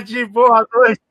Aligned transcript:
tarde, 0.00 0.24
boa 0.24 0.66
noite. 0.72 1.02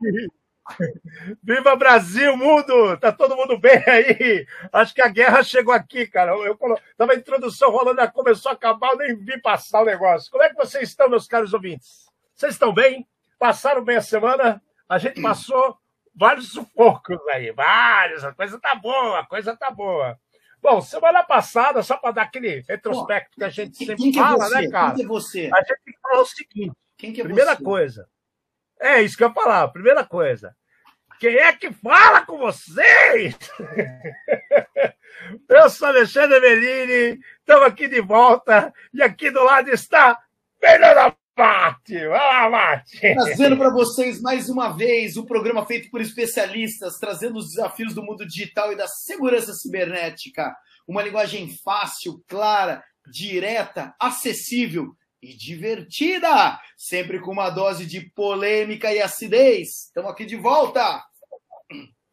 Viva 1.43 1.75
Brasil, 1.75 2.35
mundo! 2.35 2.97
Tá 2.97 3.11
todo 3.11 3.35
mundo 3.35 3.57
bem 3.57 3.83
aí? 3.87 4.47
Acho 4.71 4.93
que 4.93 5.01
a 5.01 5.07
guerra 5.07 5.43
chegou 5.43 5.73
aqui, 5.73 6.07
cara. 6.07 6.31
Eu, 6.31 6.43
eu 6.45 6.57
tava 6.97 7.13
a 7.13 7.15
introdução 7.15 7.69
rolando, 7.69 8.11
começou 8.11 8.49
a 8.51 8.53
acabar, 8.53 8.91
eu 8.91 8.97
nem 8.97 9.15
vi 9.15 9.39
passar 9.41 9.81
o 9.81 9.85
negócio. 9.85 10.31
Como 10.31 10.43
é 10.43 10.49
que 10.49 10.55
vocês 10.55 10.89
estão, 10.89 11.09
meus 11.09 11.27
caros 11.27 11.53
ouvintes? 11.53 12.07
Vocês 12.33 12.53
estão 12.53 12.73
bem? 12.73 13.07
Passaram 13.37 13.83
bem 13.83 13.97
a 13.97 14.01
semana? 14.01 14.61
A 14.87 14.97
gente 14.97 15.21
passou 15.21 15.77
vários 16.15 16.51
sufocos 16.51 17.19
aí, 17.29 17.51
vários. 17.51 18.23
A 18.23 18.33
coisa 18.33 18.59
tá 18.59 18.73
boa, 18.75 19.19
a 19.19 19.25
coisa 19.25 19.55
tá 19.55 19.69
boa. 19.69 20.17
Bom, 20.61 20.81
semana 20.81 21.23
passada, 21.23 21.81
só 21.83 21.95
para 21.95 22.11
dar 22.11 22.21
aquele 22.23 22.63
retrospecto 22.67 23.37
que 23.37 23.43
a 23.43 23.49
gente 23.49 23.77
sempre 23.77 23.95
quem 23.95 24.13
fala, 24.13 24.45
é 24.47 24.61
né, 24.61 24.69
cara? 24.69 24.95
Quem 24.95 25.05
é 25.05 25.07
você? 25.07 25.49
A 25.53 25.61
gente 25.61 25.97
falou 26.01 26.23
o 26.23 26.25
seguinte: 26.25 26.73
que 26.97 27.21
é 27.21 27.23
primeira 27.23 27.55
você? 27.55 27.63
coisa. 27.63 28.09
É 28.79 29.01
isso 29.01 29.17
que 29.17 29.23
eu 29.23 29.27
ia 29.27 29.33
falar, 29.33 29.67
primeira 29.69 30.05
coisa. 30.05 30.55
Quem 31.19 31.35
é 31.35 31.51
que 31.51 31.71
fala 31.73 32.25
com 32.25 32.37
vocês? 32.37 33.37
Eu 35.49 35.69
sou 35.69 35.89
Alexandre 35.89 36.39
Bellini, 36.39 37.19
estamos 37.39 37.67
aqui 37.67 37.89
de 37.89 38.01
volta 38.01 38.73
e 38.93 39.03
aqui 39.03 39.29
do 39.29 39.43
lado 39.43 39.69
está 39.69 40.17
Fernanda 40.59 41.13
Mate. 41.37 42.07
Vai 42.07 42.19
lá, 42.19 42.49
Mate. 42.49 42.99
Trazendo 42.99 43.57
para 43.57 43.69
vocês 43.69 44.21
mais 44.21 44.49
uma 44.49 44.69
vez 44.69 45.17
o 45.17 45.23
um 45.23 45.25
programa 45.25 45.65
feito 45.65 45.89
por 45.89 45.99
especialistas, 45.99 46.97
trazendo 46.97 47.37
os 47.37 47.49
desafios 47.49 47.93
do 47.93 48.03
mundo 48.03 48.25
digital 48.25 48.71
e 48.71 48.77
da 48.77 48.87
segurança 48.87 49.53
cibernética. 49.53 50.55
Uma 50.87 51.03
linguagem 51.03 51.49
fácil, 51.63 52.23
clara, 52.27 52.83
direta, 53.11 53.93
acessível 53.99 54.95
e 55.21 55.35
divertida, 55.35 56.59
sempre 56.77 57.19
com 57.19 57.31
uma 57.31 57.49
dose 57.49 57.85
de 57.85 58.01
polêmica 58.01 58.93
e 58.93 59.01
acidez. 59.01 59.85
Estamos 59.85 60.11
aqui 60.11 60.25
de 60.25 60.35
volta. 60.35 61.03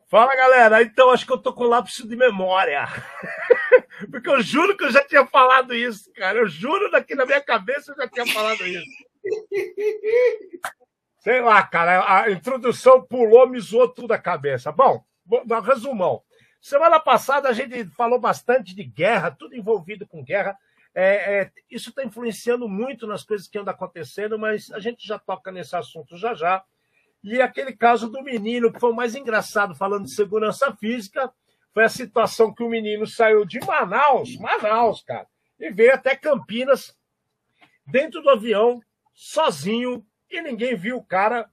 Fala 0.08 0.36
galera, 0.36 0.82
então 0.82 1.10
acho 1.10 1.26
que 1.26 1.32
eu 1.32 1.38
tô 1.38 1.52
com 1.52 1.64
lápis 1.64 1.96
de 1.96 2.16
memória. 2.16 2.86
Porque 4.10 4.28
eu 4.28 4.40
juro 4.42 4.76
que 4.76 4.84
eu 4.84 4.90
já 4.90 5.02
tinha 5.02 5.26
falado 5.26 5.74
isso, 5.74 6.12
cara. 6.14 6.38
Eu 6.38 6.48
juro 6.48 6.90
daqui 6.90 7.14
na 7.14 7.26
minha 7.26 7.40
cabeça 7.40 7.92
eu 7.92 7.96
já 7.96 8.08
tinha 8.08 8.26
falado 8.26 8.64
isso. 8.66 8.84
Sei 11.18 11.40
lá, 11.40 11.60
cara, 11.64 12.22
a 12.22 12.30
introdução 12.30 13.02
pulou, 13.02 13.48
me 13.48 13.58
zoou 13.58 13.88
tudo 13.88 14.12
a 14.12 14.18
cabeça. 14.18 14.70
Bom, 14.70 15.04
resumão. 15.64 16.22
Semana 16.60 17.00
passada 17.00 17.48
a 17.48 17.52
gente 17.52 17.84
falou 17.86 18.20
bastante 18.20 18.76
de 18.76 18.84
guerra, 18.84 19.32
tudo 19.32 19.56
envolvido 19.56 20.06
com 20.06 20.22
guerra. 20.22 20.56
É, 20.98 21.40
é, 21.40 21.52
isso 21.70 21.90
está 21.90 22.02
influenciando 22.02 22.66
muito 22.66 23.06
nas 23.06 23.22
coisas 23.22 23.46
que 23.46 23.58
andam 23.58 23.74
acontecendo, 23.74 24.38
mas 24.38 24.70
a 24.70 24.80
gente 24.80 25.06
já 25.06 25.18
toca 25.18 25.52
nesse 25.52 25.76
assunto 25.76 26.16
já 26.16 26.32
já. 26.32 26.64
E 27.22 27.38
aquele 27.42 27.76
caso 27.76 28.08
do 28.08 28.22
menino, 28.22 28.72
que 28.72 28.80
foi 28.80 28.92
o 28.92 28.96
mais 28.96 29.14
engraçado, 29.14 29.74
falando 29.74 30.04
de 30.04 30.14
segurança 30.14 30.74
física, 30.76 31.30
foi 31.74 31.84
a 31.84 31.90
situação 31.90 32.54
que 32.54 32.62
o 32.62 32.68
menino 32.70 33.06
saiu 33.06 33.44
de 33.44 33.60
Manaus, 33.60 34.38
Manaus, 34.38 35.02
cara, 35.02 35.26
e 35.60 35.70
veio 35.70 35.92
até 35.92 36.16
Campinas, 36.16 36.96
dentro 37.86 38.22
do 38.22 38.30
avião, 38.30 38.80
sozinho, 39.12 40.02
e 40.30 40.40
ninguém 40.40 40.74
viu 40.74 40.96
o 40.96 41.04
cara 41.04 41.50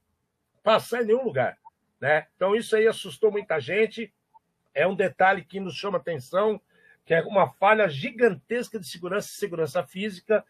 passar 0.62 1.02
em 1.02 1.08
nenhum 1.08 1.22
lugar. 1.22 1.58
Né? 2.00 2.26
Então, 2.34 2.56
isso 2.56 2.74
aí 2.74 2.86
assustou 2.86 3.30
muita 3.30 3.60
gente. 3.60 4.10
É 4.72 4.86
um 4.86 4.94
detalhe 4.94 5.44
que 5.44 5.60
nos 5.60 5.74
chama 5.74 5.98
atenção, 5.98 6.58
que 7.04 7.12
é 7.12 7.22
uma 7.22 7.50
falha 7.52 7.88
gigantesca 7.88 8.78
de 8.78 8.88
segurança 8.88 9.28
e 9.28 9.36
segurança 9.36 9.82
física. 9.82 10.44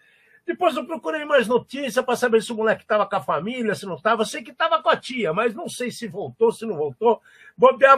Depois 0.46 0.76
eu 0.76 0.86
procurei 0.86 1.24
mais 1.24 1.48
notícia 1.48 2.02
para 2.02 2.16
saber 2.16 2.42
se 2.42 2.52
o 2.52 2.54
moleque 2.54 2.82
estava 2.82 3.06
com 3.06 3.16
a 3.16 3.22
família, 3.22 3.74
se 3.74 3.86
não 3.86 3.94
estava. 3.96 4.24
Sei 4.24 4.42
que 4.42 4.50
estava 4.50 4.82
com 4.82 4.90
a 4.90 4.96
tia, 4.96 5.32
mas 5.32 5.54
não 5.54 5.68
sei 5.68 5.90
se 5.90 6.06
voltou, 6.06 6.52
se 6.52 6.66
não 6.66 6.76
voltou. 6.76 7.20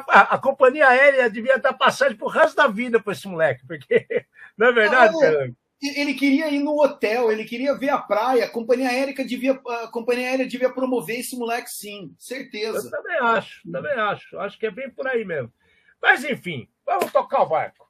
A, 0.09 0.35
a, 0.35 0.39
companhia 0.39 0.89
aérea 0.89 1.29
devia 1.29 1.59
dar 1.59 1.73
passagem 1.73 2.17
o 2.21 2.29
resto 2.29 2.57
da 2.57 2.69
vida 2.69 3.01
para 3.01 3.13
esse 3.13 3.27
moleque, 3.27 3.67
porque 3.67 4.07
não 4.57 4.69
é 4.69 4.73
verdade, 4.73 5.17
ah, 5.25 5.49
Ele 5.83 6.15
queria 6.15 6.49
ir 6.49 6.61
no 6.61 6.81
hotel, 6.81 7.33
ele 7.33 7.45
queria 7.45 7.75
ver 7.75 7.91
a 7.91 7.99
praia. 7.99 8.45
A 8.45 8.51
companhia 8.51 8.91
aérea 8.91 9.13
devia, 9.25 9.53
a 9.53 9.89
companhia 9.89 10.29
aérea 10.29 10.47
devia 10.47 10.71
promover 10.71 11.19
esse 11.19 11.37
moleque, 11.37 11.69
sim, 11.69 12.15
certeza. 12.17 12.87
Eu 12.87 12.91
também 12.91 13.19
acho, 13.19 13.71
também 13.71 13.93
acho. 13.93 14.39
Acho 14.39 14.59
que 14.59 14.67
é 14.67 14.71
bem 14.71 14.89
por 14.89 15.09
aí 15.09 15.25
mesmo. 15.25 15.53
Mas 16.01 16.23
enfim, 16.23 16.69
vamos 16.87 17.11
tocar 17.11 17.43
o 17.43 17.49
barco 17.49 17.86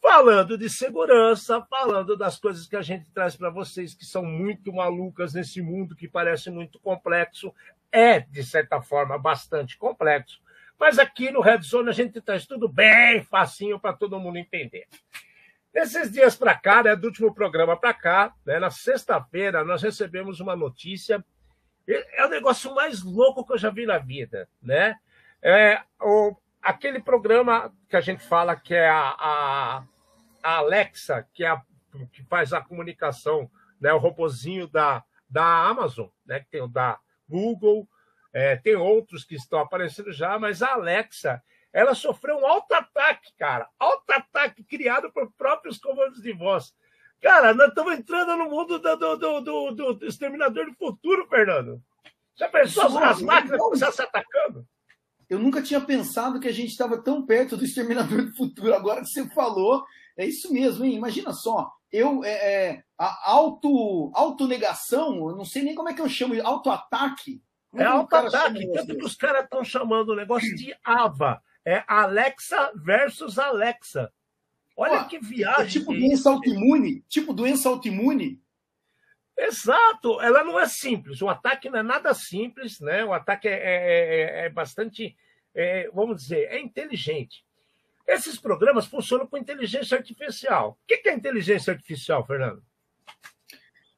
falando 0.00 0.56
de 0.56 0.70
segurança, 0.70 1.60
falando 1.68 2.16
das 2.16 2.38
coisas 2.38 2.66
que 2.66 2.76
a 2.76 2.82
gente 2.82 3.10
traz 3.10 3.36
para 3.36 3.50
vocês 3.50 3.94
que 3.94 4.04
são 4.04 4.24
muito 4.24 4.72
malucas 4.72 5.34
nesse 5.34 5.60
mundo 5.60 5.96
que 5.96 6.08
parece 6.08 6.50
muito 6.50 6.78
complexo. 6.78 7.52
É, 7.90 8.20
de 8.20 8.44
certa 8.44 8.80
forma, 8.82 9.18
bastante 9.18 9.78
complexo. 9.78 10.40
Mas 10.78 10.98
aqui 10.98 11.30
no 11.30 11.40
Red 11.40 11.62
Zone 11.62 11.88
a 11.88 11.92
gente 11.92 12.20
traz 12.20 12.46
tudo 12.46 12.68
bem 12.68 13.22
facinho 13.22 13.80
para 13.80 13.92
todo 13.92 14.20
mundo 14.20 14.36
entender. 14.36 14.86
Nesses 15.74 16.10
dias 16.10 16.36
para 16.36 16.54
cá, 16.54 16.82
né, 16.82 16.96
do 16.96 17.06
último 17.06 17.34
programa 17.34 17.76
para 17.76 17.92
cá, 17.92 18.32
né, 18.44 18.58
na 18.58 18.70
sexta-feira, 18.70 19.64
nós 19.64 19.82
recebemos 19.82 20.40
uma 20.40 20.54
notícia. 20.54 21.24
É 21.86 22.24
o 22.26 22.28
negócio 22.28 22.74
mais 22.74 23.02
louco 23.02 23.44
que 23.44 23.52
eu 23.54 23.58
já 23.58 23.70
vi 23.70 23.86
na 23.86 23.98
vida. 23.98 24.48
Né? 24.62 24.96
É, 25.42 25.82
o, 26.00 26.36
aquele 26.62 27.00
programa 27.00 27.74
que 27.88 27.96
a 27.96 28.00
gente 28.00 28.22
fala 28.22 28.56
que 28.56 28.74
é 28.74 28.88
a, 28.88 29.14
a, 29.18 29.84
a 30.42 30.56
Alexa, 30.56 31.26
que, 31.32 31.44
é 31.44 31.48
a, 31.48 31.62
que 32.12 32.22
faz 32.24 32.52
a 32.52 32.60
comunicação, 32.60 33.50
né, 33.80 33.92
o 33.92 33.98
robozinho 33.98 34.66
da, 34.66 35.04
da 35.28 35.44
Amazon, 35.44 36.08
né, 36.26 36.40
que 36.40 36.50
tem 36.50 36.62
o 36.62 36.68
da 36.68 36.98
Google, 37.28 37.88
é, 38.32 38.56
tem 38.56 38.76
outros 38.76 39.24
que 39.24 39.34
estão 39.34 39.58
aparecendo 39.58 40.12
já, 40.12 40.38
mas 40.38 40.62
a 40.62 40.72
Alexa, 40.72 41.42
ela 41.72 41.94
sofreu 41.94 42.38
um 42.38 42.46
alto 42.46 42.72
ataque, 42.72 43.32
cara, 43.38 43.68
alto 43.78 44.10
ataque 44.10 44.62
criado 44.64 45.10
por 45.12 45.30
próprios 45.32 45.78
comandos 45.78 46.20
de 46.20 46.32
voz. 46.32 46.74
Cara, 47.20 47.52
nós 47.52 47.68
estamos 47.68 47.94
entrando 47.94 48.36
no 48.36 48.48
mundo 48.48 48.78
do, 48.78 48.96
do, 48.96 49.16
do, 49.16 49.40
do, 49.40 49.94
do 49.94 50.06
exterminador 50.06 50.66
do 50.66 50.74
futuro, 50.74 51.26
Fernando. 51.28 51.82
Já 52.36 52.48
pensou 52.48 52.96
as 52.98 53.20
máquinas 53.20 53.58
começassem 53.58 54.04
atacando? 54.04 54.64
Eu 55.28 55.38
nunca 55.38 55.62
tinha 55.62 55.80
pensado 55.80 56.40
que 56.40 56.48
a 56.48 56.52
gente 56.52 56.70
estava 56.70 57.02
tão 57.02 57.24
perto 57.24 57.56
do 57.56 57.64
Exterminador 57.64 58.24
do 58.24 58.36
Futuro. 58.36 58.74
Agora 58.74 59.02
que 59.02 59.08
você 59.08 59.28
falou, 59.30 59.84
é 60.16 60.26
isso 60.26 60.52
mesmo, 60.52 60.84
hein? 60.84 60.94
Imagina 60.94 61.32
só, 61.32 61.70
eu 61.92 62.24
é, 62.24 62.30
é, 62.30 62.82
a 62.98 63.30
auto 63.30 64.10
autonegação, 64.14 65.28
eu 65.28 65.36
não 65.36 65.44
sei 65.44 65.62
nem 65.62 65.74
como 65.74 65.88
é 65.88 65.94
que 65.94 66.00
eu 66.00 66.08
chamo, 66.08 66.34
autoataque. 66.42 67.42
É, 67.74 67.84
autoataque, 67.84 68.72
tanto 68.72 68.96
que 68.96 69.04
os 69.04 69.14
caras 69.14 69.44
estão 69.44 69.62
chamando 69.62 70.10
o 70.10 70.16
negócio 70.16 70.54
de 70.56 70.74
AVA. 70.82 71.42
É 71.64 71.84
Alexa 71.86 72.72
versus 72.74 73.38
Alexa. 73.38 74.10
Olha 74.74 75.00
Ó, 75.00 75.04
que 75.04 75.18
viagem. 75.18 75.64
É 75.64 75.66
tipo 75.66 75.92
doença 75.92 76.30
autoimune, 76.30 77.04
tipo 77.08 77.32
doença 77.34 77.68
autoimune. 77.68 78.40
Exato, 79.38 80.20
ela 80.20 80.42
não 80.42 80.58
é 80.58 80.66
simples. 80.66 81.22
O 81.22 81.28
ataque 81.28 81.70
não 81.70 81.78
é 81.78 81.82
nada 81.82 82.12
simples, 82.12 82.80
né? 82.80 83.04
O 83.04 83.12
ataque 83.12 83.46
é, 83.46 83.52
é, 83.52 84.40
é, 84.42 84.46
é 84.46 84.48
bastante, 84.48 85.16
é, 85.54 85.88
vamos 85.94 86.22
dizer, 86.22 86.48
é 86.50 86.60
inteligente. 86.60 87.44
Esses 88.04 88.36
programas 88.36 88.86
funcionam 88.86 89.28
com 89.28 89.38
inteligência 89.38 89.96
artificial. 89.96 90.76
O 90.82 90.86
que 90.86 91.08
é 91.08 91.14
inteligência 91.14 91.72
artificial, 91.72 92.26
Fernando? 92.26 92.64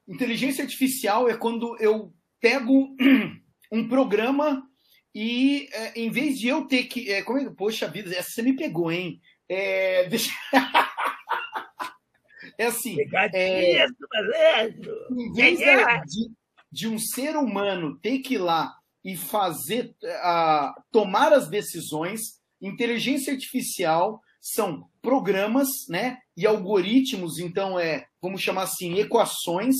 Inteligência 0.06 0.62
artificial 0.62 1.26
é 1.26 1.36
quando 1.36 1.74
eu 1.80 2.12
pego 2.38 2.94
um 3.72 3.88
programa 3.88 4.68
e, 5.14 5.68
é, 5.72 6.00
em 6.00 6.10
vez 6.10 6.38
de 6.38 6.48
eu 6.48 6.66
ter 6.66 6.84
que. 6.84 7.10
É, 7.10 7.22
como 7.22 7.38
é, 7.38 7.48
poxa 7.50 7.88
vida, 7.88 8.14
essa 8.14 8.30
você 8.30 8.42
me 8.42 8.54
pegou, 8.54 8.92
hein? 8.92 9.22
É, 9.48 10.06
deixa... 10.10 10.30
É 12.60 12.66
assim. 12.66 12.94
É, 13.32 14.68
em 14.68 15.32
vez 15.32 15.58
de, 15.58 16.30
de, 16.70 16.88
um 16.88 16.98
ser 16.98 17.34
humano 17.34 17.98
ter 18.00 18.18
que 18.18 18.34
ir 18.34 18.38
lá 18.38 18.74
e 19.02 19.16
fazer, 19.16 19.94
uh, 20.04 20.70
tomar 20.92 21.32
as 21.32 21.48
decisões, 21.48 22.20
inteligência 22.60 23.32
artificial 23.32 24.20
são 24.38 24.84
programas, 25.00 25.68
né? 25.88 26.18
E 26.36 26.46
algoritmos, 26.46 27.38
então 27.38 27.80
é, 27.80 28.04
vamos 28.20 28.42
chamar 28.42 28.64
assim, 28.64 28.98
equações 28.98 29.76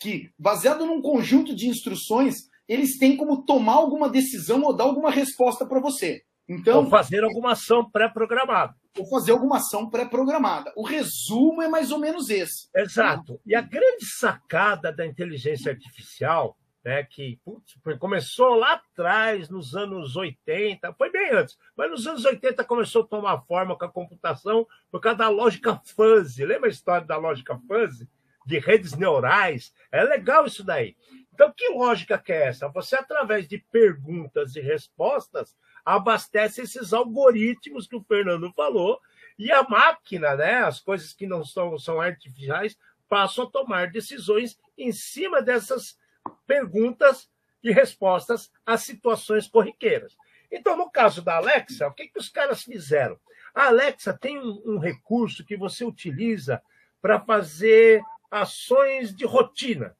que, 0.00 0.30
baseado 0.38 0.86
num 0.86 1.02
conjunto 1.02 1.54
de 1.54 1.68
instruções, 1.68 2.36
eles 2.66 2.96
têm 2.96 3.14
como 3.14 3.44
tomar 3.44 3.74
alguma 3.74 4.08
decisão 4.08 4.62
ou 4.62 4.74
dar 4.74 4.84
alguma 4.84 5.10
resposta 5.10 5.66
para 5.66 5.80
você. 5.80 6.22
Então, 6.48 6.84
ou 6.84 6.90
fazer 6.90 7.24
alguma 7.24 7.52
ação 7.52 7.88
pré-programada 7.90 8.74
ou 8.98 9.06
fazer 9.06 9.32
alguma 9.32 9.56
ação 9.56 9.88
pré-programada. 9.88 10.72
O 10.76 10.84
resumo 10.84 11.62
é 11.62 11.68
mais 11.68 11.90
ou 11.90 11.98
menos 11.98 12.28
esse. 12.28 12.68
Exato. 12.74 13.40
E 13.46 13.54
a 13.54 13.60
grande 13.60 14.04
sacada 14.04 14.92
da 14.92 15.06
inteligência 15.06 15.72
artificial 15.72 16.56
né, 16.84 17.04
que 17.04 17.38
putz, 17.44 17.74
começou 17.98 18.54
lá 18.54 18.72
atrás, 18.72 19.48
nos 19.48 19.74
anos 19.76 20.16
80, 20.16 20.92
foi 20.94 21.10
bem 21.10 21.30
antes, 21.30 21.56
mas 21.76 21.90
nos 21.90 22.06
anos 22.06 22.24
80 22.24 22.64
começou 22.64 23.02
a 23.02 23.06
tomar 23.06 23.40
forma 23.42 23.78
com 23.78 23.84
a 23.84 23.92
computação 23.92 24.66
por 24.90 25.00
causa 25.00 25.18
da 25.18 25.28
lógica 25.28 25.80
fuzzy. 25.84 26.44
Lembra 26.44 26.68
a 26.68 26.72
história 26.72 27.06
da 27.06 27.16
lógica 27.16 27.58
fuzzy? 27.68 28.08
De 28.44 28.58
redes 28.58 28.94
neurais? 28.94 29.72
É 29.92 30.02
legal 30.02 30.44
isso 30.46 30.64
daí. 30.64 30.96
Então, 31.32 31.52
que 31.56 31.68
lógica 31.68 32.18
que 32.18 32.32
é 32.32 32.48
essa? 32.48 32.68
Você, 32.68 32.96
através 32.96 33.48
de 33.48 33.58
perguntas 33.70 34.56
e 34.56 34.60
respostas, 34.60 35.56
abastece 35.84 36.62
esses 36.62 36.92
algoritmos 36.92 37.86
que 37.86 37.96
o 37.96 38.02
Fernando 38.02 38.52
falou, 38.52 39.00
e 39.38 39.50
a 39.50 39.62
máquina, 39.62 40.36
né, 40.36 40.62
as 40.62 40.80
coisas 40.80 41.12
que 41.12 41.26
não 41.26 41.44
são, 41.44 41.78
são 41.78 42.00
artificiais, 42.00 42.76
passam 43.08 43.44
a 43.44 43.50
tomar 43.50 43.90
decisões 43.90 44.58
em 44.76 44.92
cima 44.92 45.42
dessas 45.42 45.98
perguntas 46.46 47.28
e 47.62 47.70
respostas 47.70 48.50
às 48.64 48.82
situações 48.82 49.46
corriqueiras. 49.46 50.16
Então, 50.50 50.76
no 50.76 50.90
caso 50.90 51.22
da 51.22 51.36
Alexa, 51.36 51.86
o 51.88 51.92
que, 51.92 52.08
que 52.08 52.18
os 52.18 52.28
caras 52.28 52.62
fizeram? 52.62 53.18
A 53.54 53.66
Alexa 53.66 54.12
tem 54.12 54.38
um, 54.38 54.62
um 54.64 54.78
recurso 54.78 55.44
que 55.44 55.56
você 55.56 55.84
utiliza 55.84 56.62
para 57.00 57.20
fazer 57.20 58.02
ações 58.30 59.14
de 59.14 59.24
rotina. 59.24 59.96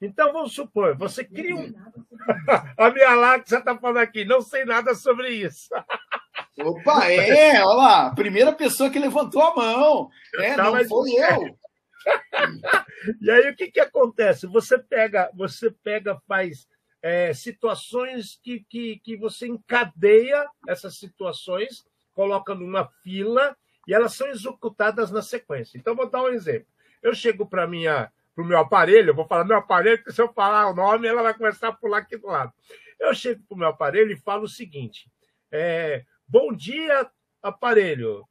Então, 0.00 0.32
vamos 0.32 0.52
supor, 0.52 0.96
você 0.96 1.24
cria 1.24 1.56
um. 1.56 1.72
a 2.76 2.90
minha 2.90 3.10
Alexa 3.10 3.58
está 3.58 3.76
falando 3.78 3.98
aqui, 3.98 4.24
não 4.24 4.42
sei 4.42 4.64
nada 4.64 4.94
sobre 4.94 5.30
isso. 5.30 5.68
Opa, 6.58 7.06
é, 7.10 7.64
olha 7.64 7.76
lá, 7.76 8.14
primeira 8.14 8.52
pessoa 8.52 8.90
que 8.90 8.98
levantou 8.98 9.42
a 9.42 9.54
mão. 9.54 10.10
É, 10.34 10.56
não, 10.56 10.74
não 10.74 10.84
foi 10.84 11.12
eu. 11.12 11.58
e 13.20 13.30
aí 13.30 13.50
o 13.50 13.56
que, 13.56 13.70
que 13.70 13.80
acontece? 13.80 14.46
Você 14.46 14.78
pega, 14.78 15.30
você 15.34 15.70
pega, 15.70 16.20
faz 16.26 16.68
é, 17.02 17.32
situações 17.32 18.38
que, 18.42 18.64
que, 18.68 18.98
que 18.98 19.16
você 19.16 19.46
encadeia 19.46 20.46
essas 20.68 20.98
situações, 20.98 21.84
coloca 22.14 22.54
numa 22.54 22.86
fila 23.02 23.56
e 23.86 23.94
elas 23.94 24.14
são 24.14 24.28
executadas 24.28 25.10
na 25.10 25.22
sequência. 25.22 25.78
Então, 25.78 25.94
vou 25.94 26.08
dar 26.08 26.22
um 26.22 26.28
exemplo. 26.28 26.68
Eu 27.02 27.14
chego 27.14 27.46
para 27.46 27.66
minha 27.66 28.10
para 28.36 28.44
o 28.44 28.46
meu 28.46 28.58
aparelho, 28.58 29.10
eu 29.10 29.14
vou 29.14 29.26
falar 29.26 29.44
meu 29.44 29.56
aparelho, 29.56 29.96
porque 29.96 30.12
se 30.12 30.20
eu 30.20 30.32
falar 30.32 30.70
o 30.70 30.74
nome, 30.74 31.08
ela 31.08 31.22
vai 31.22 31.34
começar 31.34 31.68
a 31.68 31.72
pular 31.72 31.98
aqui 31.98 32.16
do 32.16 32.28
lado. 32.28 32.52
Eu 33.00 33.12
chego 33.14 33.42
para 33.48 33.54
o 33.54 33.58
meu 33.58 33.68
aparelho 33.68 34.12
e 34.12 34.16
falo 34.16 34.44
o 34.44 34.48
seguinte: 34.48 35.10
é, 35.50 36.04
bom 36.28 36.52
dia, 36.52 37.10
aparelho 37.42 38.24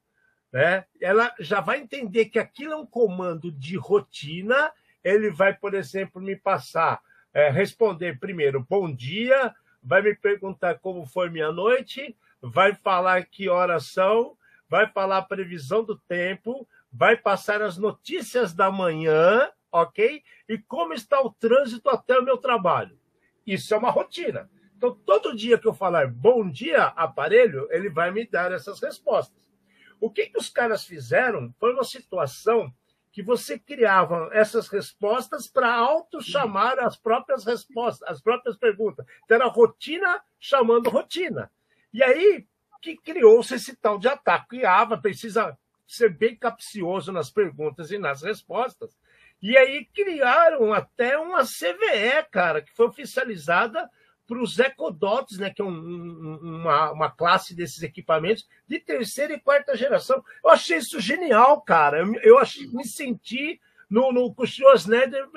né? 0.56 0.86
ela 1.02 1.36
já 1.38 1.60
vai 1.60 1.82
entender 1.82 2.26
que 2.26 2.40
aquilo 2.40 2.72
é 2.72 2.78
um 2.78 2.86
comando 2.86 3.52
de 3.52 3.76
rotina. 3.76 4.72
Ele 5.04 5.30
vai, 5.30 5.54
por 5.54 5.74
exemplo, 5.74 6.22
me 6.22 6.34
passar, 6.34 7.02
é, 7.34 7.50
responder 7.50 8.22
primeiro 8.22 8.66
bom 8.68 8.90
dia, 8.90 9.54
vai 9.84 10.02
me 10.02 10.16
perguntar 10.16 10.80
como 10.80 11.06
foi 11.06 11.30
minha 11.30 11.52
noite, 11.52 12.16
vai 12.42 12.74
falar 12.74 13.26
que 13.26 13.50
horas 13.50 13.88
são, 13.88 14.38
vai 14.70 14.88
falar 14.88 15.18
a 15.18 15.22
previsão 15.22 15.84
do 15.84 15.98
tempo, 15.98 16.66
vai 16.90 17.18
passar 17.18 17.62
as 17.62 17.78
notícias 17.78 18.54
da 18.54 18.72
manhã, 18.72 19.52
ok? 19.82 20.24
E 20.48 20.58
como 20.58 20.94
está 20.94 21.22
o 21.22 21.32
trânsito 21.32 21.90
até 21.90 22.18
o 22.18 22.24
meu 22.24 22.38
trabalho. 22.38 23.00
Isso 23.46 23.74
é 23.74 23.78
uma 23.78 23.92
rotina. 23.92 24.50
Então, 24.78 24.94
todo 25.06 25.36
dia 25.36 25.58
que 25.58 25.68
eu 25.68 25.74
falar 25.74 26.08
bom 26.08 26.50
dia, 26.50 26.86
aparelho, 26.88 27.68
ele 27.72 27.90
vai 27.90 28.12
me 28.12 28.26
dar 28.26 28.52
essas 28.52 28.80
respostas. 28.80 29.50
O 30.00 30.10
que, 30.10 30.28
que 30.28 30.38
os 30.38 30.50
caras 30.50 30.84
fizeram 30.84 31.54
foi 31.60 31.74
uma 31.74 31.84
situação 31.84 32.74
que 33.12 33.24
você 33.24 33.58
criava 33.58 34.30
essas 34.34 34.68
respostas 34.68 35.48
para 35.48 35.74
auto-chamar 35.74 36.80
as 36.80 36.98
próprias 36.98 37.46
respostas, 37.46 38.08
as 38.10 38.22
próprias 38.22 38.58
perguntas. 38.58 39.06
Então, 39.24 39.36
era 39.36 39.48
rotina 39.48 40.22
chamando 40.40 40.90
rotina. 40.90 41.50
E 41.94 42.04
aí 42.04 42.46
que 42.86 42.96
criou-se 42.98 43.56
esse 43.56 43.76
tal 43.76 43.98
de 43.98 44.08
ataque. 44.08 44.58
E 44.58 44.66
Ava 44.66 44.96
precisa 44.96 45.58
ser 45.88 46.10
bem 46.16 46.36
capcioso 46.36 47.12
nas 47.12 47.32
perguntas 47.32 47.90
e 47.90 47.98
nas 47.98 48.22
respostas. 48.22 48.96
E 49.46 49.56
aí 49.56 49.86
criaram 49.94 50.74
até 50.74 51.20
uma 51.20 51.44
CVE, 51.44 52.28
cara, 52.32 52.64
que 52.64 52.74
foi 52.74 52.88
oficializada 52.88 53.88
para 54.26 54.42
os 54.42 54.58
ecodots, 54.58 55.38
né, 55.38 55.52
que 55.52 55.62
é 55.62 55.66
um, 55.66 55.70
um, 55.70 56.40
uma, 56.42 56.92
uma 56.92 57.12
classe 57.12 57.54
desses 57.54 57.84
equipamentos 57.84 58.48
de 58.68 58.80
terceira 58.80 59.34
e 59.36 59.40
quarta 59.40 59.78
geração. 59.78 60.24
Eu 60.44 60.50
achei 60.50 60.78
isso 60.78 61.00
genial, 61.00 61.62
cara. 61.62 62.00
Eu, 62.00 62.16
eu 62.24 62.40
achei, 62.40 62.66
me 62.70 62.84
senti 62.88 63.62
no, 63.88 64.12
no, 64.12 64.34
com 64.34 64.42
o 64.42 64.48
Schwarzenegger, 64.48 65.28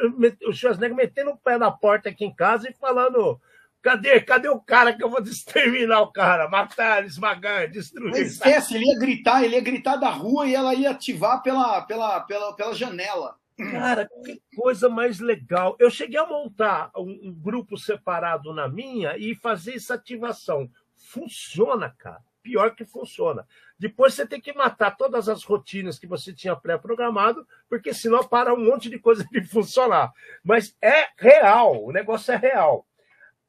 o 0.46 0.54
Schwarzenegger 0.54 0.96
metendo 0.96 1.32
o 1.32 1.36
pé 1.36 1.58
na 1.58 1.70
porta 1.70 2.08
aqui 2.08 2.24
em 2.24 2.34
casa 2.34 2.70
e 2.70 2.72
falando: 2.72 3.38
cadê, 3.82 4.22
cadê 4.22 4.48
o 4.48 4.58
cara 4.58 4.94
que 4.94 5.04
eu 5.04 5.10
vou 5.10 5.20
exterminar 5.20 6.00
o 6.00 6.10
cara? 6.10 6.48
Matar, 6.48 7.04
esmagar, 7.04 7.70
destruir. 7.70 8.10
Não 8.10 8.18
esquece, 8.18 8.74
ele 8.74 8.86
ia 8.86 8.98
gritar, 8.98 9.44
ele 9.44 9.54
ia 9.54 9.60
gritar 9.60 9.96
da 9.96 10.08
rua 10.08 10.46
e 10.46 10.54
ela 10.54 10.72
ia 10.72 10.92
ativar 10.92 11.42
pela, 11.42 11.82
pela, 11.82 12.20
pela, 12.20 12.54
pela 12.54 12.74
janela. 12.74 13.36
Cara, 13.58 14.08
que 14.24 14.40
coisa 14.54 14.88
mais 14.88 15.18
legal. 15.18 15.76
Eu 15.80 15.90
cheguei 15.90 16.18
a 16.18 16.24
montar 16.26 16.92
um, 16.96 17.10
um, 17.24 17.34
grupo 17.34 17.76
separado 17.76 18.54
na 18.54 18.68
minha 18.68 19.16
e 19.18 19.34
fazer 19.34 19.74
essa 19.74 19.94
ativação. 19.94 20.70
Funciona, 20.94 21.92
cara. 21.98 22.22
Pior 22.40 22.74
que 22.76 22.84
funciona. 22.84 23.44
Depois 23.76 24.14
você 24.14 24.24
tem 24.24 24.40
que 24.40 24.52
matar 24.52 24.96
todas 24.96 25.28
as 25.28 25.42
rotinas 25.42 25.98
que 25.98 26.06
você 26.06 26.32
tinha 26.32 26.54
pré-programado, 26.54 27.44
porque 27.68 27.92
senão 27.92 28.22
para 28.22 28.54
um 28.54 28.64
monte 28.64 28.88
de 28.88 28.98
coisa 28.98 29.24
de 29.30 29.42
funcionar. 29.42 30.12
Mas 30.44 30.76
é 30.80 31.08
real, 31.16 31.84
o 31.84 31.90
negócio 31.90 32.32
é 32.32 32.36
real. 32.36 32.86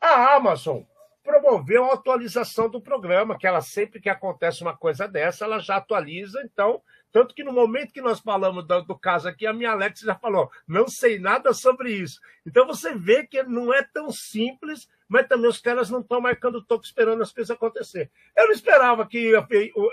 A 0.02 0.34
Amazon 0.36 0.82
promoveu 1.24 1.86
a 1.86 1.94
atualização 1.94 2.68
do 2.68 2.82
programa, 2.82 3.38
que 3.38 3.46
ela 3.46 3.62
sempre 3.62 4.02
que 4.02 4.10
acontece 4.10 4.64
uma 4.64 4.76
coisa 4.76 5.08
dessa, 5.08 5.46
ela 5.46 5.60
já 5.60 5.76
atualiza, 5.76 6.42
então 6.44 6.82
tanto 7.12 7.34
que 7.34 7.44
no 7.44 7.52
momento 7.52 7.92
que 7.92 8.02
nós 8.02 8.20
falamos 8.20 8.66
do, 8.66 8.82
do, 8.82 8.98
caso 8.98 9.28
aqui, 9.28 9.48
a 9.48 9.54
minha 9.54 9.72
Alex 9.72 10.02
já 10.02 10.16
falou, 10.16 10.50
não 10.68 10.88
sei 10.88 11.18
nada 11.18 11.54
sobre 11.54 11.92
isso. 11.92 12.20
Então 12.46 12.68
você 12.68 12.94
vê 12.94 13.26
que 13.26 13.42
não 13.44 13.74
é 13.74 13.84
tão 13.84 14.12
simples, 14.12 14.88
mas 15.08 15.28
também 15.28 15.50
os 15.50 15.60
caras 15.60 15.90
não 15.90 16.02
estão 16.02 16.22
marcando 16.22 16.64
toque 16.64 16.86
esperando 16.86 17.24
as 17.24 17.32
coisas 17.32 17.50
acontecer. 17.50 18.12
Eu 18.38 18.46
não 18.46 18.54
esperava 18.54 19.08
que 19.08 19.34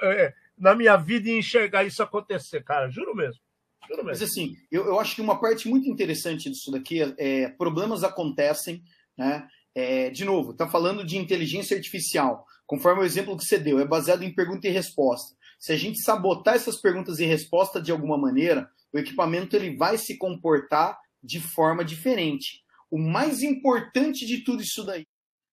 é, 0.02 0.35
na 0.58 0.75
minha 0.75 0.96
vida 0.96 1.28
ia 1.28 1.38
enxergar 1.38 1.85
isso 1.85 2.02
acontecer, 2.02 2.62
cara, 2.62 2.90
juro 2.90 3.14
mesmo. 3.14 3.40
Juro 3.88 4.04
mesmo. 4.04 4.20
Mas 4.20 4.23
assim, 4.23 4.56
eu, 4.70 4.87
eu 4.87 5.00
acho 5.00 5.14
que 5.14 5.23
uma 5.23 5.40
parte 5.40 5.68
muito 5.68 5.88
interessante 5.88 6.50
disso 6.50 6.70
daqui 6.70 7.02
é, 7.02 7.14
é 7.18 7.49
problemas 7.49 8.04
acontecem, 8.04 8.82
né? 9.16 9.49
É, 9.75 10.08
de 10.08 10.25
novo, 10.25 10.52
está 10.52 10.66
falando 10.66 11.04
de 11.04 11.18
inteligência 11.18 11.76
artificial, 11.76 12.46
conforme 12.66 13.02
o 13.02 13.04
exemplo 13.04 13.37
que 13.37 13.44
você 13.44 13.58
deu, 13.58 13.78
é 13.78 13.85
baseado 13.85 14.23
em 14.23 14.35
pergunta 14.35 14.66
e 14.66 14.70
resposta. 14.70 15.37
Se 15.58 15.72
a 15.72 15.76
gente 15.76 16.00
sabotar 16.02 16.54
essas 16.54 16.80
perguntas 16.80 17.18
e 17.18 17.25
respostas 17.25 17.82
de 17.82 17.90
alguma 17.90 18.18
maneira, 18.18 18.70
o 18.92 18.98
equipamento 18.98 19.56
ele 19.56 19.76
vai 19.76 19.98
se 19.98 20.16
comportar 20.16 20.98
de 21.22 21.40
forma 21.40 21.84
diferente. 21.84 22.62
O 22.90 22.98
mais 22.98 23.42
importante 23.42 24.25
de 24.26 24.44
tudo 24.44 24.62
isso 24.62 24.84
daí. 24.84 25.02
O 25.02 25.06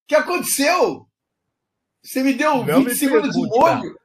que 0.07 0.15
aconteceu? 0.15 1.07
Você 2.03 2.22
me 2.22 2.33
deu 2.33 2.65
Não 2.65 2.79
20 2.79 2.86
me 2.86 2.95
segundos 2.95 3.33
de 3.33 3.41
molho? 3.41 3.98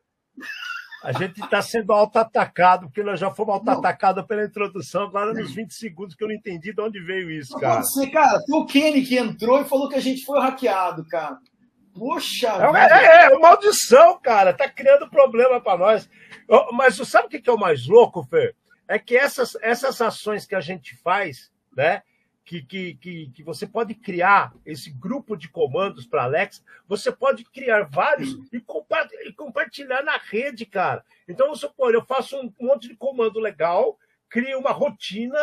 A 1.02 1.12
gente 1.12 1.40
está 1.40 1.62
sendo 1.62 1.92
auto-atacado, 1.92 2.86
porque 2.86 3.02
nós 3.02 3.20
já 3.20 3.30
fomos 3.30 3.54
auto-atacados 3.54 4.24
pela 4.26 4.44
introdução, 4.44 5.04
agora 5.04 5.32
nos 5.32 5.52
20 5.52 5.72
segundos 5.72 6.14
que 6.16 6.24
eu 6.24 6.28
não 6.28 6.34
entendi 6.34 6.72
de 6.72 6.80
onde 6.80 7.00
veio 7.00 7.30
isso, 7.30 7.56
cara. 7.58 7.76
Pode 7.76 7.92
ser, 7.92 8.06
cara. 8.08 8.40
Foi 8.48 8.58
o 8.58 8.66
Kenny 8.66 9.04
que 9.04 9.16
entrou 9.16 9.60
e 9.60 9.64
falou 9.64 9.88
que 9.88 9.94
a 9.94 10.00
gente 10.00 10.24
foi 10.24 10.40
hackeado, 10.40 11.06
cara. 11.06 11.38
Poxa 11.95 12.49
é, 12.49 13.26
é, 13.26 13.33
é, 13.33 13.38
maldição, 13.38 14.18
cara. 14.21 14.52
Tá 14.52 14.68
criando 14.68 15.09
problema 15.09 15.61
para 15.61 15.78
nós. 15.78 16.11
Mas 16.73 16.97
sabe 16.97 17.26
o 17.26 17.30
que 17.30 17.49
é 17.49 17.52
o 17.52 17.59
mais 17.59 17.87
louco, 17.87 18.25
Fer? 18.25 18.54
É 18.87 18.99
que 18.99 19.16
essas, 19.16 19.57
essas 19.61 20.00
ações 20.00 20.47
que 20.47 20.54
a 20.54 20.61
gente 20.61 20.97
faz, 20.97 21.52
né? 21.76 22.02
Que, 22.45 22.62
que, 22.62 22.95
que, 22.95 23.30
que 23.35 23.42
você 23.42 23.66
pode 23.66 23.95
criar 23.95 24.54
esse 24.64 24.90
grupo 24.90 25.37
de 25.37 25.50
comandos 25.50 26.07
para 26.07 26.25
Alexa, 26.25 26.62
você 26.87 27.12
pode 27.12 27.45
criar 27.45 27.83
vários 27.83 28.33
e, 28.50 28.57
e 29.26 29.33
compartilhar 29.35 30.02
na 30.02 30.16
rede, 30.16 30.64
cara. 30.64 31.04
Então, 31.28 31.47
vamos 31.47 31.61
supor, 31.61 31.92
eu 31.92 32.02
faço 32.07 32.38
um 32.38 32.50
monte 32.59 32.88
de 32.88 32.97
comando 32.97 33.38
legal, 33.38 33.99
crio 34.30 34.59
uma 34.59 34.73
rotina, 34.73 35.38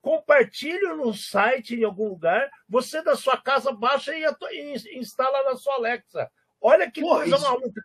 compartilhe 0.00 0.94
no 0.94 1.12
site 1.12 1.74
em 1.74 1.84
algum 1.84 2.08
lugar, 2.08 2.48
você 2.68 3.02
da 3.02 3.16
sua 3.16 3.36
casa 3.36 3.72
baixa 3.72 4.12
e, 4.14 4.98
instala 4.98 5.44
na 5.44 5.56
sua 5.56 5.74
Alexa. 5.74 6.30
Olha 6.60 6.90
que 6.90 7.00
Pô, 7.00 7.16
coisa 7.16 7.36
isso... 7.36 7.44
maluca. 7.44 7.82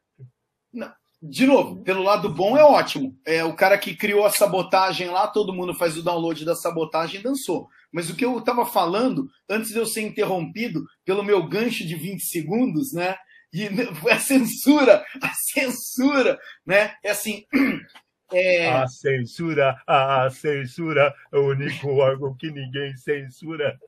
Não. 0.72 0.94
De 1.26 1.46
novo, 1.46 1.82
pelo 1.84 2.04
lado 2.04 2.28
bom 2.28 2.58
é 2.58 2.66
ótimo. 2.66 3.18
É 3.26 3.46
o 3.46 3.56
cara 3.56 3.78
que 3.78 3.96
criou 3.96 4.26
a 4.26 4.30
sabotagem 4.30 5.08
lá, 5.08 5.26
todo 5.26 5.54
mundo 5.54 5.74
faz 5.74 5.98
o 5.98 6.04
download 6.04 6.44
da 6.44 6.54
sabotagem 6.54 7.22
e 7.22 7.24
dançou. 7.24 7.70
Mas 7.94 8.10
o 8.10 8.16
que 8.16 8.26
eu 8.26 8.38
estava 8.40 8.66
falando, 8.66 9.30
antes 9.50 9.72
de 9.72 9.78
eu 9.78 9.86
ser 9.86 10.02
interrompido 10.02 10.84
pelo 11.06 11.24
meu 11.24 11.48
gancho 11.48 11.88
de 11.88 11.96
20 11.96 12.20
segundos, 12.24 12.92
né? 12.92 13.16
E 13.54 13.68
a 14.12 14.20
censura, 14.20 15.06
a 15.22 15.34
censura, 15.34 16.38
né? 16.66 16.94
É 17.02 17.12
assim, 17.12 17.46
É... 18.34 18.72
A 18.72 18.88
censura, 18.88 19.82
a 19.88 20.30
censura, 20.30 21.14
o 21.32 21.40
único 21.40 21.90
órgão 21.96 22.36
que 22.36 22.52
ninguém 22.52 22.96
censura. 22.96 23.80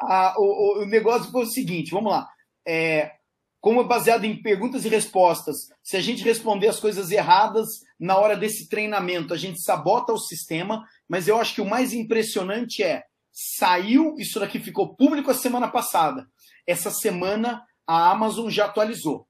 a, 0.00 0.34
o, 0.38 0.82
o, 0.82 0.86
negócio 0.86 1.30
foi 1.30 1.42
o 1.42 1.46
seguinte: 1.46 1.90
vamos 1.90 2.12
lá. 2.12 2.28
É, 2.66 3.12
como 3.60 3.80
é 3.80 3.84
baseado 3.84 4.24
em 4.24 4.40
perguntas 4.40 4.84
e 4.84 4.88
respostas, 4.88 5.56
se 5.82 5.96
a 5.96 6.00
gente 6.00 6.22
responder 6.22 6.68
as 6.68 6.78
coisas 6.78 7.10
erradas 7.10 7.66
na 7.98 8.16
hora 8.16 8.36
desse 8.36 8.68
treinamento, 8.68 9.34
a 9.34 9.36
gente 9.36 9.62
sabota 9.62 10.12
o 10.12 10.18
sistema, 10.18 10.86
mas 11.08 11.26
eu 11.26 11.38
acho 11.38 11.54
que 11.54 11.60
o 11.60 11.68
mais 11.68 11.92
impressionante 11.92 12.82
é 12.82 13.04
saiu, 13.32 14.16
isso 14.18 14.40
daqui 14.40 14.58
ficou 14.58 14.94
público 14.94 15.30
a 15.30 15.34
semana 15.34 15.68
passada. 15.68 16.26
Essa 16.66 16.90
semana 16.90 17.62
a 17.86 18.10
Amazon 18.10 18.50
já 18.50 18.66
atualizou. 18.66 19.26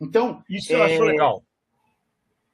Então. 0.00 0.42
Isso 0.48 0.72
eu 0.72 0.82
é... 0.82 0.94
acho 0.94 1.02
legal. 1.02 1.42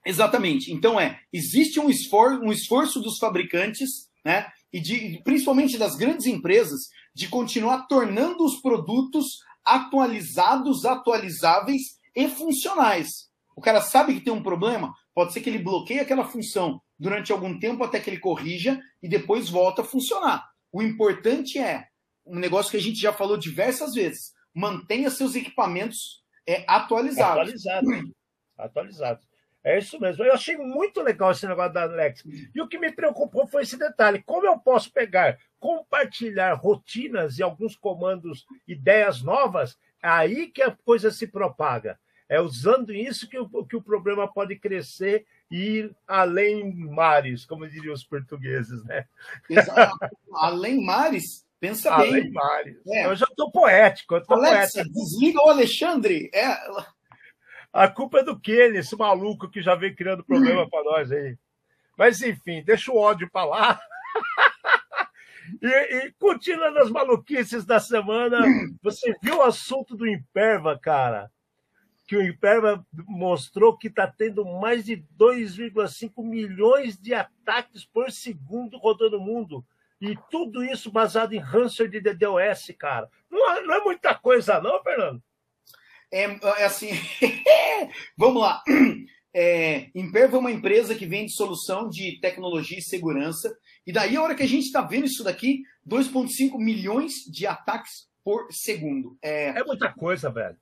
Exatamente. 0.05 0.73
Então 0.73 1.01
é, 1.01 1.19
existe 1.33 1.81
um 1.81 1.89
esforço, 1.89 2.41
um 2.43 2.53
esforço 2.53 3.01
dos 3.01 3.19
fabricantes, 3.19 4.09
né? 4.25 4.47
E 4.73 4.81
de, 4.81 5.21
principalmente 5.25 5.79
das 5.79 5.97
grandes 5.97 6.27
empresas, 6.27 6.89
de 7.15 7.29
continuar 7.29 7.87
tornando 7.87 8.45
os 8.45 8.61
produtos 8.61 9.39
atualizados, 9.65 10.85
atualizáveis 10.85 11.99
e 12.15 12.29
funcionais. 12.29 13.31
O 13.57 13.61
cara 13.61 13.81
sabe 13.81 14.15
que 14.15 14.21
tem 14.21 14.33
um 14.33 14.43
problema, 14.43 14.93
pode 15.15 15.33
ser 15.33 15.41
que 15.41 15.49
ele 15.49 15.63
bloqueie 15.63 16.01
aquela 16.01 16.25
função 16.25 16.81
durante 16.99 17.33
algum 17.33 17.59
tempo 17.59 17.85
até 17.85 18.01
que 18.01 18.11
ele 18.11 18.19
corrija 18.19 18.81
e 19.03 19.09
depois 19.09 19.49
volta 19.49 19.83
a 19.83 19.85
funcionar. 19.85 20.45
O 20.73 20.83
importante 20.83 21.59
é 21.59 21.87
um 22.27 22.39
negócio 22.39 22.71
que 22.71 22.77
a 22.77 22.81
gente 22.81 22.99
já 22.99 23.13
falou 23.13 23.37
diversas 23.37 23.95
vezes: 23.95 24.33
mantenha 24.53 25.11
seus 25.11 25.35
equipamentos 25.35 26.23
é, 26.47 26.65
atualizados. 26.67 27.43
Atualizados. 27.43 28.11
atualizados. 28.59 29.34
É 29.65 29.79
isso 29.79 29.99
mesmo. 29.99 30.23
Eu 30.23 30.35
achei 30.35 30.59
muito 30.59 31.01
legal 31.01 31.33
esse 31.33 31.47
negócio 31.47 31.73
da 31.73 31.85
Alex. 31.85 32.23
E 32.55 32.61
o 32.61 32.69
que 32.69 32.79
me 32.79 32.93
preocupou 32.93 33.47
foi 33.47 33.63
esse 33.63 33.79
detalhe: 33.79 34.23
como 34.23 34.47
eu 34.47 34.59
posso 34.59 34.93
pegar, 34.93 35.39
compartilhar 35.59 36.53
rotinas 36.53 37.39
e 37.39 37.43
alguns 37.43 37.75
comandos, 37.75 38.45
ideias 38.69 39.23
novas, 39.23 39.79
é 40.03 40.09
aí 40.09 40.49
que 40.49 40.63
a 40.63 40.71
coisa 40.71 41.11
se 41.11 41.27
propaga. 41.27 41.99
É 42.29 42.41
usando 42.41 42.93
isso 42.93 43.29
que 43.29 43.39
o, 43.39 43.65
que 43.65 43.77
o 43.77 43.83
problema 43.83 44.31
pode 44.31 44.59
crescer 44.59 45.27
e 45.51 45.79
ir 45.79 45.97
além 46.07 46.75
mares, 46.75 47.45
como 47.47 47.69
diriam 47.69 47.95
os 47.95 48.05
portugueses, 48.05 48.85
né? 48.85 49.07
Exato. 49.49 49.97
além 50.35 50.85
mares, 50.85 51.47
pensa 51.61 51.91
além 51.91 52.13
bem. 52.13 52.21
Além 52.21 52.33
mares. 52.33 52.77
É. 52.87 53.07
Eu 53.07 53.17
já 53.17 53.27
estou 53.27 53.51
poético. 53.51 54.17
Eu 54.17 54.23
tô 54.23 54.35
Alexa, 54.35 54.83
poético. 54.83 54.95
desliga 54.95 55.39
o 55.39 55.49
Alexandre. 55.51 56.31
É. 56.35 56.55
A 57.75 57.89
culpa 57.89 58.21
é 58.21 58.23
do 58.23 58.39
Kenny, 58.39 58.79
esse 58.79 58.97
maluco 58.97 59.51
que 59.51 59.61
já 59.61 59.75
vem 59.75 59.93
criando 59.93 60.23
problema 60.23 60.71
para 60.71 60.85
nós 60.85 61.11
aí. 61.11 61.37
Mas 61.99 62.23
enfim, 62.23 62.63
deixa 62.63 62.93
o 62.93 62.97
ódio 62.97 63.29
para 63.29 63.45
lá. 63.45 63.81
e, 65.61 65.67
e 65.67 66.13
continuando 66.13 66.79
as 66.79 66.89
maluquices 66.89 67.65
da 67.65 67.81
semana, 67.81 68.47
você 68.81 69.13
viu 69.21 69.39
o 69.39 69.43
assunto 69.43 69.97
do 69.97 70.07
Imperva, 70.07 70.79
cara? 70.79 71.29
Que 72.07 72.17
o 72.17 72.23
Imperva 72.23 72.87
mostrou 73.09 73.77
que 73.77 73.89
está 73.89 74.07
tendo 74.07 74.45
mais 74.45 74.85
de 74.85 75.05
2,5 75.19 76.25
milhões 76.25 76.97
de 76.97 77.13
ataques 77.13 77.85
por 77.85 78.13
segundo 78.13 78.79
rodando 78.79 79.19
o 79.19 79.21
mundo. 79.21 79.67
E 80.01 80.17
tudo 80.31 80.63
isso 80.63 80.93
baseado 80.93 81.33
em 81.33 81.41
ransom 81.41 81.89
de 81.89 82.01
DDoS, 82.01 82.73
cara. 82.79 83.11
Não 83.29 83.67
não 83.67 83.75
é 83.75 83.81
muita 83.81 84.15
coisa, 84.15 84.61
não, 84.61 84.81
Fernando? 84.81 85.21
É, 86.15 86.39
é 86.61 86.65
assim, 86.65 86.91
vamos 88.17 88.41
lá. 88.41 88.63
É, 89.35 89.89
Imperva 89.97 90.37
é 90.37 90.39
uma 90.39 90.53
empresa 90.53 90.95
que 90.95 91.05
vende 91.05 91.33
solução 91.33 91.89
de 91.89 92.21
tecnologia 92.21 92.79
e 92.79 92.83
segurança. 92.83 93.53
E 93.85 93.91
daí, 93.91 94.17
a 94.17 94.23
hora 94.23 94.37
que 94.37 94.45
a 94.45 94.49
gente 94.49 94.67
está 94.67 94.81
vendo 94.81 95.07
isso 95.07 95.25
daqui, 95.25 95.65
2,5 95.85 96.57
milhões 96.57 97.15
de 97.29 97.49
ataques 97.49 98.09
por 98.23 98.47
segundo. 98.53 99.19
É, 99.21 99.49
é 99.49 99.65
muita 99.65 99.93
coisa, 99.93 100.31
velho. 100.31 100.57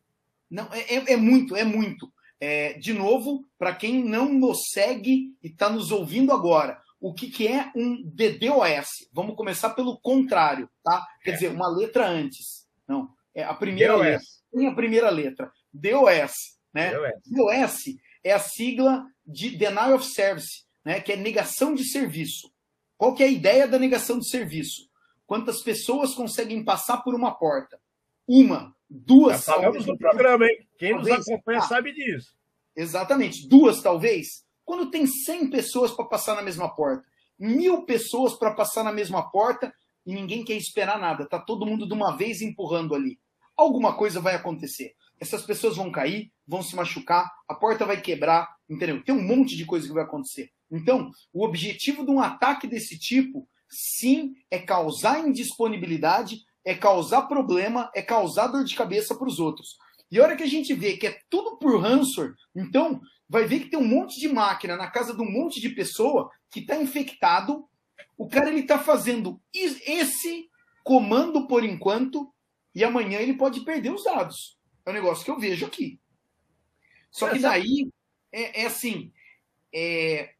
Não, 0.51 0.73
é, 0.73 0.95
é, 0.95 1.13
é 1.13 1.17
muito, 1.19 1.55
é 1.55 1.65
muito. 1.65 2.11
É, 2.41 2.73
de 2.79 2.95
novo, 2.95 3.47
para 3.59 3.75
quem 3.75 4.03
não 4.03 4.33
nos 4.33 4.71
segue 4.71 5.37
e 5.43 5.49
está 5.49 5.69
nos 5.69 5.93
ouvindo 5.93 6.33
agora, 6.33 6.81
o 6.99 7.13
que, 7.13 7.31
que 7.31 7.47
é 7.47 7.71
um 7.77 8.03
DDoS? 8.03 9.07
Vamos 9.13 9.37
começar 9.37 9.71
pelo 9.71 10.01
contrário, 10.01 10.67
tá? 10.83 11.07
Quer 11.23 11.33
dizer, 11.33 11.49
uma 11.49 11.69
letra 11.69 12.09
antes. 12.09 12.67
Não, 12.89 13.11
é 13.35 13.43
a 13.43 13.55
primeira 13.55 13.95
DOS. 13.95 14.03
letra 14.03 14.27
tem 14.53 14.67
a 14.67 14.75
primeira 14.75 15.11
letra, 15.11 15.53
DOS. 15.73 16.59
Né? 16.75 16.93
DOS. 16.93 17.13
DOS 17.27 17.85
é 18.23 18.33
a 18.33 18.39
sigla 18.39 19.07
de 19.27 19.51
Denial 19.57 19.95
of 19.95 20.05
Service, 20.05 20.65
né? 20.85 21.01
que 21.01 21.13
é 21.13 21.17
negação 21.17 21.75
de 21.75 21.85
serviço. 21.85 22.53
Qual 22.97 23.15
que 23.15 23.23
é 23.23 23.27
a 23.27 23.31
ideia 23.31 23.67
da 23.67 23.79
negação 23.79 24.19
de 24.19 24.29
serviço? 24.29 24.89
Quantas 25.27 25.63
pessoas 25.63 26.15
conseguem 26.15 26.65
passar 26.65 26.99
por 26.99 27.15
uma 27.15 27.33
porta? 27.37 27.81
Uma, 28.29 28.75
duas. 28.89 29.45
Já 29.45 29.55
falamos 29.55 29.87
no 29.87 29.97
programa, 29.97 30.47
hein? 30.47 30.69
Quem 30.79 30.95
talvez, 30.95 31.19
nos 31.19 31.29
acompanha 31.29 31.59
ah, 31.59 31.63
sabe 31.63 31.93
disso. 31.93 32.37
Exatamente. 32.77 33.49
Duas, 33.49 33.83
talvez. 33.83 34.45
Quando 34.65 34.91
tem 34.91 35.07
100 35.07 35.51
pessoas 35.51 35.91
para 35.91 36.05
passar 36.05 36.37
na 36.37 36.43
mesma 36.43 36.73
porta, 36.75 37.05
mil 37.39 37.85
pessoas 37.85 38.35
para 38.35 38.53
passar 38.53 38.85
na 38.85 38.93
mesma 38.93 39.31
porta 39.31 39.75
e 40.07 40.15
ninguém 40.15 40.45
quer 40.45 40.55
esperar 40.55 40.99
nada. 40.99 41.29
Tá 41.29 41.39
todo 41.39 41.67
mundo 41.67 41.87
de 41.87 41.93
uma 41.93 42.17
vez 42.17 42.43
empurrando 42.43 42.95
ali 42.95 43.19
alguma 43.57 43.95
coisa 43.95 44.21
vai 44.21 44.35
acontecer. 44.35 44.95
Essas 45.21 45.43
pessoas 45.43 45.77
vão 45.77 45.91
cair, 45.91 46.33
vão 46.47 46.63
se 46.63 46.75
machucar, 46.75 47.31
a 47.49 47.55
porta 47.55 47.87
vai 47.87 48.01
quebrar, 48.01 48.49
entendeu? 48.69 49.03
Tem 49.03 49.15
um 49.15 49.23
monte 49.23 49.57
de 49.57 49.65
coisa 49.65 49.87
que 49.87 49.95
vai 49.95 50.03
acontecer. 50.03 50.51
Então, 50.71 51.11
o 51.33 51.45
objetivo 51.45 52.05
de 52.05 52.11
um 52.11 52.21
ataque 52.21 52.67
desse 52.67 52.99
tipo, 52.99 53.49
sim, 53.69 54.33
é 54.51 54.59
causar 54.59 55.27
indisponibilidade, 55.27 56.41
é 56.65 56.75
causar 56.75 57.23
problema, 57.23 57.91
é 57.95 58.03
causar 58.03 58.49
dor 58.49 58.65
de 58.65 58.75
cabeça 58.75 59.15
para 59.15 59.29
os 59.29 59.39
outros. 59.39 59.77
E 60.11 60.19
a 60.19 60.25
hora 60.25 60.37
que 60.37 60.43
a 60.43 60.49
gente 60.49 60.75
vê 60.75 60.97
que 60.97 61.07
é 61.07 61.19
tudo 61.31 61.57
por 61.59 61.81
ransomware, 61.81 62.35
então 62.55 63.01
vai 63.29 63.47
ver 63.47 63.61
que 63.61 63.71
tem 63.71 63.79
um 63.79 63.87
monte 63.87 64.21
de 64.21 64.29
máquina 64.29 64.77
na 64.77 64.91
casa 64.91 65.15
de 65.15 65.23
um 65.23 65.31
monte 65.31 65.61
de 65.61 65.71
pessoa 65.71 66.31
que 66.51 66.61
está 66.61 66.77
infectado. 66.77 67.67
O 68.17 68.29
cara 68.29 68.49
ele 68.49 68.61
está 68.61 68.79
fazendo 68.79 69.41
esse 69.55 70.49
comando 70.83 71.47
por 71.47 71.65
enquanto 71.65 72.33
e 72.75 72.83
amanhã 72.85 73.19
ele 73.19 73.35
pode 73.35 73.61
perder 73.65 73.93
os 73.93 74.05
dados. 74.05 74.59
É 74.85 74.91
um 74.91 74.95
negócio 74.95 75.25
que 75.25 75.31
eu 75.31 75.39
vejo 75.39 75.67
aqui. 75.67 76.01
Só 77.11 77.29
que 77.29 77.39
daí 77.39 77.91
é, 78.33 78.63
é 78.63 78.67
assim, 78.67 79.13
é, 79.73 80.31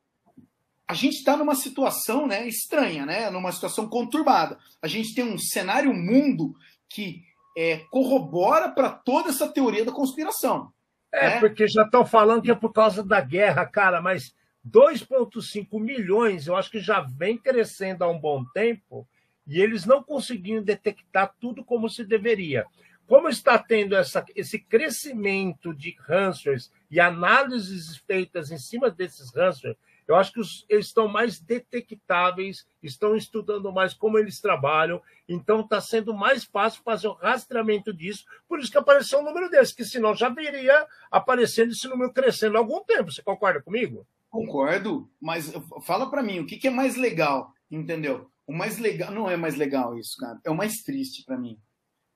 a 0.89 0.95
gente 0.95 1.17
está 1.17 1.37
numa 1.37 1.55
situação 1.55 2.27
né, 2.27 2.47
estranha, 2.47 3.07
né, 3.07 3.31
numa 3.31 3.53
situação 3.53 3.89
conturbada. 3.89 4.59
A 4.81 4.89
gente 4.89 5.15
tem 5.15 5.25
um 5.25 5.39
cenário 5.39 5.93
mundo 5.93 6.55
que 6.89 7.23
é, 7.57 7.79
corrobora 7.91 8.71
para 8.71 8.91
toda 8.91 9.31
essa 9.31 9.49
teoria 9.49 9.85
da 9.85 9.93
conspiração. 9.93 10.73
É, 11.13 11.31
né? 11.31 11.41
porque 11.41 11.67
já 11.67 11.83
estão 11.83 12.07
falando 12.07 12.43
que 12.43 12.51
é 12.51 12.55
por 12.55 12.73
causa 12.73 13.03
da 13.03 13.21
guerra, 13.21 13.67
cara, 13.67 14.01
mas 14.01 14.35
2,5 14.69 15.81
milhões, 15.81 16.47
eu 16.47 16.57
acho 16.57 16.71
que 16.71 16.81
já 16.81 17.01
vem 17.01 17.37
crescendo 17.37 18.03
há 18.05 18.09
um 18.09 18.19
bom 18.19 18.45
tempo 18.55 19.07
e 19.47 19.61
eles 19.61 19.85
não 19.85 20.03
conseguiam 20.03 20.63
detectar 20.63 21.35
tudo 21.41 21.65
como 21.65 21.89
se 21.89 22.05
deveria. 22.05 22.65
Como 23.07 23.29
está 23.29 23.59
tendo 23.59 23.97
essa, 23.97 24.25
esse 24.35 24.59
crescimento 24.59 25.75
de 25.75 25.97
ransomwares 25.99 26.73
e 26.91 27.01
análises 27.01 27.97
feitas 27.97 28.51
em 28.51 28.59
cima 28.59 28.91
desses 28.91 29.35
ransomwares, 29.35 29.77
eu 30.07 30.17
acho 30.17 30.33
que 30.33 30.41
os, 30.41 30.65
eles 30.69 30.87
estão 30.87 31.09
mais 31.09 31.41
detectáveis, 31.41 32.67
estão 32.83 33.17
estudando 33.17 33.73
mais 33.73 33.95
como 33.95 34.19
eles 34.19 34.41
trabalham, 34.41 35.01
então 35.29 35.61
está 35.61 35.81
sendo 35.81 36.13
mais 36.13 36.45
fácil 36.45 36.83
fazer 36.83 37.09
o 37.09 37.13
rastreamento 37.13 37.93
disso. 37.93 38.25
Por 38.49 38.61
isso 38.61 38.71
que 38.71 38.79
apareceu 38.79 39.21
um 39.21 39.25
número 39.25 39.49
desse, 39.49 39.75
que 39.75 39.85
senão 39.85 40.15
já 40.15 40.29
viria 40.29 40.87
aparecendo 41.11 41.73
esse 41.73 41.89
número 41.89 42.13
crescendo 42.13 42.57
há 42.57 42.61
algum 42.61 42.83
tempo. 42.85 43.13
Você 43.13 43.23
concorda 43.23 43.63
comigo? 43.63 44.07
Concordo, 44.33 45.11
mas 45.21 45.53
fala 45.83 46.09
para 46.11 46.23
mim, 46.23 46.41
o 46.41 46.47
que, 46.47 46.57
que 46.57 46.67
é 46.67 46.71
mais 46.71 46.97
legal, 46.97 47.53
entendeu? 47.71 48.27
O 48.47 48.53
mais 48.55 48.79
legal 48.79 49.13
não 49.13 49.29
é 49.29 49.37
mais 49.37 49.57
legal 49.57 49.99
isso, 49.99 50.17
cara. 50.19 50.41
É 50.43 50.51
o 50.51 50.57
mais 50.57 50.77
triste 50.83 51.23
para 51.23 51.37
mim. 51.37 51.59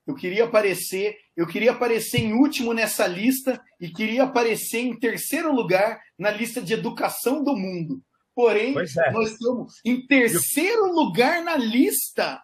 Eu 0.07 0.15
queria 0.15 0.45
aparecer, 0.45 1.19
eu 1.37 1.47
queria 1.47 1.73
aparecer 1.73 2.21
em 2.21 2.33
último 2.33 2.73
nessa 2.73 3.07
lista 3.07 3.63
e 3.79 3.91
queria 3.91 4.23
aparecer 4.23 4.79
em 4.79 4.99
terceiro 4.99 5.55
lugar 5.55 6.01
na 6.19 6.31
lista 6.31 6.63
de 6.63 6.73
educação 6.73 7.45
do 7.45 7.55
mundo. 7.55 8.03
Porém, 8.35 8.75
é. 8.79 9.13
nós 9.13 9.33
estamos 9.33 9.75
em 9.85 10.07
terceiro 10.07 10.87
lugar 10.95 11.45
na 11.45 11.59
lista 11.59 12.41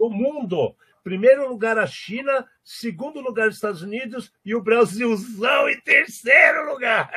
do 0.00 0.08
mundo. 0.08 0.74
Primeiro 1.04 1.46
lugar 1.46 1.76
a 1.76 1.86
China, 1.86 2.46
segundo 2.64 3.20
lugar 3.20 3.48
os 3.48 3.56
Estados 3.56 3.82
Unidos 3.82 4.32
e 4.42 4.54
o 4.54 4.62
Brasilzão 4.62 5.68
em 5.68 5.78
terceiro 5.82 6.72
lugar. 6.72 7.10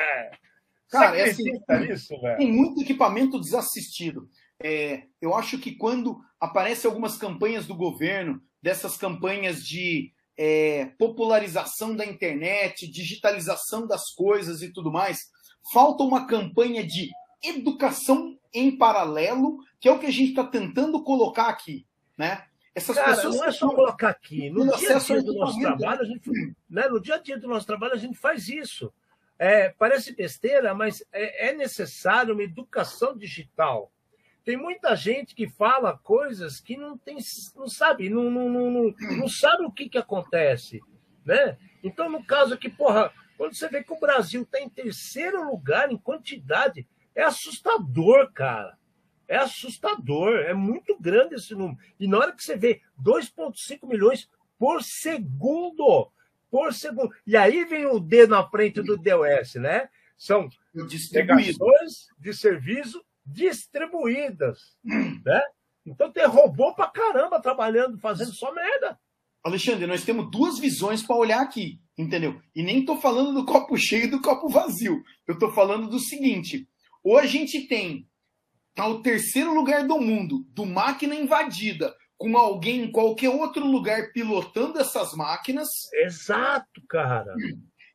Cara, 0.92 1.18
é 1.18 1.30
assim, 1.30 1.44
isso, 1.90 2.14
tem 2.38 2.52
muito 2.52 2.82
equipamento 2.82 3.40
desassistido. 3.40 4.30
É, 4.62 5.04
eu 5.22 5.34
acho 5.34 5.58
que 5.58 5.72
quando 5.72 6.20
aparecem 6.40 6.90
algumas 6.90 7.18
campanhas 7.18 7.66
do 7.66 7.76
governo, 7.76 8.42
dessas 8.62 8.98
campanhas 8.98 9.64
de 9.64 10.12
é, 10.38 10.88
popularização 11.00 11.96
da 11.96 12.06
internet, 12.06 12.92
digitalização 12.92 13.88
das 13.88 14.12
coisas 14.14 14.62
e 14.62 14.72
tudo 14.72 14.92
mais, 14.92 15.30
falta 15.74 16.04
uma 16.04 16.28
campanha 16.28 16.86
de 16.86 17.10
educação 17.42 18.38
em 18.54 18.78
paralelo, 18.78 19.60
que 19.80 19.88
é 19.88 19.92
o 19.92 19.98
que 19.98 20.08
a 20.08 20.12
gente 20.12 20.32
está 20.32 20.44
tentando 20.44 21.04
colocar 21.04 21.48
aqui. 21.48 21.88
Né? 22.18 22.44
Essas 22.76 22.98
Cara, 22.98 23.16
pessoas 23.16 23.38
não 23.38 23.46
é 23.46 23.52
só 23.52 23.70
colocar 23.70 24.10
aqui. 24.10 24.50
No 24.50 24.66
tendo 24.66 24.78
dia 24.78 24.94
a 24.94 24.98
acesso 24.98 25.14
ao 25.14 25.20
dia 25.22 25.32
do 25.32 25.40
nosso 25.40 25.54
equipamento, 25.54 25.80
trabalho, 25.80 26.02
a 26.02 26.06
gente, 26.06 26.30
né, 26.70 26.88
no 26.90 27.02
dia 27.02 27.16
a 27.16 27.18
dia 27.18 27.40
do 27.40 27.48
nosso 27.48 27.66
trabalho, 27.66 27.94
a 27.94 27.98
gente 27.98 28.18
faz 28.18 28.50
isso. 28.50 28.94
É, 29.44 29.70
parece 29.70 30.16
besteira, 30.16 30.72
mas 30.76 31.04
é, 31.12 31.50
é 31.50 31.54
necessário 31.54 32.36
uma 32.36 32.44
educação 32.44 33.18
digital. 33.18 33.92
Tem 34.46 34.56
muita 34.56 34.96
gente 34.96 35.34
que 35.34 35.50
fala 35.50 35.98
coisas 35.98 36.60
que 36.60 36.78
não 36.78 36.96
tem, 36.96 37.18
não 37.56 37.68
sabe, 37.68 38.08
não, 38.08 38.30
não, 38.30 38.48
não, 38.48 38.94
não, 39.18 39.28
sabe 39.28 39.66
o 39.66 39.72
que, 39.72 39.90
que 39.90 39.98
acontece, 39.98 40.80
né? 41.26 41.58
Então, 41.84 42.08
no 42.08 42.24
caso 42.24 42.54
aqui, 42.54 42.70
porra, 42.70 43.12
quando 43.36 43.56
você 43.56 43.68
vê 43.68 43.84
que 43.84 43.92
o 43.92 44.00
Brasil 44.00 44.44
está 44.44 44.62
em 44.62 44.70
terceiro 44.70 45.44
lugar 45.44 45.92
em 45.92 45.98
quantidade, 45.98 46.88
é 47.16 47.24
assustador, 47.24 48.32
cara. 48.34 48.78
É 49.28 49.38
assustador, 49.38 50.36
é 50.36 50.54
muito 50.54 50.96
grande 51.00 51.34
esse 51.34 51.56
número. 51.56 51.80
E 52.00 52.08
na 52.08 52.20
hora 52.20 52.32
que 52.32 52.44
você 52.44 52.56
vê 52.56 52.80
2,5 53.04 53.88
milhões 53.88 54.30
por 54.60 54.84
segundo, 54.84 56.12
por 56.52 56.74
segundo. 56.74 57.10
E 57.26 57.38
aí 57.38 57.64
vem 57.64 57.86
o 57.86 58.00
D 58.00 58.28
na 58.28 58.48
frente 58.48 58.82
do 58.82 58.98
DOS, 58.98 59.56
né? 59.56 59.90
São 60.18 60.50
negações 61.12 62.08
de 62.20 62.34
serviço 62.34 63.04
distribuídas, 63.26 64.78
né? 64.84 65.42
Então 65.86 66.12
tem 66.12 66.28
robô 66.28 66.76
pra 66.76 66.88
caramba 66.88 67.42
trabalhando, 67.42 67.98
fazendo 67.98 68.34
só 68.34 68.54
merda. 68.54 69.00
Alexandre, 69.44 69.88
nós 69.88 70.04
temos 70.04 70.30
duas 70.30 70.60
visões 70.60 71.02
para 71.02 71.16
olhar 71.16 71.42
aqui, 71.42 71.80
entendeu? 71.98 72.40
E 72.56 72.62
nem 72.62 72.82
estou 72.82 73.02
falando 73.02 73.34
do 73.34 73.46
copo 73.46 73.76
cheio 73.78 74.04
e 74.04 74.12
do 74.12 74.22
copo 74.22 74.48
vazio. 74.48 75.02
Eu 75.26 75.34
estou 75.34 75.52
falando 75.52 75.88
do 75.88 76.00
seguinte: 76.00 76.68
ou 77.04 77.18
a 77.18 77.26
gente 77.26 77.68
tem 77.68 78.08
tá 78.76 78.88
o 78.88 79.02
terceiro 79.02 79.54
lugar 79.54 79.88
do 79.88 80.00
mundo, 80.00 80.46
do 80.50 80.66
máquina 80.66 81.16
invadida, 81.16 81.94
com 82.22 82.38
alguém 82.38 82.84
em 82.84 82.92
qualquer 82.92 83.30
outro 83.30 83.66
lugar 83.66 84.12
pilotando 84.14 84.78
essas 84.80 85.12
máquinas. 85.14 85.68
Exato, 86.06 86.80
cara. 86.88 87.34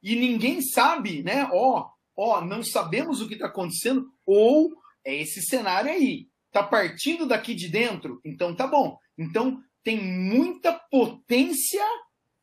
E 0.03 0.17
ninguém 0.17 0.61
sabe, 0.61 1.23
né? 1.23 1.49
Ó, 1.53 1.89
ó, 2.17 2.41
não 2.41 2.61
sabemos 2.61 3.21
o 3.21 3.29
que 3.29 3.35
está 3.35 3.47
acontecendo. 3.47 4.05
Ou 4.27 4.73
é 5.05 5.15
esse 5.15 5.41
cenário 5.43 5.93
aí. 5.93 6.27
Tá 6.51 6.61
partindo 6.61 7.25
daqui 7.25 7.55
de 7.55 7.69
dentro? 7.69 8.21
Então 8.25 8.53
tá 8.53 8.67
bom. 8.67 8.99
Então 9.17 9.61
tem 9.85 10.03
muita 10.03 10.73
potência 10.73 11.85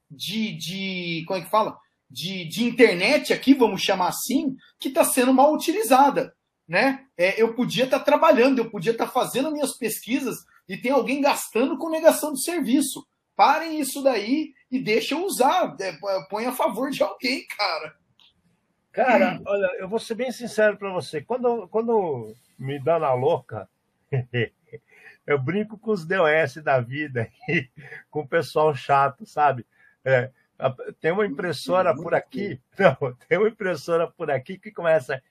de, 0.09 0.57
de 0.57 1.25
como 1.27 1.41
é 1.41 1.43
que 1.43 1.51
fala? 1.51 1.77
De, 2.09 2.47
de 2.47 2.63
internet 2.63 3.33
aqui, 3.33 3.53
vamos 3.53 3.81
chamar 3.81 4.07
assim, 4.07 4.55
que 4.79 4.87
está 4.87 5.03
sendo 5.03 5.33
mal 5.33 5.53
utilizada. 5.53 6.33
Né? 6.65 7.03
É, 7.17 7.41
eu 7.41 7.53
podia 7.53 7.83
estar 7.83 7.99
tá 7.99 8.05
trabalhando, 8.05 8.59
eu 8.59 8.69
podia 8.69 8.93
estar 8.93 9.07
tá 9.07 9.11
fazendo 9.11 9.51
minhas 9.51 9.77
pesquisas 9.77 10.37
e 10.67 10.77
tem 10.77 10.91
alguém 10.91 11.21
gastando 11.21 11.77
com 11.77 11.89
negação 11.89 12.33
de 12.33 12.43
serviço. 12.43 13.05
Parem 13.35 13.79
isso 13.79 14.01
daí 14.03 14.53
e 14.71 14.79
deixem 14.79 15.17
usar. 15.17 15.75
É, 15.79 15.93
põe 16.29 16.45
a 16.45 16.51
favor 16.51 16.89
de 16.89 17.03
alguém, 17.03 17.45
cara. 17.57 17.95
Cara, 18.91 19.41
olha, 19.45 19.65
eu 19.79 19.89
vou 19.89 19.97
ser 19.97 20.13
bem 20.13 20.31
sincero 20.31 20.77
para 20.77 20.91
você. 20.91 21.19
Quando, 21.19 21.67
quando 21.69 22.35
me 22.59 22.79
dá 22.79 22.99
na 22.99 23.11
louca, 23.13 23.67
eu 25.25 25.39
brinco 25.39 25.77
com 25.79 25.91
os 25.91 26.05
DOS 26.05 26.55
da 26.63 26.79
vida, 26.79 27.27
com 28.11 28.21
o 28.21 28.27
pessoal 28.27 28.73
chato, 28.75 29.25
sabe? 29.25 29.65
É, 30.05 30.29
tem 31.01 31.11
uma 31.11 31.25
impressora 31.25 31.95
por 31.95 32.13
aqui, 32.13 32.61
não, 32.77 33.15
tem 33.27 33.37
uma 33.39 33.47
impressora 33.47 34.07
por 34.07 34.29
aqui 34.29 34.59
que 34.59 34.71
começa. 34.71 35.21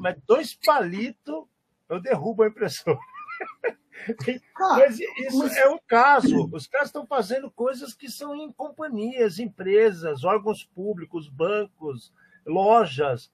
Mas 0.00 0.16
dois 0.26 0.54
palitos 0.54 1.44
eu 1.88 2.00
derrubo 2.00 2.42
a 2.42 2.48
impressora. 2.48 2.98
Mas 4.58 4.98
isso 5.00 5.46
é 5.58 5.68
um 5.68 5.78
caso. 5.86 6.50
Os 6.52 6.66
caras 6.66 6.88
estão 6.88 7.06
fazendo 7.06 7.50
coisas 7.50 7.94
que 7.94 8.10
são 8.10 8.34
em 8.36 8.52
companhias, 8.52 9.38
empresas, 9.38 10.24
órgãos 10.24 10.64
públicos, 10.64 11.28
bancos, 11.28 12.12
lojas. 12.44 13.32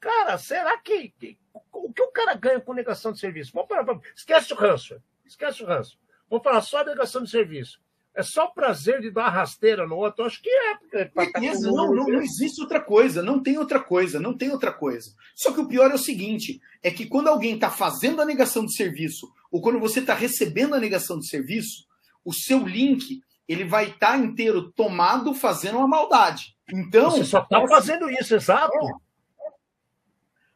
Cara, 0.00 0.38
será 0.38 0.78
que, 0.78 1.08
que 1.10 1.38
o 1.72 1.92
que 1.92 2.02
o 2.02 2.10
cara 2.12 2.34
ganha 2.34 2.60
com 2.60 2.72
negação 2.72 3.12
de 3.12 3.18
serviço? 3.18 3.52
Vamos 3.52 3.68
parar, 3.68 3.84
esquece 4.14 4.52
o 4.52 4.56
ranço. 4.56 5.02
Esquece 5.24 5.62
o 5.62 5.66
ranço. 5.66 5.98
Vamos 6.30 6.44
falar 6.44 6.60
só 6.62 6.84
negação 6.84 7.22
de 7.22 7.30
serviço. 7.30 7.80
É 8.16 8.22
só 8.22 8.46
prazer 8.46 9.02
de 9.02 9.10
dar 9.10 9.28
rasteira 9.28 9.86
no 9.86 9.96
outro? 9.96 10.24
Acho 10.24 10.40
que 10.40 10.48
é. 10.48 11.04
Beleza, 11.14 11.70
não, 11.70 11.94
não, 11.94 12.06
não 12.06 12.22
existe 12.22 12.62
outra 12.62 12.80
coisa, 12.80 13.22
não 13.22 13.42
tem 13.42 13.58
outra 13.58 13.78
coisa, 13.78 14.18
não 14.18 14.34
tem 14.34 14.50
outra 14.50 14.72
coisa. 14.72 15.10
Só 15.34 15.52
que 15.52 15.60
o 15.60 15.68
pior 15.68 15.90
é 15.90 15.94
o 15.94 15.98
seguinte: 15.98 16.58
é 16.82 16.90
que 16.90 17.04
quando 17.04 17.28
alguém 17.28 17.56
está 17.56 17.70
fazendo 17.70 18.22
a 18.22 18.24
negação 18.24 18.64
de 18.64 18.74
serviço, 18.74 19.30
ou 19.52 19.60
quando 19.60 19.78
você 19.78 20.00
está 20.00 20.14
recebendo 20.14 20.74
a 20.74 20.80
negação 20.80 21.18
de 21.18 21.28
serviço, 21.28 21.86
o 22.24 22.32
seu 22.32 22.66
link 22.66 23.20
ele 23.46 23.64
vai 23.64 23.90
estar 23.90 24.12
tá 24.12 24.16
inteiro 24.18 24.72
tomado 24.72 25.34
fazendo 25.34 25.76
uma 25.76 25.86
maldade. 25.86 26.56
Então. 26.72 27.10
Você 27.10 27.24
só 27.24 27.42
está 27.42 27.68
fazendo 27.68 28.10
isso, 28.10 28.34
exato. 28.34 28.72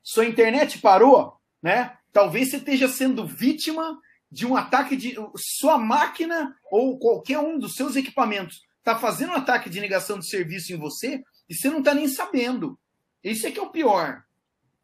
Sua 0.03 0.25
internet 0.25 0.79
parou, 0.79 1.37
né? 1.63 1.95
Talvez 2.11 2.51
você 2.51 2.57
esteja 2.57 2.89
sendo 2.89 3.27
vítima 3.27 4.01
de 4.31 4.47
um 4.47 4.57
ataque 4.57 4.97
de. 4.97 5.17
Sua 5.37 5.77
máquina 5.79 6.57
ou 6.71 6.99
qualquer 6.99 7.39
um 7.39 7.59
dos 7.59 7.75
seus 7.75 7.97
equipamentos 7.97 8.63
está 8.79 8.97
fazendo 8.97 9.33
um 9.33 9.37
ataque 9.37 9.69
de 9.69 9.81
negação 9.81 10.19
de 10.19 10.29
serviço 10.29 10.73
em 10.73 10.79
você 10.79 11.23
e 11.49 11.55
você 11.55 11.69
não 11.69 11.81
está 11.81 11.95
nem 11.95 12.09
sabendo. 12.09 12.79
Isso 13.23 13.47
é 13.47 13.51
que 13.51 13.59
é 13.59 13.63
o 13.63 13.71
pior. 13.71 14.23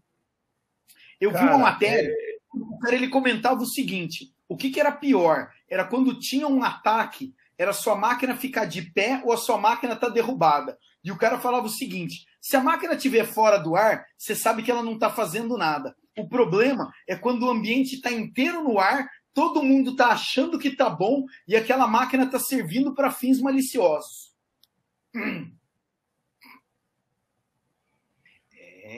Eu 1.21 1.33
cara, 1.33 1.45
vi 1.45 1.51
uma 1.51 1.59
matéria, 1.59 2.09
é... 2.09 2.39
o 2.55 2.79
cara 2.79 2.95
ele 2.95 3.09
comentava 3.09 3.61
o 3.61 3.67
seguinte: 3.67 4.33
o 4.49 4.57
que, 4.57 4.71
que 4.71 4.81
era 4.81 4.93
pior? 4.93 5.51
Era 5.69 5.85
quando 5.85 6.19
tinha 6.19 6.47
um 6.47 6.63
ataque, 6.63 7.35
era 7.57 7.73
sua 7.73 7.97
máquina 7.97 8.37
ficar 8.37 8.65
de 8.67 8.83
pé 8.83 9.21
ou 9.25 9.33
a 9.33 9.37
sua 9.37 9.59
máquina 9.59 9.97
tá 9.97 10.09
derrubada. 10.09 10.79
E 11.03 11.11
o 11.11 11.19
cara 11.19 11.39
falava 11.39 11.67
o 11.67 11.71
seguinte: 11.71 12.27
se 12.41 12.57
a 12.57 12.63
máquina 12.63 12.95
estiver 12.95 13.27
fora 13.27 13.59
do 13.59 13.77
ar, 13.77 14.07
você 14.17 14.35
sabe 14.35 14.63
que 14.63 14.71
ela 14.71 14.83
não 14.83 14.95
está 14.95 15.11
fazendo 15.11 15.57
nada. 15.57 15.97
O 16.19 16.29
problema 16.29 16.93
é 17.07 17.15
quando 17.17 17.45
o 17.45 17.51
ambiente 17.51 17.95
está 17.95 18.11
inteiro 18.11 18.63
no 18.63 18.79
ar, 18.79 19.09
todo 19.33 19.63
mundo 19.63 19.93
está 19.93 20.09
achando 20.09 20.59
que 20.59 20.69
está 20.69 20.91
bom 20.91 21.25
e 21.47 21.57
aquela 21.57 21.87
máquina 21.87 22.25
está 22.25 22.39
servindo 22.39 22.95
para 22.95 23.11
fins 23.11 23.41
maliciosos. 23.41 24.35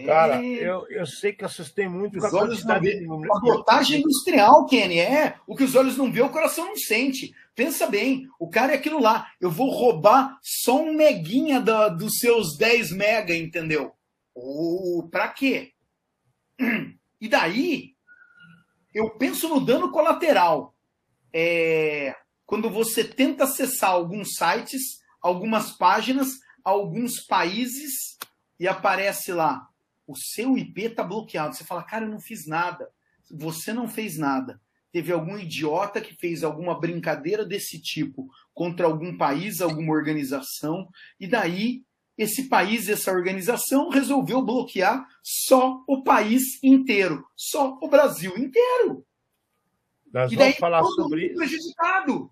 Cara, 0.06 0.42
eu, 0.44 0.86
eu 0.88 1.04
sei 1.04 1.32
que 1.32 1.44
assustei 1.44 1.88
muito 1.88 2.16
os 2.16 2.30
com 2.30 2.36
a 2.36 2.40
olhos 2.42 2.64
não 2.64 2.80
vê. 2.80 3.04
A 3.04 3.40
gotagem 3.40 3.98
industrial, 4.00 4.64
Kenny, 4.66 5.00
é. 5.00 5.36
O 5.46 5.56
que 5.56 5.64
os 5.64 5.74
olhos 5.74 5.96
não 5.96 6.12
vê, 6.12 6.22
o 6.22 6.30
coração 6.30 6.64
não 6.66 6.76
sente. 6.76 7.34
Pensa 7.56 7.88
bem, 7.88 8.28
o 8.38 8.48
cara 8.48 8.72
é 8.72 8.76
aquilo 8.76 9.00
lá. 9.00 9.26
Eu 9.40 9.50
vou 9.50 9.68
roubar 9.68 10.38
só 10.42 10.80
um 10.80 10.94
meguinha 10.94 11.60
da, 11.60 11.88
dos 11.88 12.18
seus 12.18 12.56
10 12.56 12.92
mega, 12.92 13.34
entendeu? 13.34 13.92
Ou 14.32 15.08
pra 15.08 15.28
quê? 15.28 15.72
E 17.20 17.28
daí, 17.28 17.94
eu 18.94 19.10
penso 19.10 19.48
no 19.48 19.60
dano 19.60 19.90
colateral. 19.90 20.74
É, 21.32 22.16
quando 22.46 22.68
você 22.70 23.04
tenta 23.04 23.44
acessar 23.44 23.90
alguns 23.90 24.34
sites, 24.34 25.00
algumas 25.20 25.72
páginas, 25.72 26.40
alguns 26.64 27.20
países, 27.26 28.18
e 28.58 28.66
aparece 28.66 29.32
lá, 29.32 29.68
o 30.06 30.16
seu 30.16 30.58
IP 30.58 30.82
está 30.82 31.04
bloqueado. 31.04 31.54
Você 31.54 31.64
fala, 31.64 31.84
cara, 31.84 32.04
eu 32.04 32.10
não 32.10 32.20
fiz 32.20 32.46
nada. 32.46 32.90
Você 33.30 33.72
não 33.72 33.88
fez 33.88 34.18
nada. 34.18 34.60
Teve 34.92 35.12
algum 35.12 35.38
idiota 35.38 36.00
que 36.00 36.16
fez 36.16 36.42
alguma 36.42 36.78
brincadeira 36.78 37.44
desse 37.44 37.80
tipo 37.80 38.28
contra 38.52 38.86
algum 38.86 39.16
país, 39.16 39.60
alguma 39.60 39.92
organização, 39.92 40.88
e 41.18 41.28
daí 41.28 41.84
esse 42.20 42.50
país, 42.50 42.86
essa 42.86 43.10
organização 43.10 43.88
resolveu 43.88 44.42
bloquear 44.42 45.08
só 45.22 45.82
o 45.88 46.02
país 46.02 46.62
inteiro, 46.62 47.26
só 47.34 47.78
o 47.80 47.88
Brasil 47.88 48.36
inteiro. 48.36 49.06
Nós 50.12 50.30
e 50.30 50.36
daí 50.36 50.48
vamos 50.48 50.58
falar 50.58 50.84
sobre 50.84 51.28
isso. 51.28 51.36
prejudicado. 51.36 52.30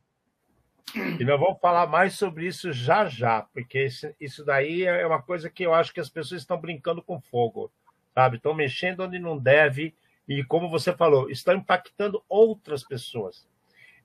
E 0.94 1.24
nós 1.24 1.40
vamos 1.40 1.58
falar 1.58 1.86
mais 1.86 2.14
sobre 2.14 2.46
isso 2.46 2.70
já 2.70 3.06
já, 3.06 3.42
porque 3.42 3.88
isso, 4.20 4.44
daí 4.44 4.84
é 4.84 5.06
uma 5.06 5.22
coisa 5.22 5.48
que 5.48 5.62
eu 5.62 5.72
acho 5.72 5.92
que 5.92 6.00
as 6.00 6.10
pessoas 6.10 6.42
estão 6.42 6.60
brincando 6.60 7.02
com 7.02 7.18
fogo, 7.18 7.70
sabe? 8.14 8.36
Estão 8.36 8.52
mexendo 8.52 9.00
onde 9.00 9.18
não 9.18 9.38
deve 9.38 9.94
e, 10.28 10.44
como 10.44 10.68
você 10.68 10.92
falou, 10.92 11.30
estão 11.30 11.54
impactando 11.54 12.22
outras 12.28 12.84
pessoas. 12.84 13.46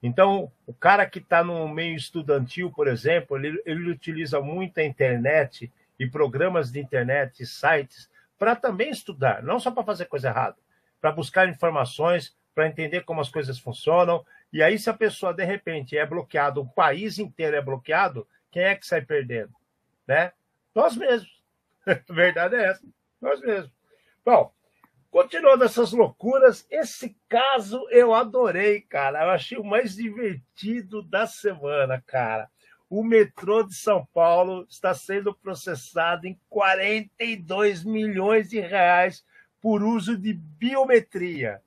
Então, 0.03 0.51
o 0.67 0.73
cara 0.73 1.05
que 1.05 1.19
está 1.19 1.41
no 1.41 1.65
meio 1.65 1.95
estudantil, 1.95 2.69
por 2.69 2.89
exemplo, 2.89 3.37
ele, 3.37 3.63
ele 3.65 3.89
utiliza 3.89 4.41
muito 4.41 4.77
a 4.77 4.83
internet 4.83 5.71
e 5.97 6.05
programas 6.05 6.69
de 6.69 6.81
internet, 6.81 7.45
sites, 7.45 8.11
para 8.37 8.53
também 8.53 8.89
estudar, 8.89 9.41
não 9.41 9.61
só 9.61 9.71
para 9.71 9.85
fazer 9.85 10.05
coisa 10.05 10.27
errada, 10.27 10.57
para 10.99 11.13
buscar 11.13 11.47
informações, 11.47 12.35
para 12.53 12.67
entender 12.67 13.05
como 13.05 13.21
as 13.21 13.29
coisas 13.29 13.57
funcionam. 13.57 14.25
E 14.51 14.61
aí, 14.61 14.77
se 14.77 14.89
a 14.89 14.93
pessoa, 14.93 15.33
de 15.33 15.45
repente, 15.45 15.97
é 15.97 16.05
bloqueada, 16.05 16.59
o 16.59 16.67
país 16.67 17.17
inteiro 17.17 17.55
é 17.55 17.61
bloqueado, 17.61 18.27
quem 18.51 18.63
é 18.63 18.75
que 18.75 18.85
sai 18.85 19.01
perdendo? 19.01 19.53
Né? 20.05 20.33
Nós 20.75 20.97
mesmos. 20.97 21.41
A 21.87 22.13
verdade 22.13 22.55
é 22.55 22.65
essa, 22.65 22.83
nós 23.21 23.39
mesmos. 23.39 23.71
Bom, 24.25 24.51
Continuando 25.13 25.63
essas 25.63 25.91
loucuras, 25.91 26.65
esse 26.71 27.15
caso 27.29 27.87
eu 27.91 28.15
adorei, 28.15 28.81
cara. 28.81 29.23
Eu 29.23 29.29
achei 29.29 29.59
o 29.59 29.63
mais 29.63 29.93
divertido 29.93 31.03
da 31.03 31.27
semana, 31.27 32.01
cara. 32.07 32.49
O 32.89 33.03
metrô 33.03 33.61
de 33.61 33.75
São 33.75 34.03
Paulo 34.11 34.65
está 34.67 34.91
sendo 34.95 35.31
processado 35.31 36.25
em 36.25 36.35
42 36.49 37.83
milhões 37.83 38.49
de 38.49 38.59
reais 38.59 39.23
por 39.61 39.83
uso 39.83 40.17
de 40.17 40.33
biometria. 40.33 41.61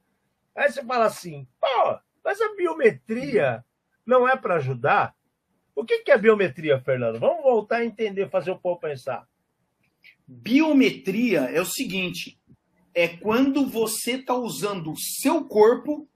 Aí 0.53 0.69
você 0.69 0.85
fala 0.85 1.05
assim, 1.05 1.47
pô, 1.61 2.01
mas 2.25 2.41
a 2.41 2.53
biometria 2.57 3.65
não 4.05 4.29
é 4.29 4.37
para 4.37 4.57
ajudar? 4.57 5.15
O 5.73 5.85
que 5.85 6.03
é 6.11 6.19
biometria, 6.19 6.81
Fernando? 6.81 7.21
Vamos 7.21 7.45
voltar 7.45 7.77
a 7.77 7.85
entender, 7.85 8.29
fazer 8.29 8.51
o 8.51 8.59
povo 8.59 8.81
pensar. 8.81 9.25
Biometria 10.27 11.43
é 11.43 11.61
o 11.61 11.65
seguinte: 11.65 12.37
é 12.97 13.09
quando 13.09 13.67
você 13.67 14.13
está 14.13 14.35
usando 14.35 14.93
o 14.93 14.99
seu 14.99 15.45
corpo, 15.45 16.09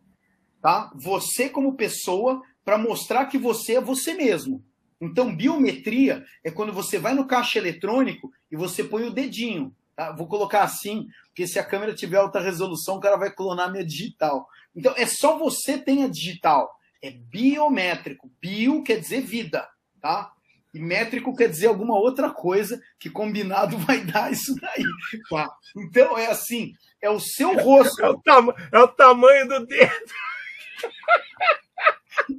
tá? 0.63 0.91
Você 0.97 1.47
como 1.47 1.77
pessoa, 1.77 2.43
para 2.65 2.79
mostrar 2.79 3.27
que 3.27 3.37
você 3.37 3.75
é 3.75 3.81
você 3.83 4.15
mesmo. 4.15 4.65
Então, 4.99 5.37
biometria 5.37 6.25
é 6.43 6.51
quando 6.51 6.73
você 6.73 6.99
vai 6.99 7.13
no 7.13 7.27
caixa 7.27 7.59
eletrônico 7.59 8.33
e 8.51 8.57
você 8.57 8.83
põe 8.83 9.05
o 9.05 9.13
dedinho. 9.13 9.77
Tá? 9.95 10.11
Vou 10.13 10.27
colocar 10.27 10.63
assim, 10.63 11.07
porque 11.27 11.47
se 11.47 11.59
a 11.59 11.65
câmera 11.65 11.95
tiver 11.95 12.17
alta 12.17 12.41
resolução, 12.41 12.97
o 12.97 13.01
cara 13.01 13.17
vai 13.17 13.31
clonar 13.31 13.71
minha 13.71 13.85
digital. 13.85 14.49
Então, 14.75 14.95
é 14.97 15.05
só 15.05 15.39
você 15.39 15.77
tem 15.77 16.03
a 16.03 16.09
digital. 16.09 16.75
É 17.03 17.11
biométrico. 17.11 18.31
Bio 18.41 18.83
quer 18.83 18.99
dizer 18.99 19.21
vida, 19.21 19.69
tá? 20.01 20.33
E 20.73 20.79
métrico 20.79 21.35
quer 21.35 21.49
dizer 21.49 21.67
alguma 21.67 21.99
outra 21.99 22.31
coisa 22.31 22.81
que 22.99 23.11
combinado 23.11 23.77
vai 23.87 24.05
dar 24.05 24.33
isso 24.33 24.55
daí. 24.61 24.85
Tá? 25.29 25.51
Então 25.77 26.17
é 26.17 26.27
assim, 26.27 26.73
é 27.01 27.11
o 27.11 27.21
seu 27.21 27.57
rosto. 27.57 28.01
É 28.03 28.09
o, 28.09 28.19
tam 28.19 28.55
é 28.73 28.79
o 28.79 28.89
tamanho 28.89 29.49
do 29.49 29.67
dedo. 29.67 30.13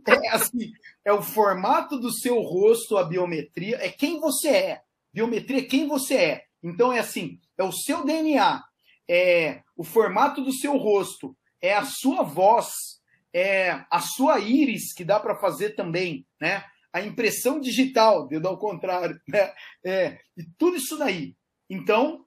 É 0.07 0.29
assim, 0.29 0.71
é 1.03 1.11
o 1.11 1.21
formato 1.21 1.99
do 1.99 2.11
seu 2.11 2.39
rosto, 2.41 2.97
a 2.97 3.03
biometria, 3.03 3.77
é 3.77 3.89
quem 3.89 4.19
você 4.19 4.49
é. 4.49 4.81
Biometria 5.13 5.59
é 5.59 5.63
quem 5.63 5.87
você 5.87 6.15
é. 6.15 6.45
Então 6.63 6.93
é 6.93 6.99
assim, 6.99 7.39
é 7.57 7.63
o 7.63 7.71
seu 7.71 8.05
DNA, 8.05 8.63
é 9.07 9.61
o 9.75 9.83
formato 9.83 10.41
do 10.41 10.53
seu 10.53 10.77
rosto, 10.77 11.35
é 11.61 11.73
a 11.73 11.83
sua 11.83 12.23
voz, 12.23 13.01
é 13.33 13.83
a 13.89 13.99
sua 13.99 14.39
íris 14.39 14.93
que 14.93 15.03
dá 15.03 15.19
para 15.19 15.35
fazer 15.35 15.71
também, 15.71 16.25
né? 16.39 16.63
A 16.93 17.01
impressão 17.01 17.59
digital, 17.59 18.27
dedo 18.27 18.47
ao 18.47 18.57
contrário, 18.57 19.19
né? 19.27 19.53
É, 19.83 20.19
e 20.35 20.43
tudo 20.57 20.77
isso 20.77 20.97
daí. 20.97 21.35
Então, 21.69 22.25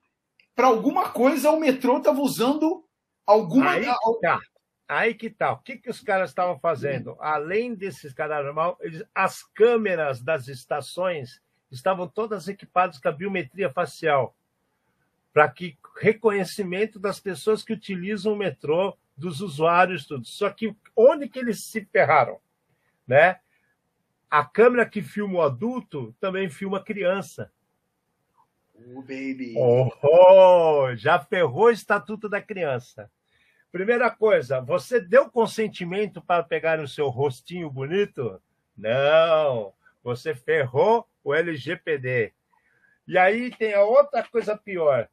para 0.55 0.67
alguma 0.67 1.09
coisa, 1.09 1.51
o 1.51 1.59
metrô 1.59 1.97
estava 1.97 2.19
usando 2.21 2.83
alguma. 3.25 3.71
Aí 3.71 3.85
que 3.85 4.21
tá. 4.21 4.39
Aí 4.87 5.13
que 5.13 5.29
tá. 5.29 5.51
O 5.53 5.59
que, 5.59 5.77
que 5.77 5.89
os 5.89 6.01
caras 6.01 6.29
estavam 6.29 6.59
fazendo? 6.59 7.15
Além 7.19 7.73
desses 7.75 8.13
caras 8.13 8.43
normal, 8.45 8.77
eles, 8.81 9.03
as 9.13 9.43
câmeras 9.43 10.21
das 10.21 10.47
estações 10.47 11.41
estavam 11.71 12.07
todas 12.07 12.47
equipadas 12.47 12.99
com 12.99 13.07
a 13.09 13.11
biometria 13.11 13.69
facial 13.71 14.35
para 15.33 15.49
que 15.49 15.77
reconhecimento 15.99 16.97
das 16.97 17.19
pessoas 17.19 17.61
que 17.61 17.73
utilizam 17.73 18.33
o 18.33 18.37
metrô, 18.37 18.97
dos 19.17 19.41
usuários, 19.41 20.05
tudo. 20.05 20.25
Só 20.25 20.49
que 20.49 20.75
onde 20.95 21.29
que 21.29 21.39
eles 21.39 21.65
se 21.65 21.85
ferraram, 21.85 22.39
né? 23.07 23.39
A 24.35 24.43
câmera 24.43 24.85
que 24.85 25.01
filma 25.01 25.35
o 25.35 25.41
adulto 25.41 26.13
também 26.19 26.49
filma 26.49 26.79
a 26.79 26.83
criança. 26.83 27.49
Oh, 28.73 28.99
baby. 28.99 29.53
Oh, 29.55 29.89
oh, 30.03 30.93
já 30.93 31.17
ferrou 31.17 31.67
o 31.67 31.71
estatuto 31.71 32.27
da 32.27 32.41
criança. 32.41 33.09
Primeira 33.71 34.11
coisa, 34.11 34.59
você 34.59 34.99
deu 34.99 35.29
consentimento 35.29 36.21
para 36.21 36.43
pegar 36.43 36.81
o 36.81 36.87
seu 36.87 37.07
rostinho 37.07 37.69
bonito? 37.69 38.41
Não, 38.77 39.73
você 40.03 40.35
ferrou 40.35 41.07
o 41.23 41.33
LGPD. 41.33 42.33
E 43.07 43.17
aí 43.17 43.55
tem 43.55 43.73
a 43.73 43.85
outra 43.85 44.21
coisa 44.21 44.57
pior. 44.57 45.07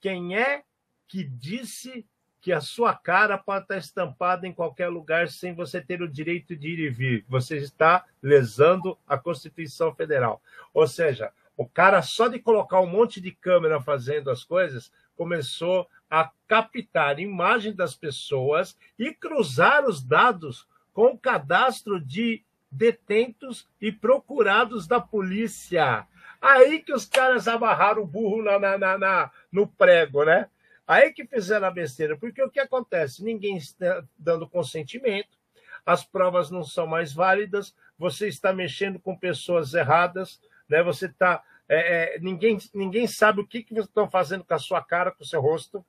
Quem 0.00 0.38
é 0.38 0.62
que 1.08 1.24
disse 1.24 2.06
que 2.42 2.52
a 2.52 2.60
sua 2.60 2.92
cara 2.92 3.38
pode 3.38 3.62
estar 3.62 3.78
estampada 3.78 4.48
em 4.48 4.52
qualquer 4.52 4.88
lugar 4.88 5.28
sem 5.28 5.54
você 5.54 5.80
ter 5.80 6.02
o 6.02 6.08
direito 6.08 6.56
de 6.56 6.70
ir 6.70 6.78
e 6.80 6.90
vir. 6.90 7.24
Você 7.28 7.56
está 7.56 8.04
lesando 8.20 8.98
a 9.06 9.16
Constituição 9.16 9.94
Federal. 9.94 10.42
Ou 10.74 10.88
seja, 10.88 11.32
o 11.56 11.64
cara 11.64 12.02
só 12.02 12.26
de 12.26 12.40
colocar 12.40 12.80
um 12.80 12.86
monte 12.86 13.20
de 13.20 13.30
câmera 13.30 13.80
fazendo 13.80 14.28
as 14.28 14.42
coisas 14.42 14.92
começou 15.16 15.88
a 16.10 16.32
captar 16.48 17.20
imagem 17.20 17.72
das 17.72 17.94
pessoas 17.94 18.76
e 18.98 19.14
cruzar 19.14 19.84
os 19.84 20.02
dados 20.02 20.66
com 20.92 21.12
o 21.12 21.18
cadastro 21.18 22.00
de 22.00 22.42
detentos 22.68 23.68
e 23.80 23.92
procurados 23.92 24.88
da 24.88 25.00
polícia. 25.00 26.08
Aí 26.40 26.80
que 26.80 26.92
os 26.92 27.04
caras 27.04 27.46
amarraram 27.46 28.02
o 28.02 28.06
burro 28.06 28.42
na, 28.42 28.58
na, 28.58 28.98
na, 28.98 29.30
no 29.52 29.64
prego, 29.64 30.24
né? 30.24 30.48
Aí 30.92 31.10
que 31.10 31.24
fizeram 31.24 31.66
a 31.66 31.70
besteira, 31.70 32.18
porque 32.18 32.42
o 32.42 32.50
que 32.50 32.60
acontece? 32.60 33.24
Ninguém 33.24 33.56
está 33.56 34.04
dando 34.18 34.46
consentimento, 34.46 35.38
as 35.86 36.04
provas 36.04 36.50
não 36.50 36.62
são 36.62 36.86
mais 36.86 37.14
válidas, 37.14 37.74
você 37.96 38.28
está 38.28 38.52
mexendo 38.52 39.00
com 39.00 39.16
pessoas 39.16 39.72
erradas, 39.72 40.38
né? 40.68 40.82
Você 40.82 41.06
está. 41.06 41.42
É, 41.66 42.16
é, 42.16 42.18
ninguém, 42.18 42.58
ninguém 42.74 43.06
sabe 43.06 43.40
o 43.40 43.46
que, 43.46 43.62
que 43.62 43.72
vocês 43.72 43.86
estão 43.86 44.10
fazendo 44.10 44.44
com 44.44 44.52
a 44.52 44.58
sua 44.58 44.82
cara, 44.84 45.10
com 45.10 45.24
o 45.24 45.26
seu 45.26 45.40
rosto, 45.40 45.82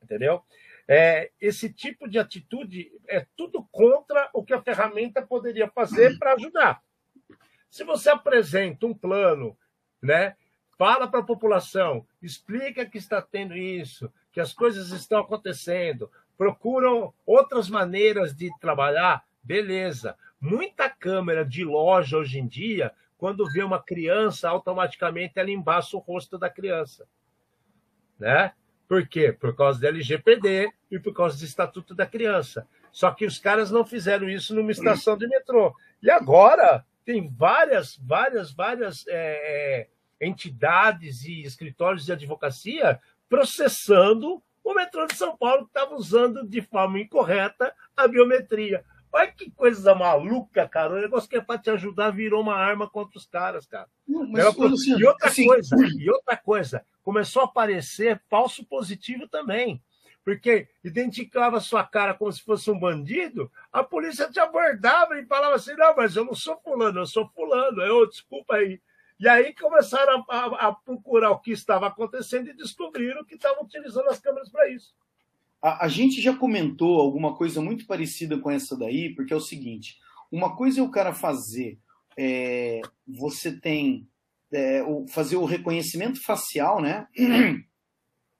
entendeu? 0.00 0.44
É, 0.86 1.32
esse 1.40 1.72
tipo 1.72 2.08
de 2.08 2.20
atitude 2.20 2.92
é 3.08 3.26
tudo 3.36 3.68
contra 3.72 4.30
o 4.32 4.44
que 4.44 4.54
a 4.54 4.62
ferramenta 4.62 5.20
poderia 5.20 5.66
fazer 5.66 6.16
para 6.16 6.34
ajudar. 6.34 6.80
Se 7.68 7.82
você 7.82 8.08
apresenta 8.08 8.86
um 8.86 8.94
plano, 8.94 9.58
né, 10.00 10.36
fala 10.78 11.06
para 11.06 11.20
a 11.20 11.24
população, 11.24 12.06
explica 12.22 12.86
que 12.86 12.98
está 12.98 13.20
tendo 13.20 13.56
isso, 13.56 14.12
que 14.32 14.40
as 14.40 14.52
coisas 14.52 14.90
estão 14.90 15.20
acontecendo, 15.20 16.10
procuram 16.36 17.12
outras 17.24 17.68
maneiras 17.68 18.34
de 18.34 18.50
trabalhar, 18.58 19.24
beleza. 19.42 20.16
Muita 20.40 20.88
câmera 20.88 21.44
de 21.44 21.64
loja 21.64 22.16
hoje 22.16 22.38
em 22.38 22.46
dia, 22.46 22.92
quando 23.16 23.48
vê 23.52 23.62
uma 23.62 23.80
criança, 23.80 24.48
automaticamente 24.48 25.34
ela 25.36 25.50
embaça 25.50 25.96
o 25.96 26.00
rosto 26.00 26.36
da 26.36 26.50
criança. 26.50 27.06
Né? 28.18 28.52
Por 28.88 29.06
quê? 29.06 29.32
Por 29.32 29.54
causa 29.54 29.80
do 29.80 29.86
LGPD 29.86 30.72
e 30.90 30.98
por 30.98 31.14
causa 31.14 31.38
do 31.38 31.44
Estatuto 31.44 31.94
da 31.94 32.06
Criança. 32.06 32.66
Só 32.90 33.10
que 33.10 33.24
os 33.24 33.38
caras 33.38 33.70
não 33.70 33.86
fizeram 33.86 34.28
isso 34.28 34.54
numa 34.54 34.70
estação 34.70 35.16
de 35.16 35.26
metrô. 35.26 35.74
E 36.02 36.10
agora 36.10 36.84
tem 37.04 37.28
várias, 37.28 37.96
várias, 37.96 38.52
várias 38.52 39.04
é, 39.08 39.88
entidades 40.22 41.24
e 41.24 41.42
escritórios 41.42 42.06
de 42.06 42.12
advocacia 42.12 43.00
processando 43.28 44.42
o 44.62 44.74
metrô 44.74 45.06
de 45.06 45.16
São 45.16 45.36
Paulo 45.36 45.64
que 45.64 45.70
estava 45.70 45.94
usando 45.94 46.46
de 46.46 46.62
forma 46.62 47.00
incorreta 47.00 47.74
a 47.96 48.06
biometria. 48.06 48.84
Olha 49.12 49.30
que 49.30 49.50
coisa 49.50 49.94
maluca, 49.94 50.66
cara. 50.66 50.94
O 50.94 51.00
negócio 51.00 51.28
que 51.28 51.36
é 51.36 51.40
para 51.40 51.58
te 51.58 51.68
ajudar 51.70 52.10
virou 52.10 52.40
uma 52.40 52.54
arma 52.54 52.88
contra 52.88 53.18
os 53.18 53.26
caras, 53.26 53.66
cara. 53.66 53.86
Não, 54.08 54.26
mas, 54.26 54.42
e 54.86 55.04
outra 55.04 55.28
assim... 55.28 55.46
coisa, 55.46 55.76
e 55.98 56.10
outra 56.10 56.36
coisa, 56.36 56.86
começou 57.02 57.42
a 57.42 57.44
aparecer 57.44 58.22
falso 58.30 58.64
positivo 58.64 59.28
também. 59.28 59.82
Porque 60.24 60.68
identificava 60.84 61.60
sua 61.60 61.84
cara 61.84 62.14
como 62.14 62.32
se 62.32 62.40
fosse 62.42 62.70
um 62.70 62.78
bandido, 62.78 63.50
a 63.72 63.82
polícia 63.82 64.30
te 64.30 64.38
abordava 64.38 65.18
e 65.18 65.26
falava 65.26 65.56
assim: 65.56 65.74
não, 65.74 65.94
mas 65.96 66.14
eu 66.14 66.24
não 66.24 66.34
sou 66.34 66.56
fulano, 66.62 67.00
eu 67.00 67.06
sou 67.06 67.28
fulano. 67.34 67.82
Eu, 67.82 68.08
desculpa 68.08 68.54
aí. 68.54 68.80
E 69.22 69.28
aí 69.28 69.54
começaram 69.54 70.24
a, 70.28 70.36
a, 70.36 70.68
a, 70.68 70.72
procurar 70.72 71.30
o 71.30 71.38
que 71.38 71.52
estava 71.52 71.86
acontecendo 71.86 72.50
e 72.50 72.56
descobriram 72.56 73.24
que 73.24 73.36
estavam 73.36 73.62
utilizando 73.62 74.08
as 74.08 74.18
câmeras 74.18 74.50
para 74.50 74.68
isso. 74.68 74.92
A, 75.62 75.84
a, 75.84 75.88
gente 75.88 76.20
já 76.20 76.36
comentou 76.36 77.00
alguma 77.00 77.32
coisa 77.36 77.60
muito 77.60 77.86
parecida 77.86 78.36
com 78.36 78.50
essa 78.50 78.76
daí, 78.76 79.14
porque 79.14 79.32
é 79.32 79.36
o 79.36 79.40
seguinte: 79.40 79.96
uma 80.28 80.56
coisa 80.56 80.80
é 80.80 80.82
o 80.82 80.90
cara 80.90 81.14
fazer, 81.14 81.78
é, 82.18 82.80
você 83.06 83.52
tem 83.52 84.08
é, 84.50 84.82
o, 84.82 85.06
fazer 85.06 85.36
o 85.36 85.44
reconhecimento 85.44 86.20
facial, 86.20 86.82
né? 86.82 87.06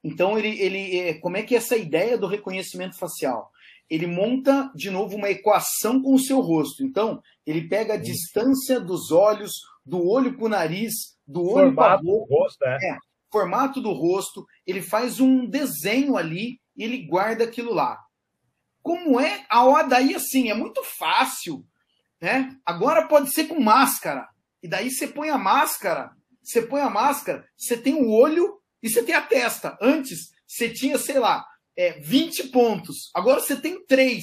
Então 0.04 0.36
ele, 0.36 0.60
ele, 0.60 0.98
é, 0.98 1.14
como 1.14 1.36
é 1.36 1.44
que 1.44 1.54
é 1.54 1.58
essa 1.58 1.76
ideia 1.76 2.18
do 2.18 2.26
reconhecimento 2.26 2.98
facial? 2.98 3.52
Ele 3.88 4.08
monta 4.08 4.68
de 4.74 4.90
novo 4.90 5.14
uma 5.14 5.30
equação 5.30 6.02
com 6.02 6.12
o 6.12 6.18
seu 6.18 6.40
rosto. 6.40 6.82
Então 6.82 7.22
ele 7.46 7.68
pega 7.68 7.94
a 7.94 7.96
distância 7.96 8.80
dos 8.80 9.12
olhos 9.12 9.52
do 9.84 10.06
olho 10.06 10.36
para 10.36 10.44
o 10.44 10.48
nariz, 10.48 11.16
do 11.26 11.44
olho 11.44 11.74
para 11.74 12.00
o 12.00 12.02
boca. 12.02 12.34
Rosto, 12.34 12.64
é. 12.64 12.76
é, 12.76 12.98
formato 13.30 13.80
do 13.80 13.92
rosto, 13.92 14.46
ele 14.66 14.82
faz 14.82 15.20
um 15.20 15.46
desenho 15.46 16.16
ali 16.16 16.60
e 16.76 16.84
ele 16.84 17.06
guarda 17.06 17.44
aquilo 17.44 17.72
lá. 17.72 17.98
Como 18.82 19.20
é? 19.20 19.46
A 19.48 19.64
hora 19.64 19.88
daí 19.88 20.14
assim, 20.14 20.50
é 20.50 20.54
muito 20.54 20.82
fácil, 20.82 21.64
né? 22.20 22.56
Agora 22.64 23.06
pode 23.06 23.30
ser 23.30 23.44
com 23.44 23.60
máscara. 23.60 24.28
E 24.62 24.68
daí 24.68 24.90
você 24.90 25.08
põe 25.08 25.30
a 25.30 25.38
máscara, 25.38 26.12
você 26.42 26.62
põe 26.62 26.80
a 26.80 26.90
máscara, 26.90 27.48
você 27.56 27.76
tem 27.76 27.94
o 27.94 28.10
olho 28.10 28.60
e 28.82 28.88
você 28.88 29.02
tem 29.02 29.14
a 29.14 29.22
testa. 29.22 29.76
Antes 29.80 30.32
você 30.46 30.68
tinha, 30.68 30.98
sei 30.98 31.18
lá, 31.18 31.44
é, 31.76 31.98
20 32.00 32.48
pontos. 32.48 33.10
Agora 33.14 33.40
você 33.40 33.56
tem 33.56 33.84
3. 33.86 34.22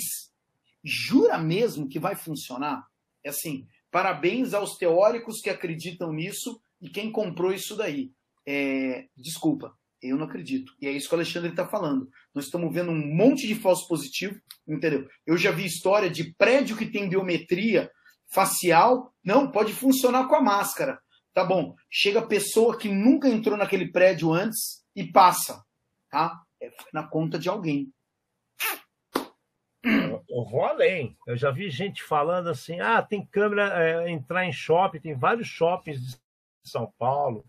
Jura 0.84 1.38
mesmo 1.38 1.89
que 1.89 2.00
vai 2.00 2.15
funcionar? 2.15 2.86
É 3.24 3.30
assim, 3.30 3.65
parabéns 3.91 4.54
aos 4.54 4.78
teóricos 4.78 5.41
que 5.41 5.49
acreditam 5.49 6.12
nisso 6.12 6.62
e 6.82 6.89
quem 6.89 7.12
comprou 7.12 7.52
isso 7.52 7.75
daí. 7.75 8.12
É, 8.45 9.06
desculpa, 9.15 9.73
eu 10.02 10.17
não 10.17 10.25
acredito. 10.25 10.73
E 10.82 10.88
é 10.88 10.91
isso 10.91 11.08
que 11.08 11.15
o 11.15 11.17
Alexandre 11.17 11.49
está 11.49 11.67
falando. 11.67 12.10
Nós 12.34 12.45
estamos 12.45 12.73
vendo 12.73 12.91
um 12.91 13.15
monte 13.15 13.47
de 13.47 13.56
falso 13.56 13.88
positivo, 13.88 14.39
entendeu? 14.67 15.08
Eu 15.25 15.38
já 15.38 15.52
vi 15.52 15.65
história 15.65 16.10
de 16.10 16.34
prédio 16.36 16.78
que 16.78 16.89
tem 16.89 17.10
biometria 17.10 17.91
facial. 18.28 19.13
Não, 19.23 19.52
pode 19.52 19.73
funcionar 19.73 20.28
com 20.28 20.36
a 20.36 20.41
máscara. 20.41 20.99
Tá 21.34 21.43
bom. 21.43 21.75
Chega 21.89 22.25
pessoa 22.25 22.78
que 22.78 22.89
nunca 22.89 23.28
entrou 23.28 23.58
naquele 23.58 23.91
prédio 23.91 24.32
antes 24.32 24.84
e 24.95 25.12
passa. 25.12 25.63
Tá? 26.10 26.41
É, 26.62 26.71
na 26.93 27.08
conta 27.08 27.38
de 27.38 27.49
alguém. 27.49 27.91
Eu 30.30 30.46
vou 30.46 30.63
além. 30.63 31.18
Eu 31.26 31.36
já 31.36 31.50
vi 31.50 31.70
gente 31.70 32.04
falando 32.04 32.50
assim: 32.50 32.80
ah, 32.80 33.02
tem 33.02 33.26
câmera, 33.26 33.84
é, 33.84 34.10
entrar 34.10 34.46
em 34.46 34.54
shopping, 34.54 35.00
tem 35.00 35.15
vários 35.15 35.48
shoppings 35.48 36.00
de 36.00 36.20
São 36.63 36.92
Paulo, 36.98 37.44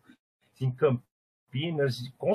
em 0.61 0.71
Campinas, 0.71 2.09
com 2.17 2.33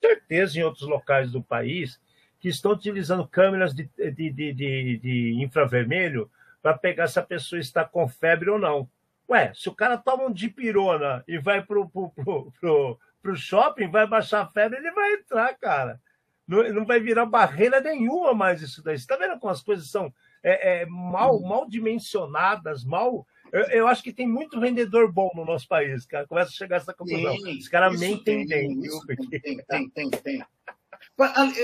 certeza 0.00 0.58
em 0.58 0.62
outros 0.62 0.88
locais 0.88 1.30
do 1.30 1.42
país, 1.42 2.00
que 2.40 2.48
estão 2.48 2.72
utilizando 2.72 3.26
câmeras 3.26 3.74
de, 3.74 3.88
de, 3.96 4.10
de, 4.10 4.52
de, 4.52 4.98
de 4.98 5.42
infravermelho 5.42 6.30
para 6.62 6.76
pegar 6.76 7.08
se 7.08 7.18
a 7.18 7.22
pessoa 7.22 7.60
está 7.60 7.84
com 7.84 8.08
febre 8.08 8.48
ou 8.48 8.58
não. 8.58 8.88
Ué, 9.28 9.52
se 9.54 9.68
o 9.68 9.74
cara 9.74 9.96
toma 9.96 10.24
um 10.24 10.32
dipirona 10.32 11.24
e 11.26 11.38
vai 11.38 11.62
pro, 11.62 11.88
pro, 11.88 12.10
pro, 12.10 12.52
pro, 12.60 13.00
pro 13.22 13.36
shopping, 13.36 13.90
vai 13.90 14.06
baixar 14.06 14.42
a 14.42 14.46
febre, 14.46 14.78
ele 14.78 14.90
vai 14.90 15.14
entrar, 15.14 15.54
cara. 15.58 16.00
Não, 16.46 16.62
não 16.72 16.84
vai 16.84 17.00
virar 17.00 17.26
barreira 17.26 17.80
nenhuma 17.80 18.34
mais 18.34 18.60
isso 18.60 18.82
daí. 18.82 18.96
Você 18.96 19.04
está 19.04 19.16
vendo 19.16 19.38
como 19.38 19.52
as 19.52 19.62
coisas 19.62 19.90
são 19.90 20.12
é, 20.42 20.82
é, 20.82 20.86
mal, 20.86 21.40
mal 21.40 21.68
dimensionadas, 21.68 22.84
mal. 22.84 23.26
Eu, 23.50 23.62
eu, 23.66 23.88
acho 23.88 24.02
que 24.02 24.12
tem 24.12 24.28
muito 24.28 24.60
vendedor 24.60 25.10
bom 25.10 25.30
no 25.34 25.44
nosso 25.44 25.66
país, 25.66 26.04
cara. 26.04 26.26
Começa 26.26 26.50
a 26.50 26.54
chegar 26.54 26.76
a 26.76 26.80
essa 26.80 26.92
conclusão. 26.92 27.36
Tem, 27.42 27.58
Os 27.58 27.68
caras 27.68 27.98
mentem 27.98 28.46
bem. 28.46 28.80
Tem, 28.80 29.40
tem, 29.40 29.90
tem, 29.90 30.10
tem. 30.10 30.44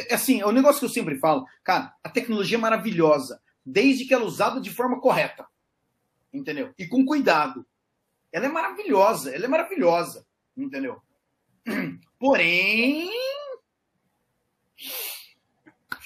É, 0.08 0.14
assim, 0.14 0.40
é 0.40 0.46
o 0.46 0.52
negócio 0.52 0.80
que 0.80 0.86
eu 0.86 0.90
sempre 0.90 1.18
falo, 1.18 1.46
cara, 1.64 1.92
a 2.02 2.08
tecnologia 2.08 2.56
é 2.56 2.60
maravilhosa, 2.60 3.40
desde 3.64 4.04
que 4.04 4.14
ela 4.14 4.24
é 4.24 4.26
usada 4.26 4.60
de 4.60 4.70
forma 4.70 5.00
correta. 5.00 5.46
Entendeu? 6.32 6.72
E 6.78 6.86
com 6.86 7.04
cuidado. 7.04 7.66
Ela 8.32 8.46
é 8.46 8.48
maravilhosa, 8.48 9.34
ela 9.34 9.44
é 9.44 9.48
maravilhosa. 9.48 10.24
Entendeu? 10.56 11.02
Porém, 12.18 13.10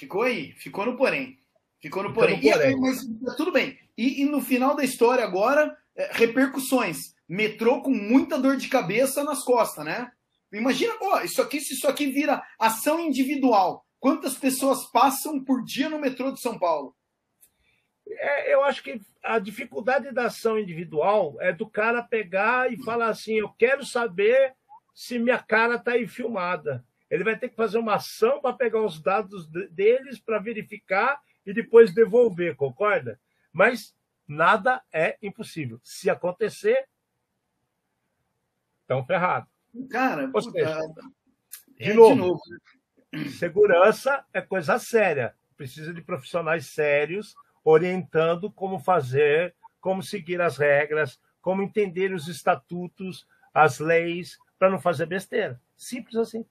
Ficou 0.05 0.23
aí, 0.23 0.53
ficou 0.53 0.85
no 0.85 0.99
porém. 0.99 1.38
Ficou 1.81 2.03
no 2.03 2.12
porém. 2.12 2.37
Ficou 2.37 2.51
no 2.51 2.59
porém. 2.59 2.77
E, 2.77 2.81
mas 2.81 3.37
tudo 3.37 3.51
bem. 3.51 3.79
E, 3.97 4.21
e, 4.21 4.25
no 4.27 4.43
final 4.43 4.77
da 4.77 4.85
história 4.85 5.25
agora, 5.25 5.75
é, 5.97 6.11
repercussões. 6.12 7.14
Metrô 7.27 7.81
com 7.81 7.90
muita 7.90 8.38
dor 8.38 8.59
de 8.59 8.69
cabeça 8.69 9.25
nas 9.25 9.43
costas, 9.43 9.83
né? 9.83 10.12
Imagina, 10.53 10.95
ó, 11.01 11.23
isso 11.23 11.40
aqui, 11.40 11.59
se 11.59 11.73
isso 11.73 11.88
aqui 11.88 12.07
vira 12.07 12.43
ação 12.59 13.01
individual, 13.01 13.83
quantas 13.99 14.35
pessoas 14.35 14.85
passam 14.93 15.43
por 15.43 15.64
dia 15.64 15.88
no 15.88 15.99
metrô 15.99 16.31
de 16.31 16.40
São 16.40 16.59
Paulo? 16.59 16.95
É, 18.07 18.53
eu 18.53 18.62
acho 18.62 18.83
que 18.83 19.01
a 19.23 19.38
dificuldade 19.38 20.12
da 20.12 20.27
ação 20.27 20.59
individual 20.59 21.35
é 21.40 21.51
do 21.51 21.67
cara 21.67 22.03
pegar 22.03 22.71
e 22.71 22.77
falar 22.77 23.09
assim: 23.09 23.38
eu 23.38 23.49
quero 23.49 23.87
saber 23.87 24.55
se 24.95 25.19
minha 25.19 25.38
cara 25.38 25.77
está 25.77 25.93
aí 25.93 26.07
filmada 26.07 26.85
ele 27.14 27.22
vai 27.22 27.38
ter 27.38 27.48
que 27.48 27.55
fazer 27.55 27.79
uma 27.79 27.94
ação 27.94 28.40
para 28.40 28.57
pegar 28.57 28.81
os 28.81 29.00
dados 29.00 29.46
deles 29.70 30.18
para 30.18 30.40
verificar 30.40 31.20
e 31.46 31.55
depois 31.55 31.94
devolver, 31.94 32.57
concorda? 32.57 33.20
Mas 33.53 33.94
nada 34.27 34.83
é 34.92 35.16
impossível. 35.22 35.81
Se 35.85 36.11
acontecer, 36.11 36.88
estão 38.81 39.07
ferrados. 39.07 39.48
Cara, 39.88 40.29
Ou 40.35 40.42
seja, 40.42 40.81
de, 41.79 41.90
é, 41.90 41.94
novo, 41.94 42.14
de 42.14 42.20
novo, 42.20 43.31
segurança 43.38 44.24
é 44.33 44.40
coisa 44.40 44.77
séria. 44.81 45.37
Precisa 45.57 45.94
de 45.94 46.03
profissionais 46.03 46.66
sérios 46.66 47.37
orientando 47.62 48.50
como 48.50 48.81
fazer, 48.81 49.55
como 49.81 50.03
seguir 50.03 50.40
as 50.40 50.57
regras, 50.57 51.20
como 51.40 51.62
entender 51.62 52.12
os 52.12 52.27
estatutos, 52.27 53.24
as 53.55 53.79
leis, 53.79 54.37
para 54.59 54.68
não 54.68 54.81
fazer 54.81 55.07
besteira. 55.07 55.62
Simples 55.77 56.16
assim. 56.16 56.44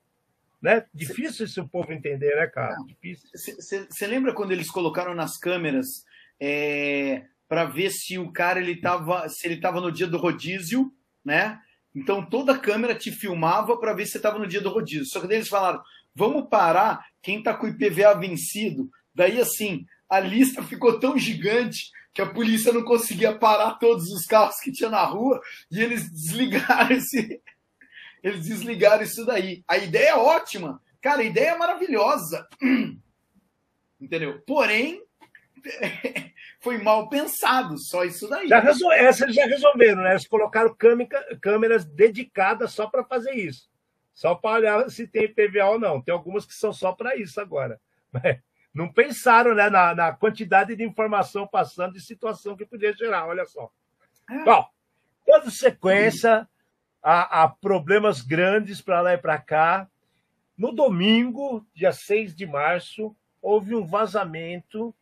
Né? 0.63 0.85
Difícil 0.93 1.45
esse 1.45 1.59
o 1.59 1.67
povo 1.67 1.91
entender, 1.91 2.33
né, 2.37 2.47
cara? 2.47 2.77
Você 3.35 4.07
lembra 4.07 4.33
quando 4.33 4.53
eles 4.53 4.71
colocaram 4.71 5.13
nas 5.13 5.37
câmeras 5.37 6.05
é, 6.39 7.25
para 7.49 7.65
ver 7.65 7.89
se 7.91 8.17
o 8.17 8.31
cara 8.31 8.61
ele 8.61 8.77
tava, 8.77 9.27
se 9.27 9.45
ele 9.45 9.55
estava 9.55 9.81
no 9.81 9.91
dia 9.91 10.07
do 10.07 10.17
rodízio, 10.17 10.89
né? 11.23 11.59
Então 11.93 12.25
toda 12.25 12.53
a 12.53 12.57
câmera 12.57 12.95
te 12.95 13.11
filmava 13.11 13.77
para 13.77 13.91
ver 13.91 14.05
se 14.05 14.13
você 14.13 14.17
estava 14.19 14.39
no 14.39 14.47
dia 14.47 14.61
do 14.61 14.69
rodízio. 14.69 15.05
Só 15.05 15.19
que 15.19 15.27
daí 15.27 15.37
eles 15.37 15.49
falaram: 15.49 15.83
vamos 16.15 16.47
parar 16.47 17.05
quem 17.21 17.39
está 17.39 17.53
com 17.53 17.67
o 17.67 17.69
IPVA 17.69 18.17
vencido. 18.17 18.89
Daí 19.13 19.41
assim, 19.41 19.85
a 20.09 20.17
lista 20.21 20.63
ficou 20.63 20.97
tão 20.97 21.17
gigante 21.17 21.91
que 22.13 22.21
a 22.21 22.31
polícia 22.31 22.71
não 22.71 22.83
conseguia 22.83 23.35
parar 23.37 23.79
todos 23.79 24.09
os 24.11 24.25
carros 24.25 24.61
que 24.61 24.71
tinha 24.71 24.89
na 24.89 25.03
rua 25.03 25.41
e 25.69 25.81
eles 25.81 26.07
desligaram 26.13 26.95
esse, 26.95 27.41
eles 28.23 28.45
desligaram 28.45 29.03
isso 29.03 29.25
daí. 29.25 29.63
A 29.67 29.77
ideia 29.77 30.11
é 30.11 30.15
ótima. 30.15 30.81
Cara, 31.01 31.21
a 31.21 31.25
ideia 31.25 31.49
é 31.49 31.57
maravilhosa. 31.57 32.47
Entendeu? 33.99 34.41
Porém, 34.47 35.03
foi 36.61 36.77
mal 36.77 37.09
pensado, 37.09 37.77
só 37.77 38.05
isso 38.05 38.27
daí. 38.29 38.47
Já 38.47 38.59
resol... 38.59 38.91
Essa 38.93 39.25
eles 39.25 39.35
já 39.35 39.45
resolveram, 39.45 40.03
né? 40.03 40.11
Eles 40.11 40.27
colocaram 40.27 40.75
câmeras 41.41 41.83
dedicadas 41.83 42.71
só 42.71 42.87
para 42.87 43.03
fazer 43.03 43.33
isso. 43.33 43.69
Só 44.13 44.35
para 44.35 44.57
olhar 44.57 44.89
se 44.89 45.07
tem 45.07 45.27
PVA 45.27 45.65
ou 45.65 45.79
não. 45.79 46.01
Tem 46.01 46.13
algumas 46.13 46.45
que 46.45 46.53
são 46.53 46.71
só 46.71 46.93
para 46.93 47.15
isso 47.15 47.41
agora. 47.41 47.79
Não 48.73 48.91
pensaram 48.91 49.53
né, 49.53 49.69
na, 49.69 49.93
na, 49.93 50.13
quantidade 50.13 50.75
de 50.75 50.83
informação 50.83 51.45
passando 51.45 51.93
de 51.93 52.01
situação 52.01 52.55
que 52.55 52.65
podia 52.65 52.93
gerar, 52.93 53.27
olha 53.27 53.45
só. 53.45 53.69
É. 54.29 54.43
Bom, 54.43 54.67
toda 55.25 55.51
sequência, 55.51 56.47
há, 57.03 57.43
há 57.43 57.49
problemas 57.49 58.21
grandes 58.21 58.81
para 58.81 59.01
lá 59.01 59.13
e 59.13 59.17
para 59.17 59.37
cá. 59.37 59.87
No 60.57 60.71
domingo, 60.71 61.65
dia 61.75 61.91
6 61.91 62.33
de 62.33 62.45
março, 62.45 63.13
houve 63.41 63.75
um 63.75 63.85
vazamento 63.85 64.95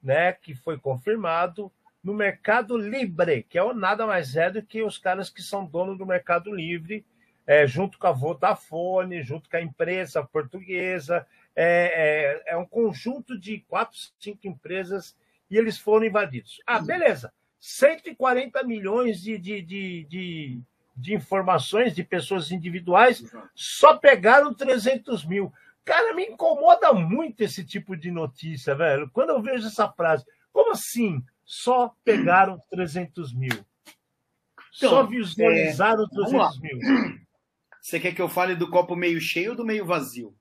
né, 0.00 0.32
que 0.32 0.54
foi 0.54 0.78
confirmado 0.78 1.70
no 2.02 2.14
Mercado 2.14 2.78
Livre, 2.78 3.42
que 3.42 3.58
é 3.58 3.74
nada 3.74 4.06
mais 4.06 4.36
é 4.36 4.50
do 4.50 4.62
que 4.62 4.82
os 4.82 4.96
caras 4.96 5.28
que 5.28 5.42
são 5.42 5.66
donos 5.66 5.98
do 5.98 6.06
Mercado 6.06 6.54
Livre, 6.54 7.04
é, 7.46 7.66
junto 7.66 7.98
com 7.98 8.06
a 8.06 8.12
Vodafone, 8.12 9.22
junto 9.22 9.50
com 9.50 9.56
a 9.56 9.62
empresa 9.62 10.22
portuguesa. 10.22 11.26
É, 11.54 12.42
é, 12.46 12.52
é 12.54 12.56
um 12.56 12.64
conjunto 12.64 13.38
de 13.38 13.58
quatro, 13.68 13.98
cinco 14.18 14.46
empresas 14.46 15.16
e 15.50 15.58
eles 15.58 15.76
foram 15.76 16.06
invadidos. 16.06 16.62
Ah, 16.66 16.80
beleza. 16.80 17.32
140 17.58 18.62
milhões 18.62 19.20
de, 19.20 19.36
de, 19.36 19.60
de, 19.60 20.04
de 20.04 20.62
de 21.00 21.14
informações 21.14 21.94
de 21.94 22.04
pessoas 22.04 22.50
individuais, 22.50 23.24
só 23.54 23.96
pegaram 23.96 24.52
300 24.52 25.24
mil. 25.24 25.52
Cara, 25.84 26.14
me 26.14 26.26
incomoda 26.26 26.92
muito 26.92 27.40
esse 27.40 27.64
tipo 27.64 27.96
de 27.96 28.10
notícia, 28.10 28.74
velho. 28.74 29.10
Quando 29.10 29.30
eu 29.30 29.42
vejo 29.42 29.66
essa 29.66 29.88
frase, 29.88 30.24
como 30.52 30.72
assim? 30.72 31.24
Só 31.44 31.94
pegaram 32.04 32.60
300 32.70 33.32
mil. 33.34 33.64
Então, 34.76 34.90
só 34.90 35.02
visualizaram 35.04 36.04
é... 36.04 36.08
300 36.08 36.60
mil. 36.60 36.78
Você 37.80 37.98
quer 37.98 38.14
que 38.14 38.22
eu 38.22 38.28
fale 38.28 38.54
do 38.54 38.70
copo 38.70 38.94
meio 38.94 39.20
cheio 39.20 39.50
ou 39.50 39.56
do 39.56 39.64
meio 39.64 39.84
vazio? 39.86 40.34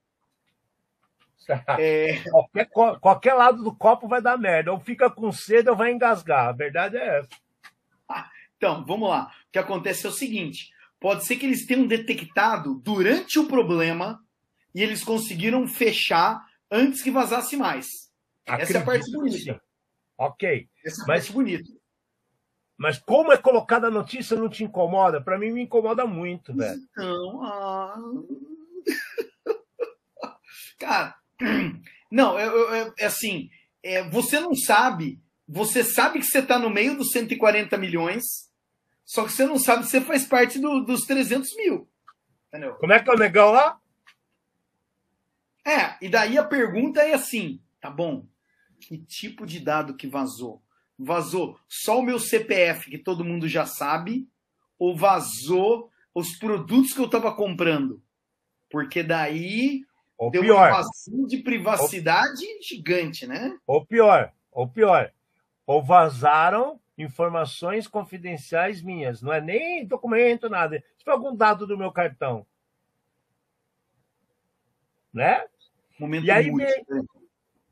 É... 1.79 2.21
Qualquer, 2.29 2.69
qualquer 2.99 3.33
lado 3.33 3.63
do 3.63 3.75
copo 3.75 4.07
vai 4.07 4.21
dar 4.21 4.37
merda. 4.37 4.71
Ou 4.71 4.79
fica 4.79 5.09
com 5.09 5.31
sede 5.31 5.69
ou 5.69 5.75
vai 5.75 5.91
engasgar. 5.91 6.49
A 6.49 6.51
verdade 6.51 6.97
é 6.97 7.19
essa. 7.19 7.29
Então, 8.59 8.85
vamos 8.85 9.09
lá. 9.09 9.31
O 9.47 9.51
que 9.53 9.57
acontece 9.57 10.05
é 10.05 10.09
o 10.09 10.13
seguinte: 10.13 10.69
pode 10.99 11.25
ser 11.25 11.37
que 11.37 11.45
eles 11.45 11.65
tenham 11.65 11.87
detectado 11.87 12.75
durante 12.75 13.39
o 13.39 13.47
problema 13.47 14.21
e 14.75 14.83
eles 14.83 15.01
conseguiram 15.01 15.65
fechar 15.65 16.45
antes 16.69 17.01
que 17.01 17.09
vazasse 17.09 17.55
mais. 17.55 17.87
Acredito 18.45 18.69
Essa 18.69 18.77
é 18.77 18.81
a 18.81 18.85
parte 18.85 19.11
bonita. 19.11 19.61
Ok. 20.17 20.69
Essa 20.85 21.03
é 21.03 21.07
mas, 21.07 21.23
parte 21.23 21.31
bonita. 21.31 21.71
Mas 22.77 22.99
como 22.99 23.31
é 23.31 23.37
colocada 23.37 23.87
a 23.87 23.91
notícia 23.91 24.37
não 24.37 24.49
te 24.49 24.65
incomoda? 24.65 25.21
Para 25.21 25.39
mim 25.39 25.51
me 25.51 25.63
incomoda 25.63 26.05
muito, 26.05 26.53
velho. 26.53 26.79
Então, 26.91 27.43
ah... 27.45 27.95
cara, 30.77 31.15
não, 32.11 32.37
é, 32.37 32.93
é 32.97 33.05
assim, 33.05 33.49
é, 33.81 34.03
você 34.09 34.39
não 34.39 34.53
sabe, 34.55 35.21
você 35.47 35.83
sabe 35.83 36.19
que 36.19 36.25
você 36.25 36.39
está 36.39 36.59
no 36.59 36.69
meio 36.69 36.97
dos 36.97 37.11
140 37.11 37.77
milhões, 37.77 38.48
só 39.09 39.25
que 39.25 39.31
você 39.31 39.43
não 39.43 39.57
sabe 39.57 39.85
se 39.85 39.89
você 39.89 40.01
faz 40.01 40.27
parte 40.27 40.59
do, 40.59 40.81
dos 40.81 41.01
300 41.01 41.55
mil. 41.55 41.89
Entendeu? 42.47 42.75
Como 42.75 42.93
é 42.93 43.01
que 43.01 43.09
é 43.09 43.13
o 43.13 43.17
negão 43.17 43.49
lá? 43.49 43.79
É, 45.65 45.97
e 45.99 46.07
daí 46.07 46.37
a 46.37 46.43
pergunta 46.43 47.01
é 47.01 47.15
assim: 47.15 47.59
tá 47.81 47.89
bom, 47.89 48.27
que 48.79 48.99
tipo 48.99 49.47
de 49.47 49.59
dado 49.59 49.95
que 49.95 50.05
vazou? 50.05 50.61
Vazou 50.95 51.59
só 51.67 51.97
o 51.97 52.03
meu 52.03 52.19
CPF, 52.19 52.91
que 52.91 52.99
todo 52.99 53.25
mundo 53.25 53.47
já 53.47 53.65
sabe, 53.65 54.29
ou 54.77 54.95
vazou 54.95 55.89
os 56.13 56.37
produtos 56.37 56.93
que 56.93 56.99
eu 56.99 57.05
estava 57.05 57.35
comprando? 57.35 58.03
Porque 58.69 59.01
daí 59.01 59.87
Ou 60.19 60.29
deu 60.29 60.43
pior, 60.43 60.57
uma 60.57 60.67
invasão 60.67 61.25
de 61.25 61.37
privacidade 61.39 62.45
gigante, 62.61 63.25
né? 63.25 63.57
ou 63.65 63.83
pior, 63.83 64.31
ou 64.51 64.67
pior, 64.67 65.11
ou 65.65 65.81
vazaram 65.81 66.79
informações 66.99 67.87
confidenciais 67.87 68.81
minhas. 68.81 69.21
Não 69.21 69.31
é 69.33 69.39
nem 69.39 69.85
documento, 69.87 70.49
nada. 70.49 70.83
Se 70.97 71.03
foi 71.03 71.13
algum 71.13 71.35
dado 71.35 71.65
do 71.65 71.77
meu 71.77 71.91
cartão. 71.91 72.45
Né? 75.13 75.43
Momento 75.97 76.25
E 76.25 76.31
aí 76.31 76.51
muito. 76.51 76.67
vem- 76.87 77.07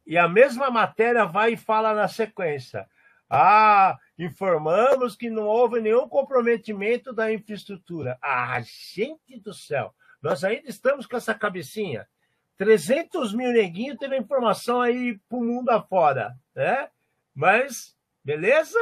E 0.06 0.18
a 0.18 0.28
mesma 0.28 0.72
matéria 0.72 1.26
vai 1.26 1.54
e 1.54 1.58
fala 1.58 1.94
na 1.94 2.08
sequência. 2.08 2.88
Ah, 3.30 3.98
informamos 4.18 5.18
que 5.18 5.30
não 5.30 5.44
houve 5.46 5.82
nenhum 5.82 6.08
comprometimento 6.08 7.12
da 7.12 7.32
infraestrutura. 7.32 8.18
Ah, 8.22 8.58
gente 8.62 9.38
do 9.42 9.54
céu! 9.54 9.94
Nós 10.22 10.46
ainda 10.46 10.70
estamos 10.70 11.06
com 11.06 11.18
essa 11.18 11.36
cabecinha. 11.36 12.08
300 12.56 13.34
mil 13.34 13.52
neguinhos 13.52 13.98
teve 13.98 14.18
informação 14.18 14.82
aí 14.82 15.20
pro 15.28 15.42
mundo 15.44 15.70
afora, 15.70 16.36
né? 16.56 16.90
Mas, 17.36 17.96
beleza? 18.24 18.80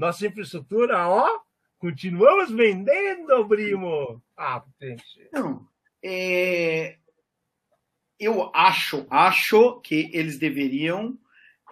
Nossa 0.00 0.26
infraestrutura, 0.26 1.06
ó, 1.06 1.28
continuamos 1.78 2.50
vendendo, 2.50 3.46
primo. 3.46 4.22
Ah, 4.34 4.64
gente. 4.80 5.28
Não, 5.30 5.68
é, 6.02 6.96
eu 8.18 8.50
acho, 8.54 9.06
acho 9.10 9.78
que 9.82 10.08
eles 10.14 10.38
deveriam. 10.38 11.18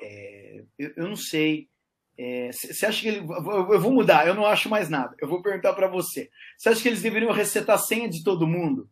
é, 0.03 0.63
eu, 0.79 0.93
eu 0.95 1.09
não 1.09 1.17
sei. 1.17 1.71
Você 2.53 2.85
acha 2.85 3.01
que 3.01 3.09
ele. 3.09 3.21
Eu 3.21 3.81
vou 3.81 3.93
mudar, 3.93 4.27
eu 4.27 4.35
não 4.35 4.45
acho 4.45 4.69
mais 4.69 4.91
nada. 4.91 5.17
Eu 5.19 5.27
vou 5.27 5.41
perguntar 5.41 5.73
para 5.73 5.89
você. 5.89 6.29
Você 6.59 6.69
acha 6.69 6.83
que 6.83 6.89
eles 6.89 7.01
deveriam 7.01 7.33
resetar 7.33 7.77
a 7.77 7.79
senha 7.79 8.11
de 8.11 8.23
todo 8.23 8.47
mundo? 8.47 8.91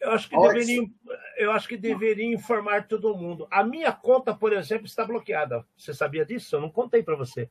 Eu 0.00 0.12
acho 0.12 0.28
que 0.28 0.36
Olha, 0.36 0.54
deveriam, 0.54 0.90
eu 1.36 1.52
acho 1.52 1.68
que 1.68 1.76
deveriam 1.76 2.32
informar 2.32 2.86
todo 2.86 3.16
mundo. 3.16 3.48
A 3.50 3.64
minha 3.64 3.92
conta, 3.92 4.34
por 4.34 4.52
exemplo, 4.52 4.86
está 4.86 5.04
bloqueada. 5.04 5.64
Você 5.76 5.92
sabia 5.92 6.24
disso? 6.24 6.54
Eu 6.54 6.60
não 6.60 6.70
contei 6.70 7.02
para 7.02 7.16
você. 7.16 7.50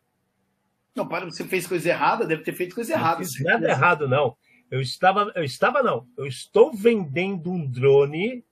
Não, 0.95 1.07
para, 1.07 1.25
você 1.25 1.43
fez 1.43 1.67
coisa 1.67 1.89
errada, 1.89 2.25
deve 2.25 2.43
ter 2.43 2.53
feito 2.53 2.73
coisa 2.73 2.93
errada. 2.93 3.19
Não 3.19 3.25
fiz 3.25 3.43
nada 3.43 3.67
errado, 3.67 4.07
não. 4.07 4.35
Eu 4.71 4.81
estava, 4.81 5.31
eu 5.35 5.43
estava 5.43 5.83
não. 5.83 6.07
Eu 6.17 6.25
estou 6.25 6.73
vendendo 6.73 7.51
um 7.51 7.69
drone. 7.69 8.43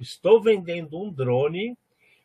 Estou 0.00 0.42
vendendo 0.42 1.00
um 1.00 1.12
drone 1.12 1.76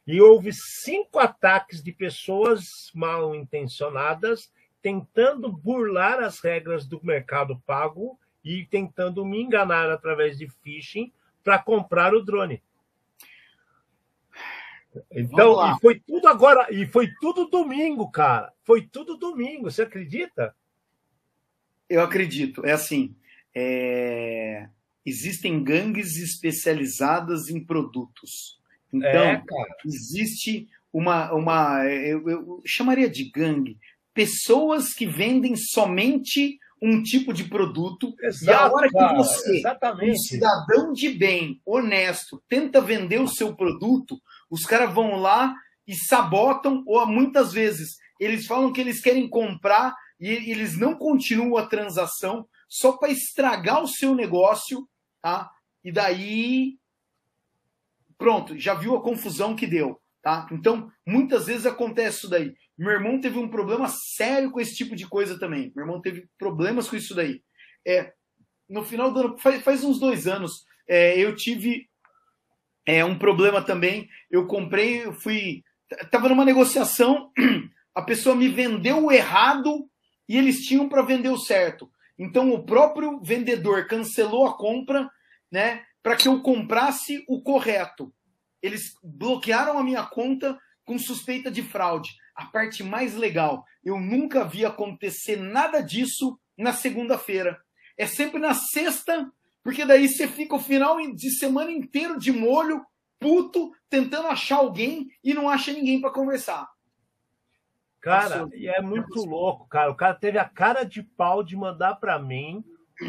e 0.06 0.20
houve 0.22 0.52
cinco 0.52 1.20
ataques 1.20 1.84
de 1.84 1.92
pessoas 1.92 2.92
mal 2.96 3.36
intencionadas 3.36 4.52
tentando 4.82 5.52
burlar 5.52 6.20
as 6.20 6.40
regras 6.40 6.88
do 6.88 7.00
mercado 7.04 7.62
pago 7.66 8.18
e 8.50 8.66
tentando 8.66 9.24
me 9.24 9.40
enganar 9.40 9.92
através 9.92 10.40
de 10.40 10.48
phishing 10.48 11.14
para 11.44 11.60
comprar 11.60 12.16
o 12.16 12.24
drone. 12.24 12.64
Então, 15.12 15.72
e 15.72 15.80
foi 15.80 16.00
tudo 16.00 16.28
agora, 16.28 16.68
e 16.72 16.88
foi 16.88 17.12
tudo 17.22 17.46
domingo, 17.46 18.10
cara. 18.10 18.52
Foi 18.64 18.82
tudo 18.82 19.18
domingo, 19.18 19.70
você 19.70 19.84
acredita? 19.84 20.56
Eu 21.88 22.02
acredito. 22.02 22.66
É 22.66 22.72
assim: 22.72 23.16
é, 23.54 24.68
existem 25.06 25.64
gangues 25.64 26.18
especializadas 26.18 27.50
em 27.50 27.64
produtos. 27.64 28.60
Então, 28.92 29.26
é, 29.26 29.44
existe 29.86 30.68
uma. 30.92 31.32
uma 31.34 31.86
eu, 31.86 32.28
eu 32.28 32.62
chamaria 32.66 33.08
de 33.08 33.26
gangue. 33.26 33.78
Pessoas 34.12 34.92
que 34.92 35.06
vendem 35.06 35.56
somente 35.56 36.58
um 36.82 37.02
tipo 37.04 37.34
de 37.34 37.44
produto. 37.44 38.14
e 38.42 38.50
a 38.50 38.72
hora 38.72 38.88
que 38.90 39.16
você, 39.16 39.52
um 39.52 39.56
exatamente. 39.56 40.20
cidadão 40.20 40.94
de 40.94 41.10
bem, 41.10 41.62
honesto, 41.66 42.42
tenta 42.48 42.82
vender 42.82 43.20
o 43.20 43.28
seu 43.28 43.56
produto, 43.56 44.20
os 44.50 44.66
caras 44.66 44.94
vão 44.94 45.16
lá 45.18 45.54
e 45.88 45.96
sabotam, 45.96 46.84
ou 46.86 47.06
muitas 47.06 47.52
vezes 47.52 47.98
eles 48.20 48.46
falam 48.46 48.72
que 48.72 48.82
eles 48.82 49.02
querem 49.02 49.30
comprar 49.30 49.96
e 50.20 50.28
eles 50.30 50.78
não 50.78 50.96
continuam 50.96 51.58
a 51.58 51.66
transação 51.66 52.48
só 52.68 52.94
para 52.94 53.10
estragar 53.10 53.82
o 53.82 53.88
seu 53.88 54.14
negócio, 54.14 54.88
tá? 55.22 55.50
E 55.84 55.92
daí 55.92 56.78
pronto, 58.20 58.60
já 58.60 58.74
viu 58.74 58.96
a 58.96 59.02
confusão 59.02 59.56
que 59.56 59.66
deu, 59.66 60.00
tá? 60.22 60.48
Então, 60.52 60.92
muitas 61.06 61.48
vezes 61.48 61.66
acontece 61.66 62.18
isso 62.18 62.30
daí. 62.30 62.54
Meu 62.78 62.92
irmão 62.92 63.20
teve 63.20 63.38
um 63.38 63.50
problema 63.50 63.88
sério 63.88 64.52
com 64.52 64.60
esse 64.60 64.76
tipo 64.76 64.96
de 64.96 65.08
coisa 65.08 65.38
também. 65.38 65.72
Meu 65.76 65.86
irmão 65.86 66.02
teve 66.02 66.28
problemas 66.38 66.90
com 66.90 66.96
isso 66.96 67.14
daí. 67.14 67.42
É, 67.86 68.14
no 68.70 68.84
final 68.84 69.12
do 69.12 69.20
ano, 69.20 69.38
faz, 69.38 69.62
faz 69.64 69.84
uns 69.84 70.00
dois 70.00 70.28
anos, 70.28 70.64
é, 70.88 71.20
eu 71.20 71.36
tive 71.36 71.90
é, 72.86 73.04
um 73.04 73.18
problema 73.18 73.62
também. 73.62 74.08
Eu 74.30 74.48
comprei, 74.48 75.06
eu 75.06 75.14
fui. 75.14 75.64
Tava 76.12 76.30
numa 76.30 76.46
negociação, 76.46 77.32
a 77.96 78.02
pessoa 78.02 78.36
me 78.36 78.48
vendeu 78.48 79.06
o 79.06 79.12
errado 79.12 79.90
e 80.28 80.38
eles 80.38 80.66
tinham 80.66 80.88
para 80.88 81.02
vender 81.02 81.30
o 81.30 81.38
certo. 81.38 81.90
Então 82.18 82.54
o 82.54 82.64
próprio 82.64 83.20
vendedor 83.22 83.88
cancelou 83.88 84.46
a 84.46 84.56
compra, 84.56 85.10
né, 85.52 85.84
para 86.04 86.16
que 86.16 86.28
eu 86.28 86.42
comprasse 86.42 87.24
o 87.28 87.42
correto. 87.42 88.14
Eles 88.62 88.94
bloquearam 89.04 89.78
a 89.78 89.84
minha 89.84 90.04
conta 90.04 90.58
com 90.86 90.98
suspeita 90.98 91.52
de 91.52 91.62
fraude. 91.62 92.12
A 92.36 92.46
parte 92.46 92.84
mais 92.84 93.16
legal, 93.16 93.64
eu 93.84 94.00
nunca 94.00 94.44
vi 94.44 94.66
acontecer 94.66 95.36
nada 95.36 95.82
disso 95.82 96.40
na 96.58 96.74
segunda-feira. 96.74 97.60
É 97.98 98.06
sempre 98.06 98.40
na 98.40 98.54
sexta, 98.54 99.32
porque 99.64 99.86
daí 99.86 100.08
você 100.08 100.28
fica 100.28 100.56
o 100.56 100.60
final 100.60 100.98
de 101.14 101.30
semana 101.38 101.72
inteiro 101.72 102.18
de 102.18 102.32
molho, 102.32 102.84
puto, 103.20 103.72
tentando 103.90 104.28
achar 104.28 104.58
alguém 104.58 105.08
e 105.24 105.34
não 105.34 105.50
acha 105.50 105.74
ninguém 105.74 106.00
para 106.00 106.12
conversar. 106.12 106.68
Cara, 108.02 108.48
e 108.54 108.68
é 108.68 108.82
muito 108.82 109.26
louco, 109.26 109.68
cara. 109.68 109.92
O 109.92 109.96
cara 109.96 110.16
teve 110.16 110.38
a 110.38 110.46
cara 110.46 110.84
de 110.84 111.04
pau 111.04 111.44
de 111.44 111.56
mandar 111.56 111.96
para 111.96 112.18
mim 112.18 112.64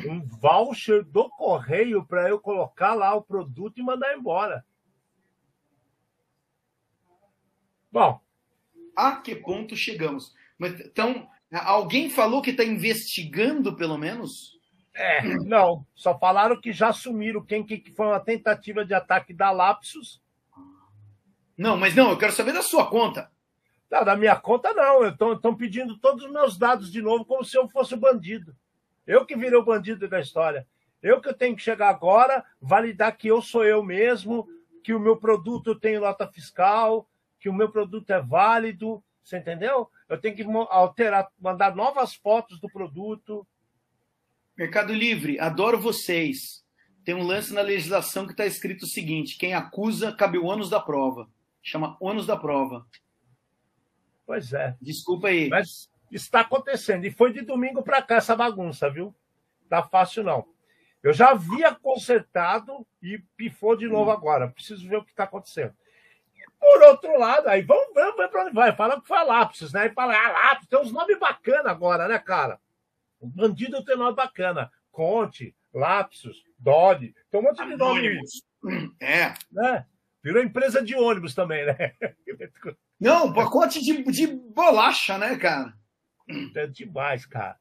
um 0.08 0.20
voucher 0.20 1.04
do 1.04 1.28
correio 1.30 2.04
para 2.04 2.28
eu 2.28 2.40
colocar 2.40 2.94
lá 2.94 3.14
o 3.14 3.22
produto 3.22 3.78
e 3.78 3.82
mandar 3.82 4.16
embora. 4.16 4.64
Bom, 7.90 8.20
a 8.96 9.16
que 9.16 9.34
ponto 9.34 9.76
chegamos? 9.76 10.34
Então, 10.60 11.28
alguém 11.52 12.08
falou 12.10 12.42
que 12.42 12.50
está 12.50 12.64
investigando, 12.64 13.74
pelo 13.74 13.98
menos? 13.98 14.58
É, 14.94 15.22
não. 15.44 15.86
Só 15.94 16.18
falaram 16.18 16.60
que 16.60 16.72
já 16.72 16.88
assumiram 16.88 17.44
quem 17.44 17.64
que 17.64 17.92
foi 17.94 18.06
uma 18.06 18.20
tentativa 18.20 18.84
de 18.84 18.94
ataque 18.94 19.32
da 19.32 19.50
Lapsus. 19.50 20.22
Não, 21.56 21.76
mas 21.76 21.94
não, 21.94 22.10
eu 22.10 22.18
quero 22.18 22.32
saber 22.32 22.52
da 22.52 22.62
sua 22.62 22.88
conta. 22.88 23.30
Não, 23.90 24.04
da 24.04 24.16
minha 24.16 24.36
conta 24.36 24.72
não. 24.72 25.06
Estão 25.06 25.56
pedindo 25.56 25.98
todos 25.98 26.24
os 26.24 26.30
meus 26.30 26.56
dados 26.56 26.92
de 26.92 27.02
novo, 27.02 27.24
como 27.24 27.44
se 27.44 27.56
eu 27.56 27.68
fosse 27.68 27.94
o 27.94 28.00
bandido. 28.00 28.54
Eu 29.06 29.26
que 29.26 29.36
virei 29.36 29.58
o 29.58 29.64
bandido 29.64 30.08
da 30.08 30.20
história. 30.20 30.66
Eu 31.02 31.20
que 31.20 31.32
tenho 31.32 31.56
que 31.56 31.62
chegar 31.62 31.88
agora, 31.88 32.44
validar 32.60 33.16
que 33.16 33.28
eu 33.28 33.40
sou 33.42 33.64
eu 33.64 33.82
mesmo, 33.82 34.46
que 34.84 34.94
o 34.94 35.00
meu 35.00 35.16
produto 35.16 35.74
tem 35.74 35.98
nota 35.98 36.26
fiscal, 36.26 37.08
que 37.40 37.48
o 37.48 37.54
meu 37.54 37.70
produto 37.70 38.10
é 38.10 38.20
válido. 38.20 39.02
Você 39.24 39.38
entendeu? 39.38 39.90
Eu 40.08 40.20
tenho 40.20 40.36
que 40.36 40.44
alterar, 40.68 41.28
mandar 41.40 41.74
novas 41.74 42.14
fotos 42.14 42.60
do 42.60 42.68
produto. 42.68 43.46
Mercado 44.56 44.92
Livre, 44.92 45.40
adoro 45.40 45.80
vocês. 45.80 46.64
Tem 47.04 47.14
um 47.14 47.22
lance 47.22 47.52
na 47.52 47.62
legislação 47.62 48.26
que 48.26 48.32
está 48.32 48.44
escrito 48.44 48.82
o 48.82 48.88
seguinte: 48.88 49.38
quem 49.38 49.54
acusa 49.54 50.12
cabe 50.12 50.38
o 50.38 50.44
ônus 50.44 50.68
da 50.68 50.78
prova. 50.78 51.28
Chama 51.62 51.96
ônus 52.00 52.26
da 52.26 52.36
prova. 52.36 52.86
Pois 54.26 54.52
é. 54.52 54.76
Desculpa 54.80 55.28
aí. 55.28 55.48
Mas 55.48 55.90
está 56.10 56.40
acontecendo. 56.40 57.04
E 57.04 57.10
foi 57.10 57.32
de 57.32 57.40
domingo 57.40 57.82
para 57.82 58.02
cá 58.02 58.16
essa 58.16 58.36
bagunça, 58.36 58.90
viu? 58.90 59.14
Tá 59.68 59.82
fácil 59.82 60.22
não. 60.22 60.46
Eu 61.02 61.12
já 61.12 61.30
havia 61.30 61.74
consertado 61.74 62.86
e 63.02 63.18
pifou 63.36 63.74
de 63.74 63.88
novo 63.88 64.10
agora. 64.10 64.48
Preciso 64.48 64.86
ver 64.86 64.96
o 64.96 65.04
que 65.04 65.10
está 65.10 65.24
acontecendo. 65.24 65.74
Por 66.60 66.82
outro 66.82 67.18
lado, 67.18 67.48
aí 67.48 67.62
vamos, 67.62 67.94
vamos 67.94 68.16
ver 68.16 68.28
para 68.28 68.42
onde 68.44 68.54
vai. 68.54 68.76
Fala 68.76 69.00
que 69.00 69.08
foi 69.08 69.16
a 69.16 69.22
Lápis, 69.22 69.72
né? 69.72 69.86
E 69.86 69.94
fala, 69.94 70.14
ah, 70.14 70.30
Lápis, 70.30 70.68
tem 70.68 70.78
uns 70.78 70.92
nomes 70.92 71.18
bacanas 71.18 71.66
agora, 71.66 72.06
né, 72.06 72.18
cara? 72.18 72.60
O 73.18 73.26
bandido 73.26 73.82
tem 73.84 73.96
nome 73.96 74.14
bacana. 74.14 74.70
Conte, 74.90 75.56
Lapsus, 75.72 76.44
Dodge, 76.58 77.14
tem 77.30 77.40
um 77.40 77.44
monte 77.44 77.64
de 77.64 77.76
nome. 77.76 78.20
É. 79.00 79.32
Né? 79.50 79.86
Virou 80.22 80.42
empresa 80.42 80.82
de 80.84 80.94
ônibus 80.94 81.34
também, 81.34 81.64
né? 81.64 81.94
Não, 83.00 83.32
pacote 83.32 83.82
de, 83.82 84.02
de 84.04 84.26
bolacha, 84.26 85.16
né, 85.16 85.36
cara? 85.36 85.72
É 86.54 86.66
demais, 86.66 87.24
cara. 87.24 87.58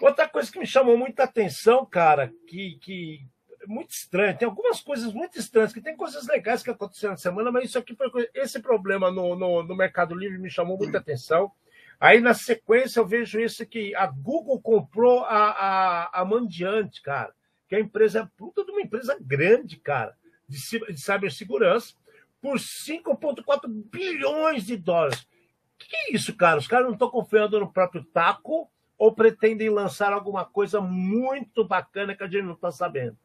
Outra 0.00 0.28
coisa 0.28 0.52
que 0.52 0.58
me 0.58 0.66
chamou 0.66 0.96
muita 0.96 1.24
atenção, 1.24 1.84
cara, 1.84 2.32
que, 2.46 2.78
que 2.80 3.26
muito 3.66 3.90
estranho. 3.90 4.36
Tem 4.36 4.46
algumas 4.46 4.80
coisas 4.80 5.12
muito 5.12 5.38
estranhas, 5.38 5.72
que 5.72 5.80
tem 5.80 5.96
coisas 5.96 6.26
legais 6.26 6.62
que 6.62 6.70
aconteceram 6.70 7.12
na 7.12 7.18
semana, 7.18 7.50
mas 7.50 7.64
isso 7.64 7.78
aqui 7.78 7.94
foi 7.94 8.28
esse 8.34 8.60
problema 8.60 9.10
no, 9.10 9.34
no, 9.34 9.62
no 9.62 9.76
Mercado 9.76 10.14
Livre 10.14 10.38
me 10.38 10.50
chamou 10.50 10.76
muita 10.76 10.98
atenção. 10.98 11.52
Aí, 11.98 12.20
na 12.20 12.34
sequência, 12.34 13.00
eu 13.00 13.06
vejo 13.06 13.40
isso 13.40 13.64
que 13.66 13.94
a 13.94 14.06
Google 14.06 14.60
comprou 14.60 15.24
a, 15.24 15.50
a, 15.50 16.20
a 16.20 16.24
Mandiante, 16.24 17.00
cara, 17.00 17.32
que 17.68 17.74
é 17.74 17.78
a 17.78 17.80
empresa, 17.80 18.30
puta 18.36 18.64
de 18.64 18.70
uma 18.70 18.82
empresa 18.82 19.16
grande, 19.20 19.76
cara, 19.76 20.14
de, 20.46 20.58
de 20.58 21.00
cibersegurança, 21.00 21.94
por 22.40 22.58
5,4 22.58 23.66
bilhões 23.66 24.66
de 24.66 24.76
dólares. 24.76 25.20
O 25.20 25.78
que 25.78 25.96
é 25.96 26.12
isso, 26.14 26.34
cara? 26.36 26.58
Os 26.58 26.66
caras 26.66 26.86
não 26.86 26.92
estão 26.92 27.10
confiando 27.10 27.58
no 27.58 27.72
próprio 27.72 28.04
taco 28.04 28.70
ou 28.98 29.14
pretendem 29.14 29.68
lançar 29.68 30.12
alguma 30.12 30.44
coisa 30.44 30.80
muito 30.80 31.64
bacana 31.66 32.14
que 32.14 32.22
a 32.22 32.26
gente 32.26 32.44
não 32.44 32.54
está 32.54 32.70
sabendo? 32.70 33.16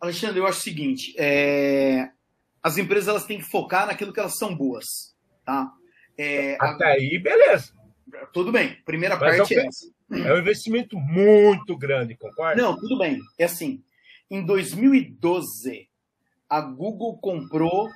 Alexandre, 0.00 0.38
eu 0.38 0.46
acho 0.46 0.60
o 0.60 0.62
seguinte: 0.62 1.14
é... 1.18 2.10
as 2.62 2.78
empresas 2.78 3.08
elas 3.08 3.26
têm 3.26 3.38
que 3.38 3.50
focar 3.50 3.86
naquilo 3.86 4.12
que 4.12 4.20
elas 4.20 4.36
são 4.36 4.54
boas. 4.54 5.14
Tá? 5.44 5.72
É... 6.16 6.56
Até 6.60 6.86
aí, 6.86 7.18
beleza. 7.18 7.72
Tudo 8.32 8.50
bem. 8.50 8.76
Primeira 8.84 9.16
Mas 9.16 9.36
parte 9.36 9.54
é, 9.54 9.66
essa. 9.66 9.90
É 10.10 10.34
um 10.34 10.38
investimento 10.38 10.96
muito 10.96 11.76
grande, 11.76 12.16
concorda? 12.16 12.60
Não, 12.60 12.76
tudo 12.76 12.98
bem. 12.98 13.20
É 13.38 13.44
assim. 13.44 13.82
Em 14.30 14.44
2012, 14.44 15.88
a 16.48 16.60
Google 16.60 17.18
comprou 17.18 17.88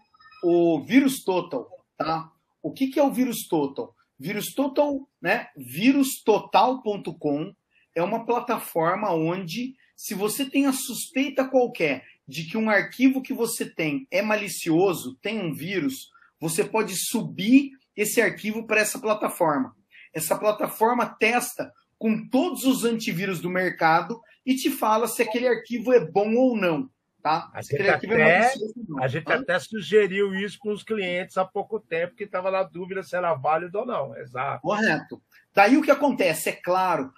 o 0.43 0.81
Vírus 0.85 1.25
Total, 1.25 1.69
tá? 1.97 2.31
O 2.63 2.73
que, 2.73 2.89
que 2.89 2.99
é 2.99 3.03
o 3.03 3.13
Vírus 3.13 3.49
Total? 3.49 3.95
Vírus 4.19 4.55
Total, 4.55 5.09
né? 5.21 5.49
Virustotal.com 5.57 7.55
é 7.95 8.03
uma 8.03 8.25
plataforma 8.25 9.13
onde, 9.13 9.75
se 9.97 10.15
você 10.15 10.49
tem 10.49 10.67
a 10.67 10.73
suspeita 10.73 11.49
qualquer 11.49 12.05
de 12.27 12.45
que 12.45 12.57
um 12.57 12.71
arquivo 12.71 13.23
que 13.23 13.33
você 13.33 13.67
tem 13.67 14.07
é 14.11 14.23
malicioso, 14.23 15.17
tem 15.21 15.41
um 15.41 15.53
vírus, 15.53 16.11
você 16.41 16.65
pode 16.65 16.95
subir 16.97 17.71
esse 17.97 18.21
arquivo 18.21 18.67
para 18.67 18.81
essa 18.81 18.99
plataforma. 18.99 19.75
Essa 20.13 20.37
plataforma 20.37 21.07
testa 21.07 21.73
com 21.99 22.29
todos 22.29 22.65
os 22.65 22.85
antivírus 22.85 23.41
do 23.41 23.51
mercado 23.51 24.21
e 24.45 24.55
te 24.55 24.71
fala 24.71 25.07
se 25.07 25.23
aquele 25.23 25.49
arquivo 25.49 25.93
é 25.93 26.01
bom 26.01 26.35
ou 26.35 26.57
não. 26.57 26.91
Tá? 27.23 27.51
A 27.55 27.63
gente, 27.63 27.89
até, 27.89 28.53
a 29.01 29.09
gente 29.09 29.33
até 29.33 29.59
sugeriu 29.59 30.35
isso 30.35 30.59
com 30.59 30.71
os 30.71 30.83
clientes 30.83 31.39
há 31.39 31.45
pouco 31.45 31.81
tempo, 31.81 32.15
que 32.15 32.25
estava 32.25 32.51
na 32.51 32.63
dúvida 32.63 33.03
se 33.03 33.17
era 33.17 33.33
válido 33.33 33.79
ou 33.79 33.87
não. 33.87 34.15
Exato. 34.17 34.61
Correto. 34.61 35.23
Daí 35.55 35.77
o 35.77 35.83
que 35.83 35.91
acontece? 35.91 36.49
É 36.49 36.53
claro, 36.53 37.13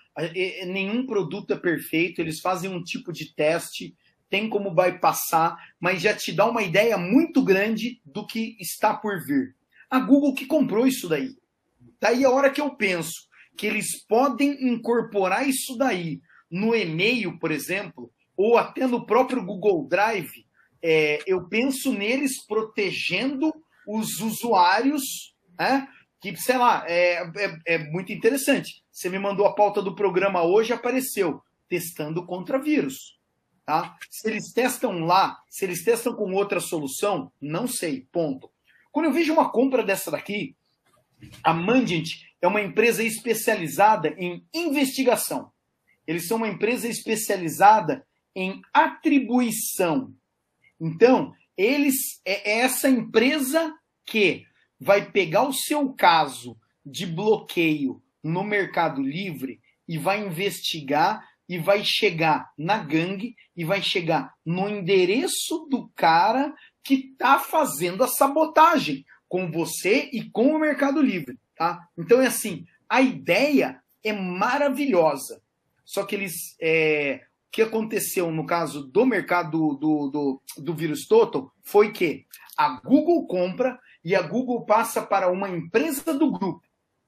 nenhum 0.67 1.07
produto 1.07 1.53
é 1.53 1.57
perfeito, 1.57 2.21
eles 2.21 2.41
fazem 2.41 2.71
um 2.71 2.83
tipo 2.83 3.13
de 3.13 3.35
teste, 3.35 3.97
tem 4.29 4.49
como 4.49 4.75
bypassar, 4.75 5.57
mas 5.81 6.03
já 6.03 6.15
te 6.15 6.33
dá 6.33 6.47
uma 6.47 6.63
ideia 6.63 6.99
muito 6.99 7.43
grande 7.43 8.01
do 8.05 8.27
que 8.27 8.57
está 8.61 8.95
por 8.95 9.25
vir. 9.25 9.55
A 9.89 10.01
Google 10.01 10.35
que 10.35 10.47
comprou 10.47 10.87
isso 10.87 11.09
daí. 11.09 11.31
Daí 12.01 12.25
a 12.25 12.31
hora 12.31 12.51
que 12.51 12.61
eu 12.61 12.71
penso 12.77 13.27
que 13.57 13.67
eles 13.67 14.05
podem 14.07 14.69
incorporar 14.69 15.49
isso 15.49 15.77
daí 15.77 16.21
no 16.51 16.75
e-mail, 16.75 17.39
por 17.39 17.51
exemplo, 17.51 18.13
ou 18.37 18.59
até 18.59 18.87
no 18.87 19.07
próprio 19.07 19.45
Google 19.45 19.89
Drive, 19.89 20.45
é, 20.83 21.21
eu 21.27 21.49
penso 21.49 21.93
neles 21.93 22.45
protegendo 22.47 23.53
os 23.89 24.21
usuários, 24.21 25.35
né? 25.59 25.89
Que, 26.21 26.37
sei 26.37 26.57
lá, 26.57 26.85
é, 26.87 27.23
é, 27.37 27.59
é, 27.67 27.79
muito 27.91 28.13
interessante. 28.13 28.83
Você 28.91 29.09
me 29.09 29.19
mandou 29.19 29.47
a 29.47 29.55
pauta 29.55 29.83
do 29.83 29.95
programa 29.95 30.43
hoje, 30.43 30.73
apareceu, 30.73 31.43
testando 31.69 32.25
contra 32.25 32.61
vírus. 32.61 33.19
Tá? 33.65 33.97
Se 34.11 34.29
eles 34.29 34.53
testam 34.53 35.01
lá, 35.05 35.39
se 35.49 35.65
eles 35.65 35.83
testam 35.85 36.15
com 36.15 36.33
outra 36.33 36.61
solução, 36.61 37.33
não 37.41 37.67
sei, 37.67 38.07
ponto. 38.13 38.51
Quando 38.93 39.07
eu 39.07 39.13
vejo 39.13 39.33
uma 39.33 39.51
compra 39.51 39.83
dessa 39.83 40.11
daqui, 40.11 40.57
a 41.43 41.53
Mandiant 41.53 42.09
é 42.41 42.47
uma 42.47 42.63
empresa 42.63 43.03
especializada 43.03 44.15
em 44.17 44.47
investigação. 44.55 45.51
Eles 46.07 46.29
são 46.29 46.37
uma 46.37 46.49
empresa 46.49 46.89
especializada 46.89 48.07
em 48.35 48.63
atribuição. 48.73 50.15
Então, 50.81 51.35
eles 51.57 52.21
é 52.25 52.61
essa 52.61 52.89
empresa 52.89 53.75
que 54.05 54.45
vai 54.79 55.11
pegar 55.11 55.43
o 55.43 55.53
seu 55.53 55.93
caso 55.93 56.57
de 56.85 57.07
bloqueio 57.07 58.03
no 58.23 58.45
Mercado 58.45 59.03
Livre 59.03 59.61
e 59.89 59.99
vai 59.99 60.25
investigar 60.25 61.27
e 61.49 61.59
vai 61.59 61.85
chegar 61.85 62.53
na 62.59 62.79
gangue 62.79 63.37
e 63.57 63.65
vai 63.65 63.81
chegar 63.81 64.35
no 64.45 64.69
endereço 64.69 65.67
do 65.71 65.89
cara 65.95 66.55
que 66.83 66.95
está 67.13 67.39
fazendo 67.39 68.03
a 68.03 68.09
sabotagem 68.09 69.05
com 69.29 69.51
você 69.51 70.09
e 70.13 70.29
com 70.31 70.55
o 70.55 70.59
Mercado 70.59 71.01
Livre, 71.01 71.39
tá? 71.57 71.89
Então 71.97 72.21
é 72.21 72.27
assim, 72.27 72.67
a 72.89 73.01
ideia 73.01 73.81
é 74.03 74.13
maravilhosa. 74.13 75.43
Só 75.85 76.05
que 76.05 76.15
eles 76.15 76.57
é, 76.61 77.23
que 77.51 77.63
aconteceu 77.63 78.31
no 78.31 78.45
caso 78.45 78.83
do 78.83 79.07
mercado 79.07 79.75
do, 79.75 80.09
do, 80.09 80.43
do 80.59 80.75
vírus 80.75 81.07
Total 81.07 81.51
foi 81.63 81.93
que 81.93 82.27
a 82.57 82.81
Google 82.81 83.27
compra 83.27 83.79
e 84.05 84.15
a 84.15 84.23
Google 84.23 84.65
passa 84.65 85.03
para 85.03 85.31
uma 85.31 85.49
empresa 85.49 86.15
do 86.15 86.31
grupo. 86.31 86.63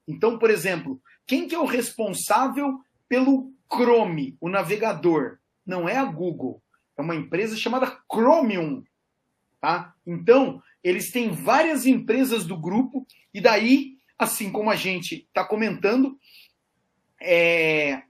Então, 0.07 0.37
por 0.37 0.49
exemplo, 0.49 1.01
quem 1.25 1.47
que 1.47 1.55
é 1.55 1.59
o 1.59 1.65
responsável 1.65 2.79
pelo 3.07 3.53
Chrome, 3.71 4.35
o 4.41 4.49
navegador? 4.49 5.37
Não 5.65 5.87
é 5.87 5.95
a 5.95 6.05
Google, 6.05 6.61
é 6.97 7.01
uma 7.01 7.15
empresa 7.15 7.55
chamada 7.55 7.99
Chromium. 8.11 8.83
Tá? 9.61 9.93
Então, 10.05 10.61
eles 10.83 11.11
têm 11.11 11.31
várias 11.31 11.85
empresas 11.85 12.45
do 12.45 12.57
grupo, 12.57 13.05
e 13.33 13.39
daí, 13.39 13.97
assim 14.17 14.51
como 14.51 14.71
a 14.71 14.75
gente 14.75 15.27
está 15.27 15.45
comentando, 15.45 16.17
é, 17.21 18.01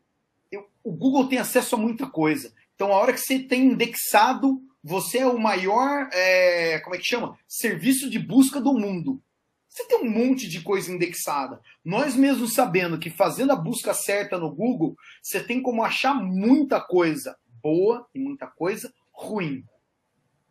o 0.83 0.91
Google 0.91 1.27
tem 1.27 1.39
acesso 1.39 1.75
a 1.75 1.77
muita 1.77 2.07
coisa. 2.07 2.53
Então, 2.75 2.93
a 2.93 2.97
hora 2.97 3.13
que 3.13 3.19
você 3.19 3.39
tem 3.39 3.65
indexado, 3.65 4.61
você 4.83 5.19
é 5.19 5.27
o 5.27 5.37
maior, 5.37 6.09
é, 6.13 6.79
como 6.79 6.95
é 6.95 6.97
que 6.97 7.05
chama? 7.05 7.37
Serviço 7.47 8.09
de 8.09 8.17
busca 8.17 8.61
do 8.61 8.73
mundo. 8.73 9.21
Você 9.67 9.85
tem 9.85 9.99
um 9.99 10.09
monte 10.09 10.47
de 10.47 10.61
coisa 10.61 10.91
indexada. 10.91 11.61
Nós 11.85 12.15
mesmos 12.15 12.53
sabendo 12.53 12.97
que 12.97 13.09
fazendo 13.09 13.51
a 13.51 13.55
busca 13.55 13.93
certa 13.93 14.37
no 14.37 14.49
Google, 14.53 14.95
você 15.21 15.43
tem 15.43 15.61
como 15.61 15.83
achar 15.83 16.13
muita 16.15 16.81
coisa 16.81 17.37
boa 17.61 18.07
e 18.15 18.19
muita 18.19 18.47
coisa 18.47 18.91
ruim. 19.11 19.63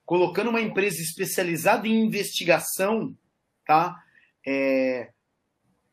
Colocando 0.04 0.50
uma 0.50 0.60
empresa 0.60 1.02
especializada 1.02 1.88
em 1.88 2.04
investigação, 2.04 3.16
tá? 3.66 3.96
É, 4.46 5.10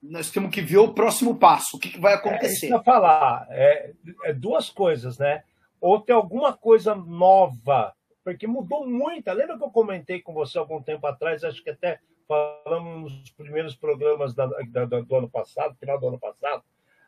nós 0.10 0.30
temos 0.30 0.51
que 0.51 0.62
ver 0.62 0.78
o 0.78 0.93
próximo 0.93 1.38
passo, 1.38 1.78
o 1.78 1.80
que, 1.80 1.99
vai 1.99 2.14
acontecer. 2.14 2.74
É, 2.74 2.84
falar, 2.84 3.47
é, 3.49 3.93
é, 4.26 4.34
duas 4.34 4.70
coisas, 4.70 5.18
né? 5.18 5.43
Ou 5.80 5.99
tem 5.99 6.16
alguma 6.16 6.53
coisa 6.53 6.95
nova, 6.95 7.93
porque 8.24 8.47
mudou 8.47 8.88
muito. 8.88 9.32
Lembra 9.32 9.58
que 9.58 9.64
eu 9.64 9.70
comentei 9.70 10.22
com 10.22 10.34
você 10.34 10.58
algum 10.58 10.82
tempo 10.82 11.06
atrás, 11.06 11.43
acho 11.43 11.64
que 11.64 11.70
até 11.70 11.99
falamos 12.28 13.14
nos 13.20 13.32
primeiros 13.32 13.76
programas 13.76 14.34
da, 14.34 14.47
da, 14.47 14.86
do 14.86 15.16
ano 15.16 15.30
passado, 15.30 15.76
final 15.76 15.99
do 15.99 16.08
ano 16.08 16.20
passado, 16.20 16.64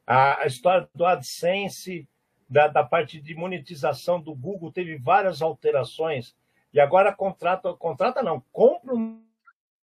a, 0.06 0.44
a 0.44 0.46
história 0.46 0.88
do 0.94 1.06
AdSense, 1.06 2.08
da, 2.50 2.68
da, 2.68 2.84
parte 2.84 3.20
de 3.20 3.36
monetização 3.36 4.22
do 4.22 4.34
Google, 4.36 4.72
teve 4.72 4.98
várias 4.98 5.42
alterações, 5.42 6.36
e 6.72 6.80
agora 6.80 7.14
contrata, 7.14 7.74
contrata 7.74 8.22
não, 8.22 8.44
compra 8.52 8.94
uma 8.94 9.18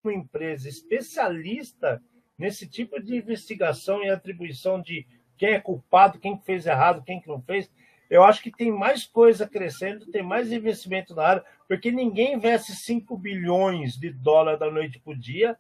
empresa 0.07 0.69
especialista 0.69 2.01
nesse 2.39 2.67
tipo 2.67 3.01
de 3.01 3.17
investigação 3.17 4.03
e 4.03 4.11
atribuição 4.11 4.81
de 4.81 5.07
quem 5.37 5.51
é 5.51 5.61
culpado, 5.61 6.19
quem 6.19 6.39
fez 6.39 6.67
errado, 6.67 7.03
quem 7.05 7.21
que 7.21 7.29
não 7.29 7.41
fez, 7.43 7.71
eu 8.11 8.23
acho 8.23 8.43
que 8.43 8.51
tem 8.51 8.71
mais 8.71 9.05
coisa 9.07 9.49
crescendo, 9.49 10.07
tem 10.07 10.23
mais 10.23 10.53
investimento 10.53 11.15
na 11.15 11.25
área, 11.25 11.45
porque 11.67 11.91
ninguém 11.91 12.35
investe 12.35 12.73
5 12.73 13.17
bilhões 13.17 13.97
de 13.97 14.11
dólares 14.11 14.61
da 14.61 14.71
noite 14.71 15.01
para 15.01 15.13
o 15.13 15.19
dia 15.19 15.57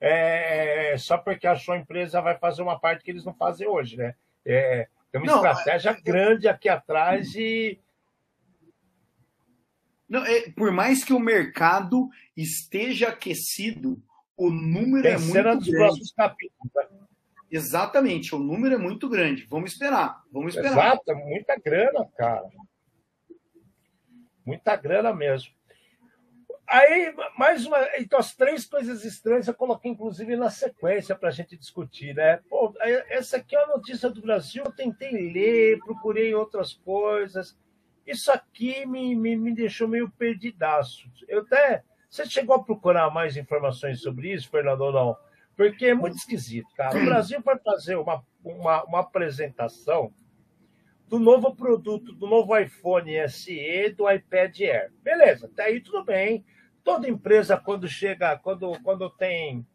é, 0.00 0.94
só 0.98 1.16
porque 1.16 1.46
achou 1.46 1.74
a 1.74 1.78
empresa 1.78 2.20
vai 2.20 2.36
fazer 2.38 2.62
uma 2.62 2.78
parte 2.78 3.02
que 3.02 3.10
eles 3.10 3.24
não 3.24 3.34
fazem 3.34 3.66
hoje, 3.66 3.96
né? 3.96 4.14
É, 4.44 4.88
tem 5.10 5.20
uma 5.20 5.26
não, 5.26 5.36
estratégia 5.36 5.90
é... 5.90 6.00
grande 6.00 6.48
aqui 6.48 6.68
atrás 6.68 7.34
e. 7.34 7.80
Não, 10.08 10.24
é, 10.24 10.50
por 10.50 10.70
mais 10.70 11.02
que 11.02 11.12
o 11.12 11.18
mercado 11.18 12.08
esteja 12.36 13.08
aquecido, 13.08 14.00
o 14.36 14.50
número 14.50 15.02
Tem 15.02 15.12
é 15.12 15.18
muito 15.18 15.70
grande. 15.70 16.14
Capítulos, 16.14 16.72
né? 16.74 16.86
Exatamente, 17.50 18.34
o 18.34 18.38
número 18.38 18.74
é 18.74 18.78
muito 18.78 19.08
grande. 19.08 19.46
Vamos 19.48 19.72
esperar, 19.72 20.22
vamos 20.32 20.54
esperar. 20.54 20.72
Exato, 20.72 21.14
muita 21.14 21.56
grana, 21.56 22.06
cara. 22.16 22.48
Muita 24.44 24.76
grana 24.76 25.12
mesmo. 25.12 25.56
Aí, 26.68 27.14
mais 27.38 27.64
uma. 27.64 27.78
Então, 27.96 28.18
as 28.18 28.34
três 28.34 28.64
coisas 28.64 29.04
estranhas 29.04 29.46
eu 29.46 29.54
coloquei, 29.54 29.90
inclusive, 29.90 30.34
na 30.34 30.50
sequência 30.50 31.14
para 31.14 31.28
a 31.28 31.32
gente 31.32 31.56
discutir, 31.56 32.12
né? 32.14 32.40
Pô, 32.48 32.74
essa 33.08 33.36
aqui 33.36 33.54
é 33.54 33.62
a 33.62 33.68
notícia 33.68 34.10
do 34.10 34.20
Brasil, 34.20 34.64
eu 34.64 34.72
tentei 34.72 35.12
ler, 35.12 35.78
procurei 35.78 36.34
outras 36.34 36.72
coisas. 36.72 37.56
Isso 38.04 38.32
aqui 38.32 38.84
me, 38.84 39.14
me, 39.14 39.36
me 39.36 39.54
deixou 39.54 39.86
meio 39.86 40.10
perdidaço. 40.10 41.08
Eu 41.28 41.40
até. 41.42 41.84
Você 42.16 42.24
chegou 42.24 42.56
a 42.56 42.64
procurar 42.64 43.10
mais 43.10 43.36
informações 43.36 44.00
sobre 44.00 44.32
isso, 44.32 44.48
Fernando, 44.48 44.80
ou 44.80 44.90
não? 44.90 45.16
Porque 45.54 45.84
é 45.84 45.94
muito 45.94 46.16
esquisito, 46.16 46.66
cara. 46.74 46.98
O 46.98 47.04
Brasil 47.04 47.42
vai 47.42 47.58
fazer 47.58 47.96
uma, 47.96 48.24
uma, 48.42 48.84
uma 48.84 49.00
apresentação 49.00 50.10
do 51.06 51.18
novo 51.18 51.54
produto, 51.54 52.14
do 52.14 52.26
novo 52.26 52.56
iPhone 52.56 53.28
SE, 53.28 53.94
do 53.94 54.10
iPad 54.10 54.60
Air. 54.62 54.92
Beleza, 55.02 55.44
até 55.44 55.64
aí 55.64 55.78
tudo 55.78 56.02
bem. 56.06 56.42
Toda 56.82 57.06
empresa, 57.06 57.54
quando 57.58 57.86
chega, 57.86 58.38
quando, 58.38 58.80
quando 58.80 59.10
tem 59.10 59.66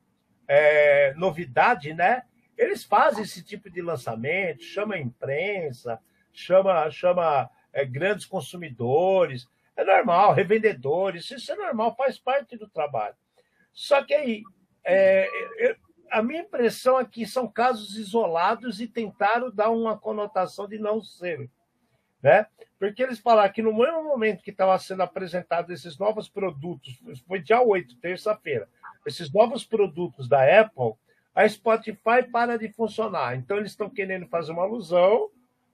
é, 0.47 1.13
novidade, 1.13 1.93
né? 1.93 2.23
Eles 2.57 2.83
fazem 2.83 3.23
esse 3.23 3.43
tipo 3.43 3.69
de 3.69 3.83
lançamento, 3.83 4.63
chama 4.63 4.95
a 4.95 4.99
imprensa, 4.99 5.99
chama, 6.33 6.89
chama 6.89 7.51
é, 7.71 7.85
grandes 7.85 8.25
consumidores, 8.25 9.47
é 9.82 9.86
normal, 9.86 10.34
revendedores, 10.34 11.29
isso 11.32 11.51
é 11.51 11.55
normal, 11.55 11.95
faz 11.95 12.17
parte 12.17 12.57
do 12.57 12.69
trabalho. 12.69 13.15
Só 13.73 14.03
que 14.03 14.13
aí, 14.13 14.43
é, 14.84 15.27
é 15.59 15.75
a 16.11 16.21
minha 16.21 16.41
impressão 16.41 16.99
é 16.99 17.05
que 17.05 17.25
são 17.25 17.47
casos 17.47 17.95
isolados 17.95 18.82
e 18.82 18.88
tentaram 18.88 19.49
dar 19.49 19.69
uma 19.69 19.97
conotação 19.97 20.67
de 20.67 20.77
não 20.77 21.01
ser. 21.01 21.49
Né? 22.21 22.45
Porque 22.77 23.01
eles 23.01 23.19
falaram 23.19 23.51
que 23.51 23.61
no 23.61 23.73
mesmo 23.73 24.03
momento 24.03 24.43
que 24.43 24.51
estava 24.51 24.77
sendo 24.77 25.01
apresentado 25.01 25.71
esses 25.71 25.97
novos 25.97 26.29
produtos, 26.29 27.01
foi 27.25 27.39
dia 27.39 27.61
8, 27.61 27.95
terça-feira, 27.97 28.67
esses 29.05 29.32
novos 29.32 29.65
produtos 29.65 30.27
da 30.27 30.43
Apple, 30.61 30.93
a 31.34 31.47
Spotify 31.47 32.23
para 32.29 32.57
de 32.57 32.69
funcionar. 32.73 33.36
Então 33.38 33.57
eles 33.57 33.71
estão 33.71 33.89
querendo 33.89 34.27
fazer 34.27 34.51
uma 34.51 34.63
alusão 34.63 35.29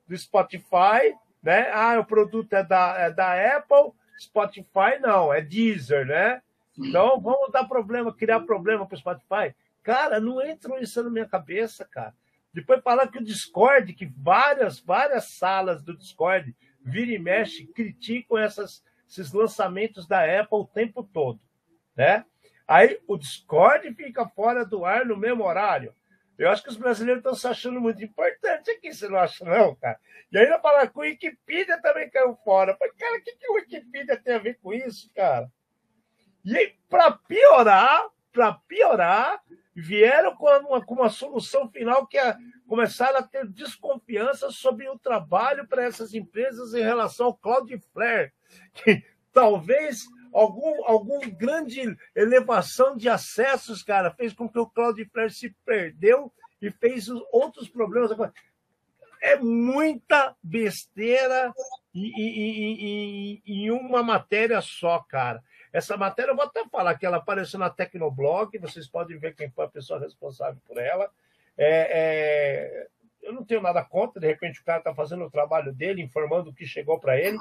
do 0.08 0.16
Spotify, 0.16 1.16
né? 1.42 1.70
Ah, 1.72 2.00
o 2.00 2.06
produto 2.06 2.54
é 2.54 2.64
da, 2.64 2.96
é 2.98 3.12
da 3.12 3.58
Apple, 3.58 3.94
Spotify 4.20 5.00
não, 5.02 5.34
é 5.34 5.42
Deezer, 5.42 6.06
né? 6.06 6.42
Então 6.78 7.20
vamos 7.20 7.52
dar 7.52 7.66
problema, 7.66 8.14
criar 8.14 8.42
problema 8.42 8.86
para 8.86 8.96
o 8.96 9.00
Spotify. 9.00 9.56
Cara, 9.84 10.20
não 10.20 10.42
entra 10.42 10.80
isso 10.82 11.02
na 11.02 11.10
minha 11.10 11.26
cabeça, 11.26 11.86
cara. 11.86 12.14
Depois 12.54 12.82
falar 12.82 13.08
que 13.08 13.20
o 13.20 13.24
Discord, 13.24 13.94
que 13.94 14.06
várias, 14.06 14.80
várias 14.80 15.30
salas 15.30 15.84
do 15.84 15.96
Discord 15.96 16.56
vira 16.82 17.12
e 17.12 17.20
mexe, 17.20 17.68
criticam 17.68 18.38
essas, 18.38 18.84
esses 19.08 19.32
lançamentos 19.32 20.08
da 20.08 20.24
Apple 20.24 20.60
o 20.60 20.66
tempo 20.66 21.04
todo, 21.04 21.40
né? 21.96 22.26
Aí 22.68 23.00
o 23.08 23.18
Discord 23.18 23.94
fica 23.94 24.28
fora 24.28 24.66
do 24.66 24.84
ar 24.84 25.06
no 25.06 25.16
mesmo 25.16 25.44
horário. 25.44 25.94
Eu 26.38 26.50
acho 26.52 26.64
que 26.64 26.70
os 26.70 26.78
brasileiros 26.78 27.20
estão 27.20 27.34
se 27.34 27.48
achando 27.48 27.82
muito 27.82 28.04
importante 28.04 28.70
aqui, 28.70 28.94
você 28.94 29.08
não 29.10 29.18
acha, 29.18 29.44
não, 29.44 29.76
cara? 29.76 30.00
E 30.32 30.38
ainda 30.38 30.60
falar 30.60 30.88
que 30.88 30.98
o 30.98 31.02
Wikipedia 31.02 31.82
também 31.82 32.10
caiu 32.10 32.36
fora. 32.44 32.78
Mas, 32.80 32.92
cara, 32.96 33.18
o 33.18 33.24
que, 33.24 33.36
que 33.36 33.50
o 33.50 33.56
Wikipedia 33.56 34.18
tem 34.18 34.36
a 34.36 34.40
ver 34.40 34.60
com 34.62 34.72
isso, 34.74 35.12
cara? 35.16 35.52
E 36.46 36.76
para 36.88 37.12
piorar, 37.12 38.08
para 38.32 38.54
piorar, 38.54 39.42
vieram 39.76 40.36
com 40.36 40.46
uma, 40.46 40.86
com 40.86 40.94
uma 40.96 41.10
solução 41.10 41.70
final 41.70 42.06
que 42.06 42.18
é 42.18 42.36
começar 42.68 43.16
a 43.16 43.24
ter 43.24 43.48
desconfiança 43.48 44.52
sobre 44.52 44.88
o 44.90 45.00
trabalho 45.00 45.68
para 45.68 45.84
essas 45.84 46.14
empresas 46.14 46.74
em 46.74 46.82
relação 46.82 47.28
ao 47.28 47.38
Cloudflare, 47.38 48.32
que 48.74 49.04
talvez 49.34 50.06
algum, 50.34 50.86
algum 50.86 51.20
grande 51.32 51.98
elevação 52.16 52.96
de 52.96 53.10
acessos, 53.10 53.84
cara, 53.84 54.12
fez 54.12 54.34
com 54.34 54.50
que 54.50 54.60
o 54.60 54.68
Cloudflare 54.68 55.32
se 55.32 55.56
perdeu 55.66 56.32
e 56.62 56.72
fez 56.72 57.08
outros 57.32 57.70
problemas. 57.70 58.12
É 59.22 59.36
muita 59.36 60.36
besteira 60.44 61.54
em 61.94 63.72
uma 63.72 64.04
matéria 64.04 64.62
só, 64.62 65.00
cara. 65.00 65.44
Essa 65.74 65.98
matéria, 65.98 66.32
eu 66.32 66.36
vou 66.36 66.46
até 66.46 66.66
falar 66.70 66.96
que 66.96 67.06
ela 67.06 67.18
apareceu 67.18 67.60
na 67.60 67.70
Tecnoblog, 67.70 68.58
vocês 68.58 68.88
podem 68.88 69.18
ver 69.18 69.36
quem 69.36 69.50
foi 69.50 69.66
a 69.66 69.70
pessoa 69.70 70.00
responsável 70.00 70.60
por 70.66 70.78
ela. 70.78 71.10
É, 71.58 71.90
é, 71.92 72.88
eu 73.22 73.34
não 73.34 73.44
tenho 73.44 73.62
nada 73.62 73.84
contra, 73.84 74.22
de 74.22 74.28
repente 74.28 74.62
o 74.62 74.64
cara 74.64 74.80
está 74.80 74.94
fazendo 74.94 75.26
o 75.26 75.30
trabalho 75.30 75.74
dele, 75.74 76.02
informando 76.02 76.50
o 76.50 76.54
que 76.54 76.66
chegou 76.66 77.00
para 77.00 77.20
ele, 77.20 77.38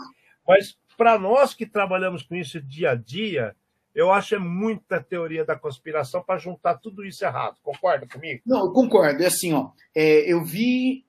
mas 0.46 0.76
para 0.96 1.18
nós 1.18 1.54
que 1.54 1.66
trabalhamos 1.66 2.22
com 2.22 2.34
isso 2.34 2.60
dia 2.60 2.90
a 2.90 2.94
dia, 2.94 3.54
eu 3.94 4.12
acho 4.12 4.34
é 4.34 4.38
muita 4.38 5.02
teoria 5.02 5.44
da 5.44 5.56
conspiração 5.56 6.22
para 6.22 6.38
juntar 6.38 6.76
tudo 6.76 7.04
isso 7.04 7.24
errado. 7.24 7.56
Concorda 7.62 8.06
comigo? 8.06 8.42
Não, 8.44 8.66
eu 8.66 8.72
concordo. 8.72 9.22
É 9.22 9.26
assim, 9.26 9.52
ó, 9.52 9.70
é, 9.94 10.30
eu 10.30 10.44
vi 10.44 11.06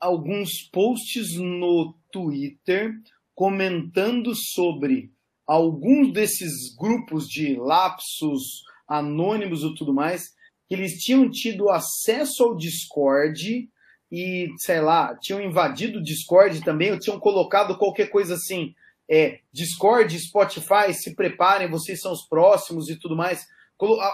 alguns 0.00 0.62
posts 0.72 1.36
no 1.36 1.94
Twitter 2.10 2.92
comentando 3.34 4.34
sobre 4.34 5.12
alguns 5.46 6.12
desses 6.12 6.74
grupos 6.76 7.26
de 7.28 7.56
lapsos 7.56 8.64
anônimos 8.88 9.62
e 9.62 9.74
tudo 9.74 9.94
mais, 9.94 10.34
que 10.68 10.74
eles 10.74 10.94
tinham 10.94 11.30
tido 11.30 11.70
acesso 11.70 12.42
ao 12.42 12.56
Discord 12.56 13.68
e, 14.10 14.48
sei 14.58 14.80
lá, 14.80 15.16
tinham 15.16 15.40
invadido 15.40 15.98
o 15.98 16.02
Discord 16.02 16.62
também, 16.62 16.92
ou 16.92 16.98
tinham 16.98 17.18
colocado 17.18 17.76
qualquer 17.76 18.08
coisa 18.08 18.34
assim, 18.34 18.74
é, 19.08 19.40
Discord, 19.52 20.18
Spotify, 20.18 20.92
se 20.92 21.14
preparem, 21.14 21.68
vocês 21.68 22.00
são 22.00 22.12
os 22.12 22.26
próximos 22.26 22.88
e 22.88 22.96
tudo 22.96 23.16
mais. 23.16 23.46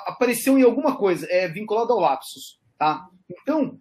Apareceu 0.07 0.59
em 0.59 0.63
alguma 0.63 0.97
coisa, 0.97 1.27
é 1.31 1.49
vinculado 1.49 1.93
ao 1.93 2.01
lapsus, 2.01 2.59
tá? 2.79 3.07
Então, 3.31 3.79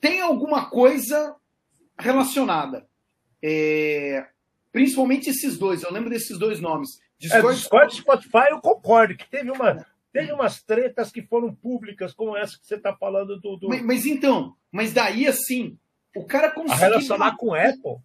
tem 0.00 0.20
alguma 0.20 0.68
coisa 0.68 1.34
relacionada. 1.98 2.86
É, 3.42 4.26
Principalmente 4.74 5.30
esses 5.30 5.56
dois, 5.56 5.84
eu 5.84 5.92
lembro 5.92 6.10
desses 6.10 6.36
dois 6.36 6.58
nomes. 6.58 6.98
Discord, 7.16 7.46
é, 7.46 7.52
Discord 7.54 7.94
e 7.94 7.98
Spotify, 7.98 8.46
eu 8.50 8.60
concordo, 8.60 9.16
que 9.16 9.30
teve, 9.30 9.52
uma, 9.52 9.86
teve 10.14 10.32
umas 10.32 10.62
tretas 10.62 11.10
que 11.10 11.20
foram 11.20 11.52
públicas, 11.52 12.14
como 12.14 12.36
essa 12.36 12.56
que 12.56 12.64
você 12.64 12.76
está 12.76 12.94
falando 12.94 13.40
do. 13.40 13.56
do... 13.56 13.68
Mas, 13.68 13.82
mas, 13.82 14.06
então, 14.06 14.54
mas 14.70 14.92
daí 14.92 15.26
assim, 15.26 15.76
o 16.14 16.24
cara 16.24 16.52
conseguiu. 16.52 16.78
relacionar 16.78 17.36
com 17.36 17.52
Apple. 17.52 17.98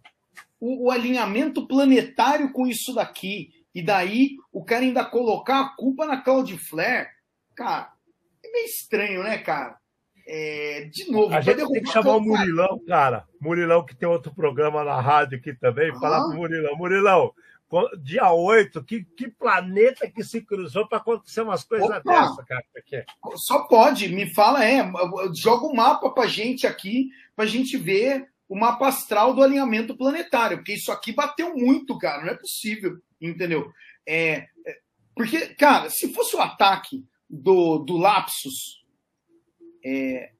O, 0.58 0.86
o 0.86 0.90
alinhamento 0.90 1.66
planetário 1.68 2.52
com 2.52 2.66
isso 2.66 2.92
daqui. 2.92 3.52
E 3.72 3.80
daí 3.80 4.32
o 4.52 4.64
cara 4.64 4.82
ainda 4.82 5.04
colocar 5.04 5.60
a 5.60 5.68
culpa 5.76 6.04
na 6.04 6.20
Cloudflare. 6.20 7.08
Cara, 7.54 7.92
é 8.44 8.50
meio 8.50 8.66
estranho, 8.66 9.22
né, 9.22 9.38
cara? 9.38 9.78
É, 10.26 10.88
de 10.92 11.10
novo, 11.10 11.32
a 11.32 11.40
gente 11.40 11.56
tem 11.56 11.82
que 11.82 11.90
chamar 11.90 12.16
o 12.16 12.20
Murilão, 12.20 12.80
cara. 12.86 13.24
Murilão, 13.40 13.84
que 13.84 13.94
tem 13.94 14.08
outro 14.08 14.34
programa 14.34 14.84
na 14.84 15.00
rádio 15.00 15.38
aqui 15.38 15.54
também, 15.54 15.94
falar 15.98 16.24
pro 16.24 16.36
Murilão. 16.36 16.76
Murilão, 16.76 17.32
dia 18.02 18.32
8, 18.32 18.82
que, 18.84 19.04
que 19.04 19.28
planeta 19.28 20.10
que 20.10 20.24
se 20.24 20.40
cruzou 20.40 20.88
para 20.88 20.98
acontecer 20.98 21.42
umas 21.42 21.64
coisas 21.64 22.02
dessas, 22.02 22.44
cara? 22.44 22.64
Porque... 22.72 23.04
Só 23.36 23.64
pode, 23.64 24.08
me 24.08 24.32
fala, 24.32 24.64
é, 24.64 24.82
joga 25.34 25.66
um 25.66 25.74
mapa 25.74 26.10
pra 26.10 26.26
gente 26.26 26.66
aqui, 26.66 27.10
pra 27.36 27.46
gente 27.46 27.76
ver 27.76 28.28
o 28.48 28.56
mapa 28.56 28.88
astral 28.88 29.32
do 29.32 29.42
alinhamento 29.42 29.96
planetário, 29.96 30.58
porque 30.58 30.74
isso 30.74 30.90
aqui 30.90 31.12
bateu 31.12 31.54
muito, 31.54 31.96
cara, 31.96 32.22
não 32.22 32.30
é 32.30 32.36
possível, 32.36 32.98
entendeu? 33.20 33.70
É, 34.06 34.46
é 34.66 34.80
porque, 35.14 35.54
cara, 35.54 35.88
se 35.90 36.12
fosse 36.12 36.34
o 36.34 36.40
ataque 36.40 37.04
do, 37.28 37.78
do 37.78 37.96
Lapsus 37.96 38.80
é, 39.84 40.32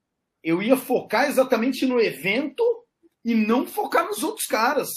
eu 0.42 0.62
ia 0.62 0.76
focar 0.76 1.28
exatamente 1.28 1.86
no 1.86 2.00
evento 2.00 2.64
e 3.24 3.34
não 3.34 3.66
focar 3.66 4.06
nos 4.06 4.22
outros 4.22 4.46
caras. 4.46 4.88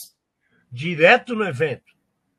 Direto 0.71 1.35
no 1.35 1.43
evento. 1.43 1.92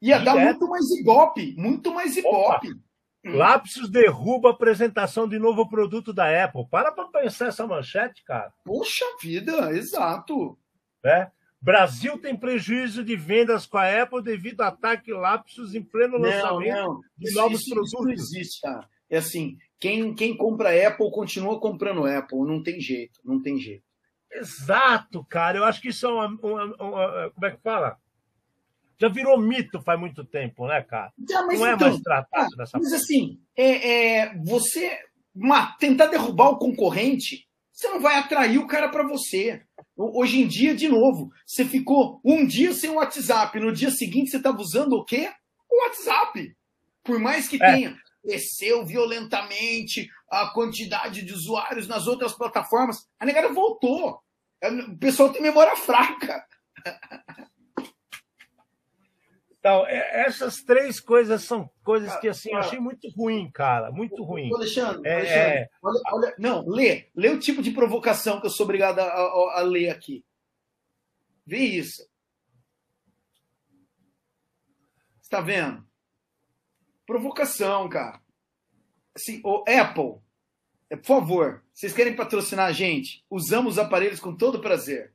Ia 0.05 0.19
Direto. 0.19 0.25
dar 0.25 0.45
muito 0.45 0.69
mais 0.69 0.91
ibope, 0.91 1.55
muito 1.57 1.95
mais 1.95 2.15
ibope. 2.15 2.69
Opa. 2.69 2.79
Lapsus 3.25 3.89
derruba 3.89 4.51
a 4.51 4.53
apresentação 4.53 5.27
de 5.27 5.39
novo 5.39 5.67
produto 5.67 6.13
da 6.13 6.45
Apple. 6.45 6.67
Para 6.71 6.93
para 6.93 7.09
pensar 7.09 7.47
essa 7.47 7.67
manchete, 7.67 8.23
cara. 8.23 8.53
Poxa 8.67 9.07
vida, 9.23 9.73
exato. 9.73 10.59
É. 11.03 11.31
Brasil 11.59 12.19
tem 12.19 12.37
prejuízo 12.37 13.03
de 13.03 13.17
vendas 13.17 13.65
com 13.65 13.79
a 13.79 14.03
Apple 14.03 14.23
devido 14.23 14.61
ao 14.61 14.69
ataque 14.69 15.11
Lapsus 15.11 15.75
em 15.75 15.83
pleno 15.83 16.19
não, 16.19 16.29
lançamento 16.29 16.77
não. 16.77 17.01
de 17.17 17.29
isso, 17.29 17.39
novos 17.39 17.61
isso, 17.63 17.71
produtos. 17.71 17.95
Isso 17.95 18.05
não 18.05 18.13
existe, 18.13 18.61
cara. 18.61 18.89
É 19.09 19.17
assim, 19.17 19.57
quem, 19.81 20.15
quem 20.15 20.37
compra 20.37 20.87
Apple 20.87 21.11
continua 21.11 21.59
comprando 21.59 22.05
Apple, 22.05 22.41
não 22.41 22.63
tem 22.63 22.79
jeito, 22.79 23.21
não 23.25 23.41
tem 23.41 23.59
jeito. 23.59 23.85
Exato, 24.31 25.25
cara. 25.25 25.57
Eu 25.57 25.65
acho 25.65 25.81
que 25.81 25.89
isso 25.89 26.05
é 26.05 26.11
uma, 26.11 26.27
uma, 26.27 26.65
uma 26.65 27.31
como 27.31 27.47
é 27.47 27.51
que 27.53 27.63
fala? 27.63 27.99
Já 29.01 29.09
virou 29.09 29.39
mito 29.39 29.81
faz 29.81 29.99
muito 29.99 30.25
tempo, 30.25 30.67
né, 30.67 30.83
cara? 30.83 31.13
Já, 31.29 31.43
não 31.43 31.67
é 31.67 31.75
então, 31.75 31.89
mais 31.89 32.01
tratado 32.01 32.49
ah, 32.53 32.57
dessa 32.57 32.79
Mas 32.79 32.89
forma. 32.89 32.97
assim, 32.97 33.41
é, 33.57 34.19
é, 34.19 34.35
você 34.45 34.99
uma, 35.35 35.73
tentar 35.79 36.07
derrubar 36.07 36.51
o 36.51 36.59
concorrente, 36.59 37.49
você 37.73 37.89
não 37.89 38.01
vai 38.01 38.17
atrair 38.17 38.59
o 38.59 38.67
cara 38.67 38.89
para 38.89 39.03
você. 39.03 39.63
Hoje 39.97 40.41
em 40.41 40.47
dia, 40.47 40.75
de 40.75 40.89
novo, 40.89 41.31
você 41.45 41.65
ficou 41.65 42.21
um 42.25 42.47
dia 42.47 42.73
sem 42.73 42.91
o 42.91 42.95
WhatsApp, 42.95 43.59
no 43.59 43.73
dia 43.73 43.91
seguinte 43.91 44.31
você 44.31 44.37
estava 44.37 44.61
usando 44.61 44.93
o 44.95 45.05
quê? 45.05 45.31
O 45.69 45.83
WhatsApp. 45.83 46.57
Por 47.03 47.19
mais 47.19 47.49
que 47.49 47.63
é. 47.63 47.73
tenha 47.73 48.05
cresceu 48.25 48.87
violentamente 48.87 50.09
a 50.31 50.47
quantidade 50.47 51.23
de 51.23 51.33
usuários 51.33 51.87
nas 51.87 52.07
outras 52.07 52.33
plataformas. 52.33 53.07
A 53.21 53.27
negada 53.27 53.53
voltou. 53.53 54.19
O 54.89 54.97
pessoal 54.99 55.31
tem 55.31 55.43
memória 55.43 55.77
fraca. 55.77 56.43
Então, 59.65 59.87
é, 59.87 60.27
essas 60.27 60.62
três 60.62 61.01
coisas 61.01 61.43
são 61.43 61.71
coisas 61.83 62.15
que 62.21 62.29
assim, 62.29 62.51
eu 62.51 62.59
achei 62.59 62.79
muito 62.79 63.09
ruim, 63.09 63.51
cara. 63.51 63.91
Muito 63.91 64.23
ruim. 64.23 64.53
Alexandre, 64.53 65.09
é, 65.09 65.15
Alexandre 65.15 65.41
é... 65.41 65.71
Olha, 65.83 66.01
olha, 66.12 66.35
não, 66.39 66.69
lê. 66.69 67.09
Lê 67.17 67.31
o 67.31 67.39
tipo 67.39 67.62
de 67.62 67.71
provocação 67.71 68.39
que 68.39 68.47
eu 68.47 68.51
sou 68.51 68.65
obrigado 68.65 68.99
a, 68.99 69.05
a, 69.05 69.61
a 69.61 69.62
ler 69.62 69.89
aqui. 69.89 70.23
Vê 71.47 71.61
isso. 71.61 72.07
Está 75.23 75.41
vendo? 75.41 75.83
Provocação, 77.07 77.89
cara. 77.89 78.21
Assim, 79.15 79.41
o 79.43 79.65
Apple, 79.67 80.21
é, 80.91 80.97
por 80.97 81.07
favor, 81.07 81.65
vocês 81.73 81.95
querem 81.95 82.15
patrocinar 82.15 82.67
a 82.67 82.73
gente? 82.73 83.25
Usamos 83.31 83.75
os 83.75 83.79
aparelhos 83.79 84.21
com 84.21 84.37
todo 84.37 84.61
prazer. 84.61 85.15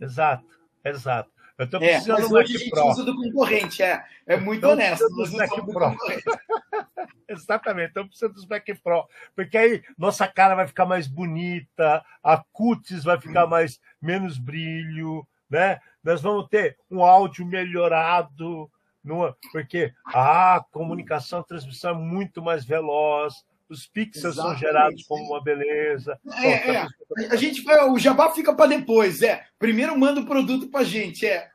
Exato, 0.00 0.46
exato. 0.84 1.31
Eu 1.58 1.68
tô 1.68 1.76
é, 1.78 1.80
precisando 1.80 2.18
é, 2.18 2.22
mas 2.22 2.32
hoje 2.32 2.56
a 2.56 2.58
gente 2.58 2.70
Pro. 2.70 2.86
usa 2.86 3.04
do 3.04 3.16
concorrente, 3.16 3.82
é. 3.82 4.04
É 4.26 4.36
muito 4.36 4.66
honesto. 4.66 5.08
Nós 5.10 5.32
Mac 5.32 5.50
Pro. 5.50 5.96
Exatamente, 7.28 7.90
então 7.90 8.06
precisa 8.06 8.32
dos 8.32 8.46
Mac 8.46 8.66
Pro. 8.82 9.06
Porque 9.34 9.56
aí 9.56 9.82
nossa 9.96 10.26
cara 10.26 10.54
vai 10.54 10.66
ficar 10.66 10.86
mais 10.86 11.06
bonita, 11.06 12.04
a 12.22 12.42
cutis 12.52 13.04
vai 13.04 13.20
ficar 13.20 13.46
mais 13.46 13.80
menos 14.00 14.38
brilho, 14.38 15.26
né? 15.48 15.80
Nós 16.02 16.20
vamos 16.20 16.48
ter 16.48 16.76
um 16.90 17.02
áudio 17.02 17.46
melhorado, 17.46 18.70
numa, 19.04 19.36
porque 19.52 19.92
a 20.06 20.64
comunicação, 20.70 21.40
a 21.40 21.44
transmissão 21.44 21.92
é 21.92 21.98
muito 21.98 22.42
mais 22.42 22.64
veloz, 22.64 23.44
os 23.72 23.86
pixels 23.86 24.34
Exatamente. 24.34 24.60
são 24.60 24.68
gerados 24.68 25.02
como 25.04 25.24
uma 25.24 25.42
beleza. 25.42 26.18
É, 26.34 26.70
é. 26.76 26.86
A 27.30 27.36
gente 27.36 27.64
o 27.88 27.98
jabá 27.98 28.30
fica 28.30 28.54
para 28.54 28.68
depois, 28.68 29.22
é. 29.22 29.44
Primeiro 29.58 29.98
manda 29.98 30.20
o 30.20 30.26
produto 30.26 30.68
para 30.68 30.84
gente, 30.84 31.26
é. 31.26 31.50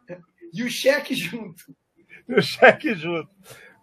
E 0.54 0.64
o 0.64 0.70
cheque 0.70 1.14
junto. 1.14 1.64
E 2.28 2.34
o 2.34 2.42
cheque 2.42 2.94
junto. 2.96 3.30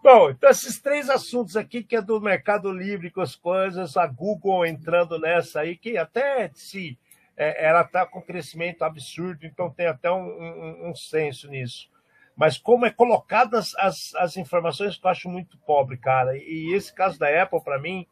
Bom, 0.02 0.30
então 0.30 0.50
esses 0.50 0.78
três 0.80 1.08
assuntos 1.08 1.56
aqui 1.56 1.82
que 1.82 1.96
é 1.96 2.02
do 2.02 2.20
Mercado 2.20 2.70
Livre 2.70 3.10
com 3.10 3.22
as 3.22 3.34
coisas, 3.34 3.96
a 3.96 4.06
Google 4.06 4.66
entrando 4.66 5.18
nessa 5.18 5.60
aí, 5.60 5.76
que 5.76 5.96
até 5.96 6.50
se 6.52 6.98
é, 7.36 7.66
ela 7.66 7.80
está 7.80 8.04
com 8.04 8.20
crescimento 8.20 8.82
absurdo, 8.82 9.46
então 9.46 9.70
tem 9.70 9.86
até 9.86 10.10
um, 10.10 10.26
um, 10.26 10.90
um 10.90 10.94
senso 10.94 11.48
nisso 11.48 11.88
mas 12.36 12.58
como 12.58 12.84
é 12.84 12.90
colocadas 12.90 13.74
as, 13.76 14.14
as 14.16 14.36
informações 14.36 14.98
eu 15.02 15.10
acho 15.10 15.28
muito 15.28 15.56
pobre, 15.58 15.96
cara. 15.96 16.36
E 16.36 16.74
esse 16.74 16.92
caso 16.92 17.18
da 17.18 17.42
Apple, 17.42 17.62
para 17.62 17.78
mim, 17.78 18.06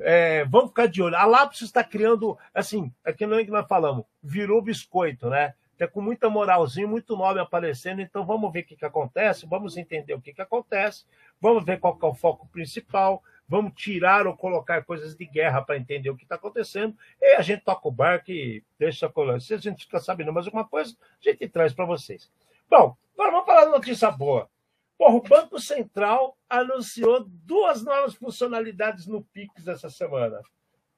é, 0.00 0.44
vamos 0.44 0.68
ficar 0.68 0.86
de 0.86 1.02
olho. 1.02 1.16
A 1.16 1.24
Lápis 1.24 1.60
está 1.60 1.82
criando, 1.84 2.38
assim, 2.52 2.92
aqui 3.04 3.26
não 3.26 3.38
é 3.38 3.44
que 3.44 3.50
nós 3.50 3.66
falamos, 3.66 4.04
virou 4.22 4.62
biscoito, 4.62 5.28
né? 5.28 5.54
Tá 5.76 5.88
com 5.88 6.00
muita 6.00 6.30
moralzinha, 6.30 6.86
muito 6.86 7.16
nome 7.16 7.40
aparecendo, 7.40 8.00
então 8.00 8.24
vamos 8.24 8.52
ver 8.52 8.60
o 8.60 8.64
que, 8.64 8.76
que 8.76 8.84
acontece, 8.84 9.46
vamos 9.46 9.76
entender 9.76 10.14
o 10.14 10.20
que, 10.20 10.32
que 10.32 10.40
acontece, 10.40 11.04
vamos 11.40 11.64
ver 11.64 11.80
qual 11.80 11.98
é 12.00 12.06
o 12.06 12.14
foco 12.14 12.46
principal, 12.46 13.20
vamos 13.48 13.72
tirar 13.74 14.26
ou 14.26 14.36
colocar 14.36 14.84
coisas 14.84 15.16
de 15.16 15.26
guerra 15.26 15.62
para 15.62 15.76
entender 15.76 16.10
o 16.10 16.16
que 16.16 16.22
está 16.22 16.36
acontecendo, 16.36 16.96
e 17.20 17.34
a 17.34 17.42
gente 17.42 17.64
toca 17.64 17.88
o 17.88 17.90
barco 17.90 18.30
e 18.30 18.62
deixa 18.78 19.06
a 19.06 19.40
Se 19.40 19.54
a 19.54 19.58
gente 19.58 19.84
fica 19.84 19.98
sabendo 19.98 20.32
mais 20.32 20.46
alguma 20.46 20.64
coisa, 20.64 20.96
a 21.20 21.30
gente 21.30 21.48
traz 21.48 21.72
para 21.72 21.84
vocês. 21.84 22.30
Bom, 22.70 22.96
agora 23.14 23.32
vamos 23.32 23.46
falar 23.46 23.64
de 23.64 23.72
notícia 23.72 24.10
boa. 24.12 24.48
Porra, 24.96 25.16
o 25.16 25.22
Banco 25.22 25.58
Central 25.58 26.36
anunciou 26.48 27.24
duas 27.26 27.82
novas 27.82 28.14
funcionalidades 28.14 29.06
no 29.06 29.24
Pix 29.24 29.66
essa 29.66 29.90
semana. 29.90 30.40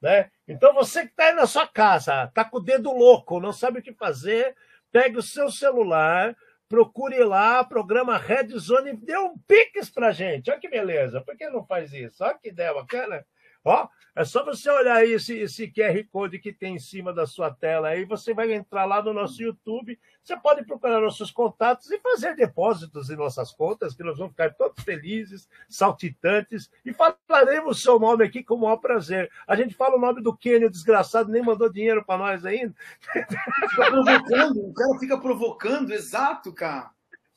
Né? 0.00 0.30
Então 0.46 0.74
você 0.74 1.02
que 1.02 1.10
está 1.10 1.24
aí 1.24 1.32
na 1.32 1.46
sua 1.46 1.66
casa, 1.66 2.24
está 2.24 2.44
com 2.44 2.58
o 2.58 2.62
dedo 2.62 2.92
louco, 2.92 3.40
não 3.40 3.52
sabe 3.52 3.78
o 3.78 3.82
que 3.82 3.94
fazer, 3.94 4.54
pegue 4.92 5.16
o 5.16 5.22
seu 5.22 5.50
celular, 5.50 6.36
procure 6.68 7.22
lá, 7.24 7.64
programa 7.64 8.18
Red 8.18 8.48
Zone 8.58 8.96
dê 8.96 9.16
um 9.16 9.38
Pix 9.38 9.88
para 9.88 10.12
gente. 10.12 10.50
Olha 10.50 10.60
que 10.60 10.68
beleza. 10.68 11.20
Por 11.20 11.36
que 11.36 11.48
não 11.48 11.64
faz 11.64 11.92
isso? 11.92 12.22
Olha 12.22 12.38
que 12.38 12.48
ideia 12.48 12.74
bacana. 12.74 13.24
Ó, 13.66 13.88
é 14.14 14.24
só 14.24 14.44
você 14.44 14.70
olhar 14.70 14.98
aí 14.98 15.12
esse, 15.12 15.36
esse 15.36 15.66
QR 15.66 16.00
Code 16.12 16.38
que 16.38 16.52
tem 16.52 16.76
em 16.76 16.78
cima 16.78 17.12
da 17.12 17.26
sua 17.26 17.50
tela 17.50 17.88
aí, 17.88 18.04
você 18.04 18.32
vai 18.32 18.52
entrar 18.52 18.84
lá 18.84 19.02
no 19.02 19.12
nosso 19.12 19.42
YouTube, 19.42 19.98
você 20.22 20.36
pode 20.36 20.64
procurar 20.64 21.00
nossos 21.00 21.32
contatos 21.32 21.90
e 21.90 21.98
fazer 21.98 22.36
depósitos 22.36 23.10
em 23.10 23.16
nossas 23.16 23.50
contas, 23.50 23.96
que 23.96 24.04
nós 24.04 24.18
vamos 24.18 24.34
ficar 24.34 24.54
todos 24.54 24.84
felizes, 24.84 25.48
saltitantes, 25.68 26.70
e 26.84 26.94
falaremos 26.94 27.76
o 27.76 27.80
seu 27.80 27.98
nome 27.98 28.24
aqui 28.24 28.44
com 28.44 28.54
o 28.54 28.60
maior 28.60 28.76
prazer. 28.76 29.28
A 29.48 29.56
gente 29.56 29.74
fala 29.74 29.96
o 29.96 30.00
nome 30.00 30.22
do 30.22 30.36
Kenny, 30.36 30.66
o 30.66 30.70
desgraçado, 30.70 31.28
nem 31.28 31.42
mandou 31.42 31.68
dinheiro 31.68 32.04
para 32.04 32.18
nós 32.18 32.46
ainda. 32.46 32.72
Fica 33.12 33.90
provocando, 33.90 34.60
o 34.60 34.72
cara 34.72 34.98
fica 35.00 35.18
provocando, 35.18 35.90
exato, 35.90 36.52
cara. 36.52 36.90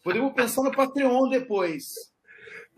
Podemos 0.04 0.32
pensar 0.34 0.62
no 0.62 0.72
Patreon 0.72 1.28
depois. 1.28 2.09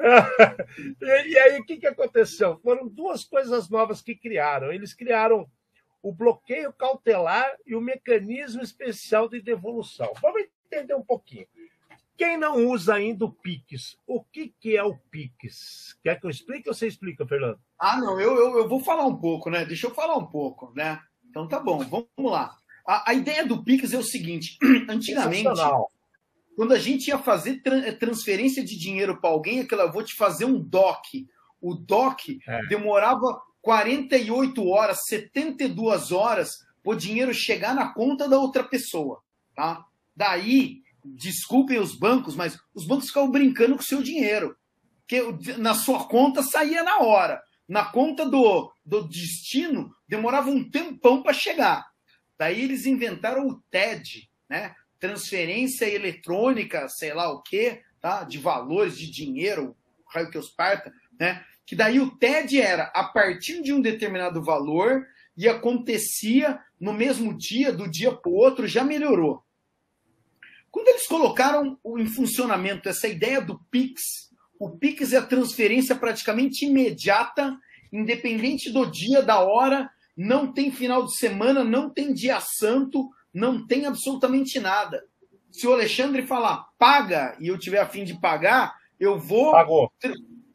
e, 1.02 1.38
aí, 1.38 1.60
o 1.60 1.66
que, 1.66 1.78
que 1.78 1.88
aconteceu? 1.88 2.60
Foram 2.60 2.88
duas 2.88 3.24
coisas 3.24 3.70
novas 3.70 4.02
que 4.02 4.16
criaram. 4.16 4.72
Eles 4.72 4.94
criaram 4.94 5.50
o 6.02 6.12
bloqueio 6.12 6.74
cautelar 6.74 7.56
e 7.66 7.76
o 7.76 7.82
mecanismo 7.82 8.62
especial 8.62 9.30
de 9.30 9.42
devolução. 9.42 10.12
Vamos 10.22 10.44
entender 10.66 10.96
um 10.96 11.04
pouquinho. 11.04 11.46
Quem 12.18 12.38
não 12.38 12.68
usa 12.68 12.96
ainda 12.96 13.26
o 13.26 13.32
Pix, 13.32 13.98
o 14.06 14.24
que, 14.24 14.54
que 14.60 14.78
é 14.78 14.84
o 14.84 14.96
Pix? 15.10 15.98
Quer 16.04 16.20
que 16.20 16.26
eu 16.26 16.30
explique 16.30 16.70
ou 16.70 16.74
você 16.74 16.88
explica, 16.88 17.26
Fernando? 17.26 17.60
Ah, 17.80 17.98
não, 17.98 18.20
eu, 18.20 18.36
eu, 18.36 18.58
eu 18.60 18.70
vou 18.70 18.80
falar 18.80 19.08
um 19.08 19.16
pouco, 19.16 19.50
né? 19.50 19.66
Deixa 19.66 19.88
eu 19.88 19.94
falar 19.94 20.18
um 20.18 20.28
pouco, 20.28 20.72
né? 20.76 21.00
Então 21.28 21.48
tá 21.48 21.60
bom, 21.60 21.80
vamos 21.80 22.32
lá. 22.32 22.56
A, 22.86 23.12
a 23.12 23.14
ideia 23.14 23.46
do 23.46 23.64
Pix 23.64 23.94
é 23.94 23.98
o 23.98 24.04
seguinte: 24.04 24.58
antigamente 24.88 25.50
quando 26.62 26.74
a 26.74 26.78
gente 26.78 27.08
ia 27.08 27.18
fazer 27.18 27.60
eh, 27.66 27.92
transferência 27.94 28.64
de 28.64 28.78
dinheiro 28.78 29.20
para 29.20 29.32
alguém, 29.32 29.62
aquela, 29.62 29.92
vou 29.92 30.04
te 30.04 30.14
fazer 30.14 30.46
um 30.46 30.62
DOC. 30.62 31.28
O 31.60 31.74
DOC 31.74 32.38
é. 32.48 32.68
demorava 32.68 33.42
48 33.64 34.68
horas, 34.68 35.08
72 35.08 36.12
horas 36.12 36.60
para 36.84 36.94
o 36.94 36.96
dinheiro 36.96 37.34
chegar 37.34 37.74
na 37.74 37.92
conta 37.92 38.30
da 38.30 38.38
outra 38.38 38.64
pessoa. 38.64 39.24
Tá? 39.56 39.84
Daí, 40.16 40.84
desculpem 41.04 41.80
os 41.80 41.96
bancos, 41.96 42.36
mas 42.36 42.60
os 42.76 42.86
bancos 42.86 43.08
ficavam 43.08 43.32
brincando 43.32 43.74
com 43.74 43.82
o 43.82 43.84
seu 43.84 44.04
dinheiro. 44.04 44.56
Que 45.08 45.20
na 45.58 45.74
sua 45.74 46.08
conta 46.08 46.44
saía 46.44 46.84
na 46.84 47.00
hora. 47.00 47.42
Na 47.68 47.86
conta 47.86 48.24
do, 48.24 48.72
do 48.86 49.08
destino, 49.08 49.96
demorava 50.08 50.52
um 50.52 50.70
tempão 50.70 51.24
para 51.24 51.34
chegar. 51.34 51.88
Daí 52.38 52.62
eles 52.62 52.86
inventaram 52.86 53.48
o 53.48 53.60
TED, 53.72 54.30
né? 54.48 54.76
Transferência 55.02 55.90
eletrônica, 55.90 56.88
sei 56.88 57.12
lá 57.12 57.30
o 57.34 57.42
quê, 57.42 57.82
tá? 58.00 58.24
de 58.24 58.38
valores, 58.38 58.98
de 58.98 59.10
dinheiro, 59.10 59.76
raio 60.08 60.30
que 60.30 60.38
os 60.38 60.50
parta, 60.50 60.94
né? 61.20 61.44
que 61.66 61.76
daí 61.76 62.00
o 62.00 62.12
TED 62.12 62.62
era 62.62 62.84
a 62.94 63.04
partir 63.04 63.64
de 63.64 63.74
um 63.74 63.82
determinado 63.82 64.44
valor 64.44 65.06
e 65.36 65.50
acontecia 65.50 66.60
no 66.80 66.94
mesmo 66.94 67.36
dia, 67.36 67.74
do 67.74 67.90
dia 67.90 68.12
para 68.12 68.30
o 68.30 68.36
outro, 68.36 68.68
já 68.68 68.84
melhorou. 68.84 69.44
Quando 70.70 70.90
eles 70.90 71.08
colocaram 71.08 71.78
em 71.98 72.06
funcionamento 72.06 72.88
essa 72.88 73.08
ideia 73.08 73.42
do 73.42 73.60
PIX, 73.72 74.02
o 74.60 74.70
PIX 74.70 75.14
é 75.14 75.18
a 75.18 75.26
transferência 75.26 75.96
praticamente 75.96 76.66
imediata, 76.66 77.58
independente 77.92 78.70
do 78.70 78.86
dia, 78.86 79.22
da 79.22 79.40
hora, 79.40 79.90
não 80.16 80.54
tem 80.54 80.72
final 80.72 81.06
de 81.06 81.18
semana, 81.18 81.64
não 81.64 81.90
tem 81.90 82.14
dia 82.14 82.40
santo, 82.40 83.10
não 83.34 83.66
tem 83.66 83.86
absolutamente 83.86 84.60
nada. 84.60 85.06
Se 85.52 85.68
o 85.68 85.74
Alexandre 85.74 86.26
falar 86.26 86.70
paga 86.78 87.36
e 87.40 87.48
eu 87.48 87.58
tiver 87.58 87.80
a 87.80 87.88
fim 87.88 88.04
de 88.04 88.20
pagar, 88.20 88.76
eu 89.00 89.20
vou, 89.20 89.52
Pagou. 89.52 89.92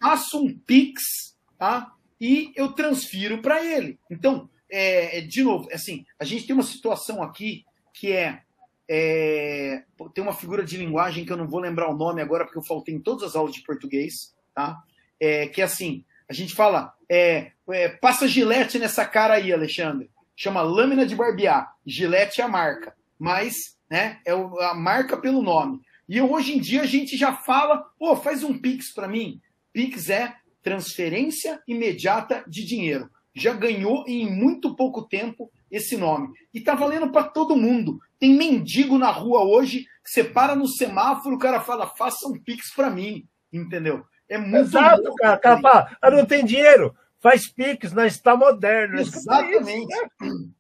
faço 0.00 0.38
um 0.42 0.56
Pix, 0.58 1.36
tá? 1.58 1.92
E 2.20 2.52
eu 2.54 2.72
transfiro 2.72 3.42
para 3.42 3.64
ele. 3.64 3.98
Então, 4.10 4.48
é, 4.70 5.18
é, 5.18 5.20
de 5.20 5.42
novo, 5.42 5.68
assim, 5.72 6.04
a 6.18 6.24
gente 6.24 6.46
tem 6.46 6.54
uma 6.54 6.62
situação 6.62 7.22
aqui 7.22 7.64
que 7.92 8.12
é, 8.12 8.42
é, 8.88 9.84
tem 10.14 10.22
uma 10.22 10.34
figura 10.34 10.64
de 10.64 10.76
linguagem 10.76 11.24
que 11.24 11.32
eu 11.32 11.36
não 11.36 11.48
vou 11.48 11.60
lembrar 11.60 11.90
o 11.90 11.96
nome 11.96 12.22
agora 12.22 12.44
porque 12.44 12.58
eu 12.58 12.64
faltei 12.64 12.94
em 12.94 13.00
todas 13.00 13.22
as 13.22 13.36
aulas 13.36 13.54
de 13.54 13.62
português, 13.62 14.34
tá? 14.54 14.82
É, 15.20 15.46
que 15.48 15.60
é 15.60 15.64
assim, 15.64 16.04
a 16.28 16.32
gente 16.32 16.54
fala, 16.54 16.94
é, 17.08 17.52
é, 17.70 17.88
passa 17.88 18.28
gilete 18.28 18.78
nessa 18.78 19.04
cara 19.04 19.34
aí, 19.34 19.52
Alexandre 19.52 20.10
chama 20.36 20.60
lâmina 20.60 21.06
de 21.06 21.16
barbear. 21.16 21.74
Gillette 21.84 22.40
é 22.40 22.44
a 22.44 22.48
marca, 22.48 22.94
mas 23.18 23.76
né, 23.90 24.20
é 24.24 24.32
a 24.32 24.74
marca 24.74 25.16
pelo 25.16 25.42
nome. 25.42 25.80
E 26.08 26.20
hoje 26.20 26.56
em 26.56 26.60
dia 26.60 26.82
a 26.82 26.86
gente 26.86 27.16
já 27.16 27.32
fala, 27.32 27.78
pô, 27.98 28.14
faz 28.14 28.44
um 28.44 28.56
Pix 28.56 28.92
para 28.92 29.08
mim. 29.08 29.40
Pix 29.72 30.10
é 30.10 30.34
transferência 30.62 31.60
imediata 31.66 32.44
de 32.46 32.64
dinheiro. 32.64 33.10
Já 33.34 33.52
ganhou 33.52 34.04
em 34.06 34.30
muito 34.30 34.74
pouco 34.76 35.02
tempo 35.02 35.50
esse 35.70 35.96
nome. 35.96 36.28
E 36.54 36.60
tá 36.60 36.74
valendo 36.74 37.10
para 37.10 37.24
todo 37.24 37.56
mundo. 37.56 37.98
Tem 38.18 38.34
mendigo 38.34 38.98
na 38.98 39.10
rua 39.10 39.42
hoje 39.42 39.84
que 40.04 40.10
você 40.10 40.24
para 40.24 40.54
no 40.54 40.68
semáforo, 40.68 41.36
o 41.36 41.38
cara 41.38 41.60
fala, 41.60 41.86
faça 41.86 42.28
um 42.28 42.38
Pix 42.38 42.72
para 42.74 42.88
mim. 42.88 43.26
Entendeu? 43.52 44.04
É 44.28 44.38
muito 44.38 44.56
Exato, 44.56 45.14
cara. 45.16 45.36
O 45.36 45.40
cara 45.40 45.60
fala, 45.60 45.96
não 46.10 46.24
tem 46.24 46.44
dinheiro 46.44 46.94
faz 47.20 47.52
piques, 47.52 47.92
nós 47.92 48.14
está 48.14 48.36
moderno. 48.36 48.98
Exatamente. 48.98 49.92
Isso, 49.92 50.24
né? 50.24 50.50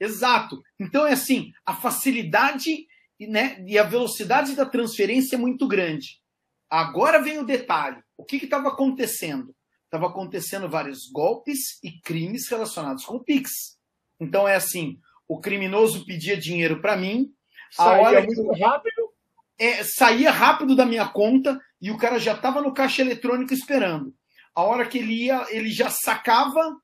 Exato. 0.00 0.60
Então 0.78 1.06
é 1.06 1.12
assim, 1.12 1.52
a 1.64 1.74
facilidade 1.74 2.86
e, 3.18 3.26
né, 3.26 3.64
e 3.66 3.78
a 3.78 3.84
velocidade 3.84 4.54
da 4.54 4.66
transferência 4.66 5.36
é 5.36 5.38
muito 5.38 5.66
grande. 5.66 6.20
Agora 6.68 7.22
vem 7.22 7.38
o 7.38 7.46
detalhe: 7.46 8.02
o 8.16 8.24
que 8.24 8.36
estava 8.36 8.68
acontecendo? 8.68 9.54
Estava 9.84 10.06
acontecendo 10.08 10.68
vários 10.68 11.08
golpes 11.10 11.78
e 11.82 12.00
crimes 12.00 12.48
relacionados 12.48 13.04
com 13.04 13.16
o 13.16 13.22
Pix. 13.22 13.78
Então 14.18 14.48
é 14.48 14.56
assim: 14.56 14.98
o 15.28 15.40
criminoso 15.40 16.04
pedia 16.04 16.36
dinheiro 16.36 16.80
para 16.80 16.96
mim, 16.96 17.32
saía 17.70 17.90
a 17.90 18.00
hora 18.00 18.22
muito 18.22 18.52
rápido. 18.60 19.14
É, 19.56 19.84
saía 19.84 20.32
rápido 20.32 20.74
da 20.74 20.84
minha 20.84 21.06
conta 21.06 21.60
e 21.80 21.92
o 21.92 21.96
cara 21.96 22.18
já 22.18 22.32
estava 22.32 22.60
no 22.60 22.74
caixa 22.74 23.02
eletrônico 23.02 23.54
esperando. 23.54 24.12
A 24.54 24.62
hora 24.62 24.86
que 24.86 24.98
ele 24.98 25.24
ia, 25.24 25.46
ele 25.50 25.70
já 25.70 25.90
sacava 25.90 26.80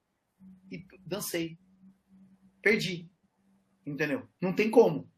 e 0.70 0.84
dancei. 1.06 1.58
Perdi. 2.62 3.08
Entendeu? 3.86 4.28
Não 4.40 4.52
tem 4.52 4.70
como. 4.70 5.10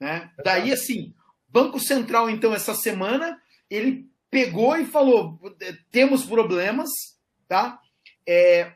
Né? 0.00 0.32
Daí, 0.44 0.72
assim, 0.72 1.14
Banco 1.48 1.80
Central, 1.80 2.30
então, 2.30 2.54
essa 2.54 2.74
semana, 2.74 3.40
ele 3.68 4.08
pegou 4.30 4.76
e 4.76 4.86
falou: 4.86 5.40
temos 5.90 6.24
problemas, 6.24 6.90
tá? 7.46 7.80
É, 8.26 8.74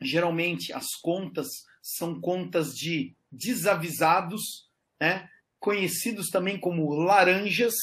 geralmente 0.00 0.72
as 0.72 0.94
contas 1.02 1.48
são 1.82 2.20
contas 2.20 2.74
de 2.74 3.14
desavisados, 3.30 4.70
né? 5.00 5.28
conhecidos 5.58 6.28
também 6.28 6.58
como 6.58 6.94
laranjas. 6.94 7.74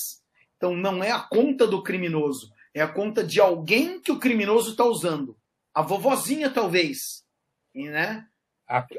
Então 0.58 0.76
não 0.76 1.04
é 1.04 1.12
a 1.12 1.20
conta 1.20 1.68
do 1.68 1.84
criminoso, 1.84 2.52
é 2.76 2.82
a 2.82 2.88
conta 2.90 3.24
de 3.24 3.40
alguém 3.40 4.02
que 4.02 4.12
o 4.12 4.20
criminoso 4.20 4.72
está 4.72 4.84
usando. 4.84 5.38
A 5.74 5.82
vovozinha, 5.82 6.50
talvez. 6.50 7.26
Né? 7.74 8.28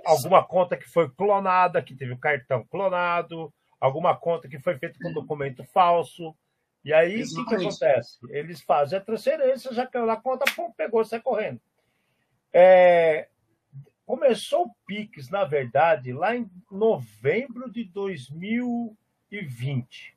Alguma 0.05 0.43
conta 0.43 0.79
que 0.79 0.89
foi 0.89 1.11
clonada, 1.11 1.83
que 1.83 1.95
teve 1.95 2.15
o 2.15 2.19
cartão 2.19 2.65
clonado, 2.65 3.53
alguma 3.79 4.17
conta 4.17 4.49
que 4.49 4.59
foi 4.59 4.79
feita 4.79 4.99
com 4.99 5.13
documento 5.13 5.63
falso. 5.63 6.35
E 6.83 6.91
aí, 6.91 7.23
o 7.23 7.29
que, 7.29 7.45
que, 7.45 7.57
acontece? 7.57 8.17
Eles 8.31 8.63
fazem 8.63 8.99
a 8.99 9.03
transferência, 9.03 9.75
já 9.75 9.87
caiu 9.87 10.07
na 10.07 10.17
conta, 10.17 10.51
pum, 10.55 10.73
pegou, 10.73 11.05
sai 11.05 11.21
correndo. 11.21 11.61
É, 12.51 13.29
começou 14.07 14.69
o 14.69 14.75
Pix, 14.87 15.29
na 15.29 15.45
verdade, 15.45 16.15
lá 16.15 16.35
em 16.35 16.51
novembro 16.71 17.71
de 17.71 17.85
2020. 17.85 20.16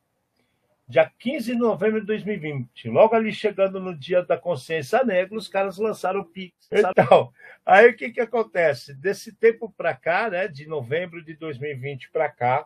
Dia 0.89 1.09
15 1.19 1.53
de 1.53 1.57
novembro 1.57 2.01
de 2.01 2.07
2020. 2.07 2.89
Logo 2.89 3.15
ali 3.15 3.31
chegando 3.31 3.79
no 3.79 3.95
dia 3.95 4.23
da 4.23 4.35
consciência 4.37 5.03
negra, 5.03 5.37
os 5.37 5.47
caras 5.47 5.77
lançaram 5.77 6.21
o 6.21 6.25
Pix. 6.25 6.67
Então, 6.71 7.31
aí 7.63 7.89
o 7.89 7.95
que, 7.95 8.09
que 8.09 8.19
acontece? 8.19 8.93
Desse 8.95 9.31
tempo 9.33 9.71
para 9.77 9.95
cá, 9.95 10.29
né, 10.29 10.47
de 10.47 10.67
novembro 10.67 11.23
de 11.23 11.35
2020 11.35 12.09
para 12.09 12.27
cá, 12.27 12.65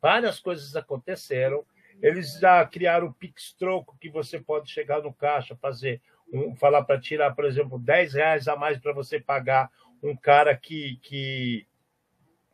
várias 0.00 0.40
coisas 0.40 0.74
aconteceram 0.74 1.64
eles 2.02 2.38
já 2.38 2.66
criaram 2.66 3.06
o 3.06 3.14
Pix 3.14 3.52
Troco, 3.52 3.96
que 4.00 4.10
você 4.10 4.40
pode 4.40 4.70
chegar 4.70 5.00
no 5.00 5.12
caixa, 5.12 5.56
fazer 5.56 6.02
um, 6.32 6.54
falar 6.56 6.82
para 6.82 7.00
tirar, 7.00 7.32
por 7.34 7.44
exemplo, 7.44 7.78
10 7.78 8.14
reais 8.14 8.48
a 8.48 8.56
mais 8.56 8.78
para 8.78 8.92
você 8.92 9.20
pagar 9.20 9.70
um 10.02 10.16
cara 10.16 10.56
que 10.56 10.98
que 11.02 11.66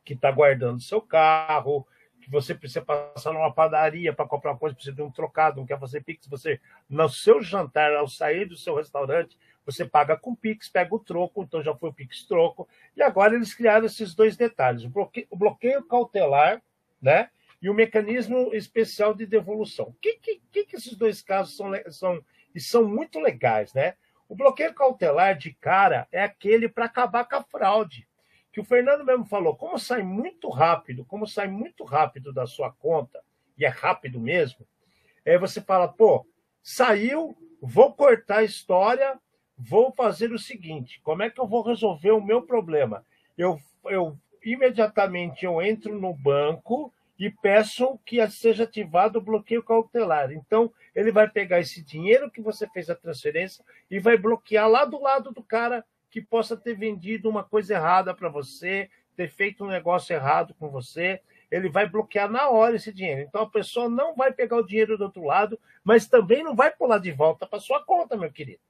que 0.05 0.14
está 0.14 0.30
guardando 0.30 0.80
seu 0.80 1.03
carro, 1.03 1.86
que 2.29 2.33
você 2.33 2.55
precisa 2.55 2.83
passar 2.83 3.33
numa 3.33 3.51
padaria 3.51 4.12
para 4.12 4.29
comprar 4.29 4.53
uma 4.53 4.59
coisa, 4.59 4.74
precisa 4.74 4.95
de 4.95 5.03
um 5.03 5.11
trocado, 5.11 5.59
não 5.59 5.66
quer 5.66 5.81
fazer 5.81 6.03
Pix, 6.03 6.26
você, 6.26 6.61
no 6.89 7.09
seu 7.09 7.43
jantar, 7.43 7.95
ao 7.95 8.07
sair 8.07 8.45
do 8.45 8.57
seu 8.57 8.76
restaurante, 8.76 9.37
você 9.64 9.85
paga 9.85 10.14
com 10.14 10.35
Pix, 10.35 10.68
pega 10.68 10.95
o 10.95 10.99
troco, 10.99 11.43
então 11.43 11.62
já 11.62 11.74
foi 11.74 11.89
o 11.89 11.93
Pix 11.93 12.24
troco, 12.24 12.68
e 12.95 13.03
agora 13.03 13.35
eles 13.35 13.55
criaram 13.55 13.87
esses 13.87 14.14
dois 14.14 14.37
detalhes, 14.37 14.85
o 14.85 14.91
bloqueio, 14.91 15.26
o 15.31 15.37
bloqueio 15.37 15.83
cautelar, 15.85 16.62
né? 17.01 17.31
e 17.61 17.68
o 17.68 17.74
mecanismo 17.74 18.55
especial 18.55 19.14
de 19.14 19.26
devolução. 19.26 19.87
O 19.87 19.95
que, 19.95 20.14
que, 20.14 20.64
que 20.64 20.76
esses 20.76 20.97
dois 20.97 21.20
casos 21.20 21.57
são, 21.57 21.72
são, 21.91 22.24
e 22.55 22.61
são 22.61 22.85
muito 22.85 23.18
legais, 23.18 23.74
né? 23.74 23.95
O 24.29 24.37
bloqueio 24.37 24.74
cautelar 24.74 25.37
de 25.37 25.55
cara 25.55 26.07
é 26.12 26.22
aquele 26.22 26.68
para 26.68 26.85
acabar 26.85 27.24
com 27.24 27.37
a 27.37 27.43
fraude. 27.43 28.07
Que 28.53 28.61
o 28.61 28.64
Fernando 28.64 29.05
mesmo 29.05 29.24
falou, 29.24 29.57
como 29.57 29.78
sai 29.78 30.03
muito 30.03 30.49
rápido, 30.49 31.05
como 31.05 31.26
sai 31.26 31.49
muito 31.49 31.84
rápido 31.84 32.32
da 32.32 32.46
sua 32.46 32.72
conta, 32.72 33.22
e 33.57 33.64
é 33.64 33.68
rápido 33.68 34.20
mesmo, 34.20 34.66
é 35.24 35.38
você 35.38 35.61
fala, 35.61 35.88
pô, 35.88 36.26
saiu, 36.62 37.36
vou 37.61 37.92
cortar 37.92 38.38
a 38.38 38.44
história, 38.44 39.18
vou 39.57 39.92
fazer 39.92 40.32
o 40.32 40.38
seguinte: 40.38 41.01
como 41.03 41.22
é 41.22 41.30
que 41.30 41.40
eu 41.40 41.46
vou 41.46 41.62
resolver 41.62 42.12
o 42.12 42.24
meu 42.24 42.42
problema? 42.42 43.05
Eu, 43.36 43.59
eu 43.86 44.18
imediatamente 44.42 45.44
eu 45.44 45.61
entro 45.61 45.99
no 45.99 46.14
banco 46.14 46.92
e 47.18 47.28
peçam 47.28 47.99
que 48.07 48.24
seja 48.28 48.62
ativado 48.62 49.18
o 49.18 49.22
bloqueio 49.22 49.62
cautelar. 49.62 50.30
Então, 50.30 50.72
ele 50.94 51.11
vai 51.11 51.28
pegar 51.28 51.59
esse 51.59 51.82
dinheiro 51.82 52.30
que 52.30 52.40
você 52.40 52.68
fez 52.68 52.88
a 52.88 52.94
transferência 52.94 53.64
e 53.90 53.99
vai 53.99 54.16
bloquear 54.16 54.68
lá 54.68 54.84
do 54.84 55.01
lado 55.01 55.32
do 55.32 55.42
cara 55.42 55.84
que 56.11 56.20
possa 56.20 56.56
ter 56.56 56.74
vendido 56.74 57.28
uma 57.28 57.44
coisa 57.44 57.74
errada 57.74 58.14
para 58.14 58.28
você, 58.28 58.90
ter 59.16 59.28
feito 59.28 59.64
um 59.64 59.68
negócio 59.68 60.14
errado 60.14 60.54
com 60.59 60.68
você. 60.70 61.20
Ele 61.50 61.68
vai 61.68 61.88
bloquear 61.88 62.30
na 62.30 62.48
hora 62.48 62.76
esse 62.76 62.92
dinheiro. 62.92 63.22
Então, 63.22 63.42
a 63.42 63.50
pessoa 63.50 63.88
não 63.88 64.14
vai 64.14 64.32
pegar 64.32 64.56
o 64.56 64.66
dinheiro 64.66 64.98
do 64.98 65.04
outro 65.04 65.24
lado, 65.24 65.59
mas 65.82 66.06
também 66.06 66.42
não 66.42 66.54
vai 66.54 66.70
pular 66.70 66.98
de 66.98 67.11
volta 67.11 67.46
para 67.46 67.61
sua 67.61 67.84
conta, 67.84 68.16
meu 68.16 68.30
querido. 68.30 68.61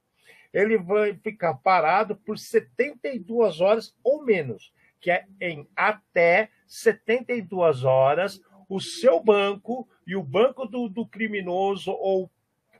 Ele 0.53 0.77
vai 0.77 1.13
ficar 1.13 1.53
parado 1.55 2.15
por 2.15 2.37
72 2.37 3.61
horas 3.61 3.95
ou 4.03 4.23
menos 4.23 4.73
que 4.99 5.11
é 5.11 5.25
em 5.39 5.67
até 5.75 6.49
72 6.67 7.83
horas 7.83 8.41
o 8.67 8.79
seu 8.79 9.19
banco 9.19 9.87
e 10.05 10.15
o 10.15 10.23
banco 10.23 10.65
do, 10.65 10.87
do 10.87 11.05
criminoso 11.07 11.91
ou 11.91 12.29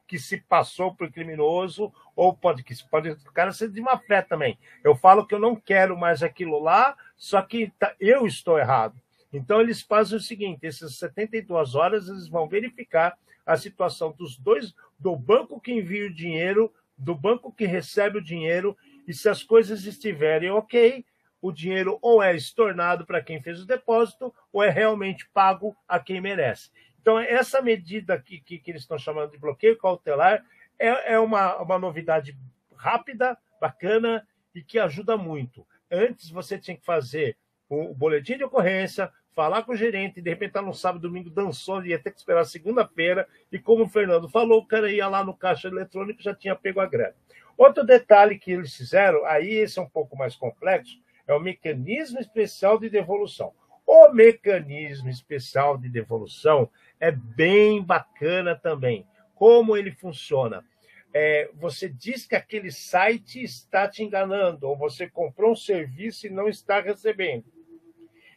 que 0.09 0.17
se 0.17 0.37
passou 0.37 0.95
por 0.95 1.11
criminoso, 1.11 1.93
ou 2.15 2.33
pode 2.33 2.63
que 2.63 2.73
pode 2.89 3.11
o 3.11 3.31
cara 3.31 3.53
ser 3.53 3.69
de 3.69 3.79
má 3.79 3.95
fé 3.95 4.23
também. 4.23 4.57
Eu 4.83 4.95
falo 4.95 5.23
que 5.23 5.35
eu 5.35 5.39
não 5.39 5.55
quero 5.55 5.95
mais 5.95 6.23
aquilo 6.23 6.59
lá, 6.59 6.97
só 7.15 7.39
que 7.43 7.71
tá, 7.77 7.93
eu 7.99 8.25
estou 8.25 8.57
errado. 8.57 8.99
Então 9.31 9.61
eles 9.61 9.83
fazem 9.83 10.17
o 10.17 10.21
seguinte: 10.21 10.65
essas 10.65 10.95
72 10.95 11.75
horas 11.75 12.09
eles 12.09 12.27
vão 12.27 12.49
verificar 12.49 13.15
a 13.45 13.55
situação 13.55 14.11
dos 14.11 14.35
dois, 14.35 14.73
do 14.97 15.15
banco 15.15 15.61
que 15.61 15.71
envia 15.71 16.07
o 16.07 16.13
dinheiro, 16.13 16.73
do 16.97 17.13
banco 17.13 17.53
que 17.53 17.67
recebe 17.67 18.17
o 18.17 18.23
dinheiro, 18.23 18.75
e 19.07 19.13
se 19.13 19.29
as 19.29 19.43
coisas 19.43 19.85
estiverem 19.85 20.49
ok, 20.49 21.05
o 21.39 21.51
dinheiro 21.51 21.99
ou 22.01 22.21
é 22.21 22.35
estornado 22.35 23.05
para 23.05 23.21
quem 23.21 23.39
fez 23.43 23.61
o 23.61 23.67
depósito 23.67 24.33
ou 24.51 24.63
é 24.63 24.71
realmente 24.71 25.29
pago 25.29 25.77
a 25.87 25.99
quem 25.99 26.19
merece. 26.19 26.71
Então, 27.01 27.19
essa 27.19 27.61
medida 27.61 28.19
que, 28.19 28.39
que, 28.39 28.59
que 28.59 28.71
eles 28.71 28.81
estão 28.81 28.97
chamando 28.97 29.31
de 29.31 29.37
bloqueio 29.37 29.77
cautelar 29.77 30.43
é, 30.77 31.13
é 31.13 31.19
uma, 31.19 31.57
uma 31.57 31.79
novidade 31.79 32.37
rápida, 32.75 33.37
bacana 33.59 34.25
e 34.53 34.61
que 34.61 34.79
ajuda 34.79 35.17
muito. 35.17 35.65
Antes 35.91 36.29
você 36.29 36.57
tinha 36.57 36.77
que 36.77 36.85
fazer 36.85 37.37
o 37.69 37.93
boletim 37.93 38.37
de 38.37 38.43
ocorrência, 38.43 39.11
falar 39.35 39.63
com 39.63 39.73
o 39.73 39.77
gerente, 39.77 40.21
de 40.21 40.29
repente 40.29 40.53
tá 40.53 40.61
no 40.61 40.73
sábado, 40.73 41.01
domingo, 41.01 41.29
dançou, 41.29 41.85
ia 41.85 41.99
ter 41.99 42.11
que 42.11 42.17
esperar 42.17 42.45
segunda-feira, 42.45 43.27
e 43.51 43.59
como 43.59 43.83
o 43.83 43.89
Fernando 43.89 44.27
falou, 44.27 44.59
o 44.59 44.65
cara 44.65 44.91
ia 44.91 45.07
lá 45.07 45.23
no 45.23 45.35
caixa 45.35 45.67
eletrônico 45.67 46.21
já 46.21 46.33
tinha 46.33 46.55
pego 46.55 46.79
a 46.79 46.85
grana. 46.85 47.15
Outro 47.57 47.83
detalhe 47.83 48.39
que 48.39 48.51
eles 48.51 48.75
fizeram, 48.75 49.25
aí 49.25 49.49
esse 49.49 49.79
é 49.79 49.81
um 49.81 49.89
pouco 49.89 50.17
mais 50.17 50.35
complexo, 50.35 50.99
é 51.27 51.33
o 51.33 51.39
mecanismo 51.39 52.19
especial 52.19 52.79
de 52.79 52.89
devolução. 52.89 53.53
O 53.85 54.11
mecanismo 54.11 55.09
especial 55.09 55.77
de 55.77 55.89
devolução 55.89 56.69
é 56.99 57.11
bem 57.11 57.81
bacana 57.81 58.55
também. 58.55 59.07
Como 59.35 59.77
ele 59.77 59.91
funciona? 59.91 60.65
É, 61.13 61.49
você 61.55 61.89
diz 61.89 62.25
que 62.25 62.35
aquele 62.35 62.71
site 62.71 63.41
está 63.41 63.87
te 63.87 64.03
enganando, 64.03 64.67
ou 64.67 64.77
você 64.77 65.09
comprou 65.09 65.53
um 65.53 65.55
serviço 65.55 66.27
e 66.27 66.29
não 66.29 66.47
está 66.47 66.81
recebendo. 66.81 67.45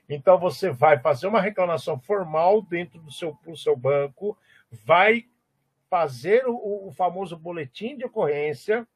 Então 0.08 0.38
você 0.38 0.70
vai 0.70 0.98
fazer 0.98 1.26
uma 1.26 1.40
reclamação 1.40 1.98
formal 1.98 2.62
dentro 2.62 3.00
do 3.00 3.10
seu, 3.10 3.38
do 3.44 3.56
seu 3.56 3.76
banco, 3.76 4.36
vai 4.70 5.26
fazer 5.90 6.46
o, 6.46 6.88
o 6.88 6.92
famoso 6.92 7.36
boletim 7.36 7.96
de 7.96 8.04
ocorrência, 8.04 8.86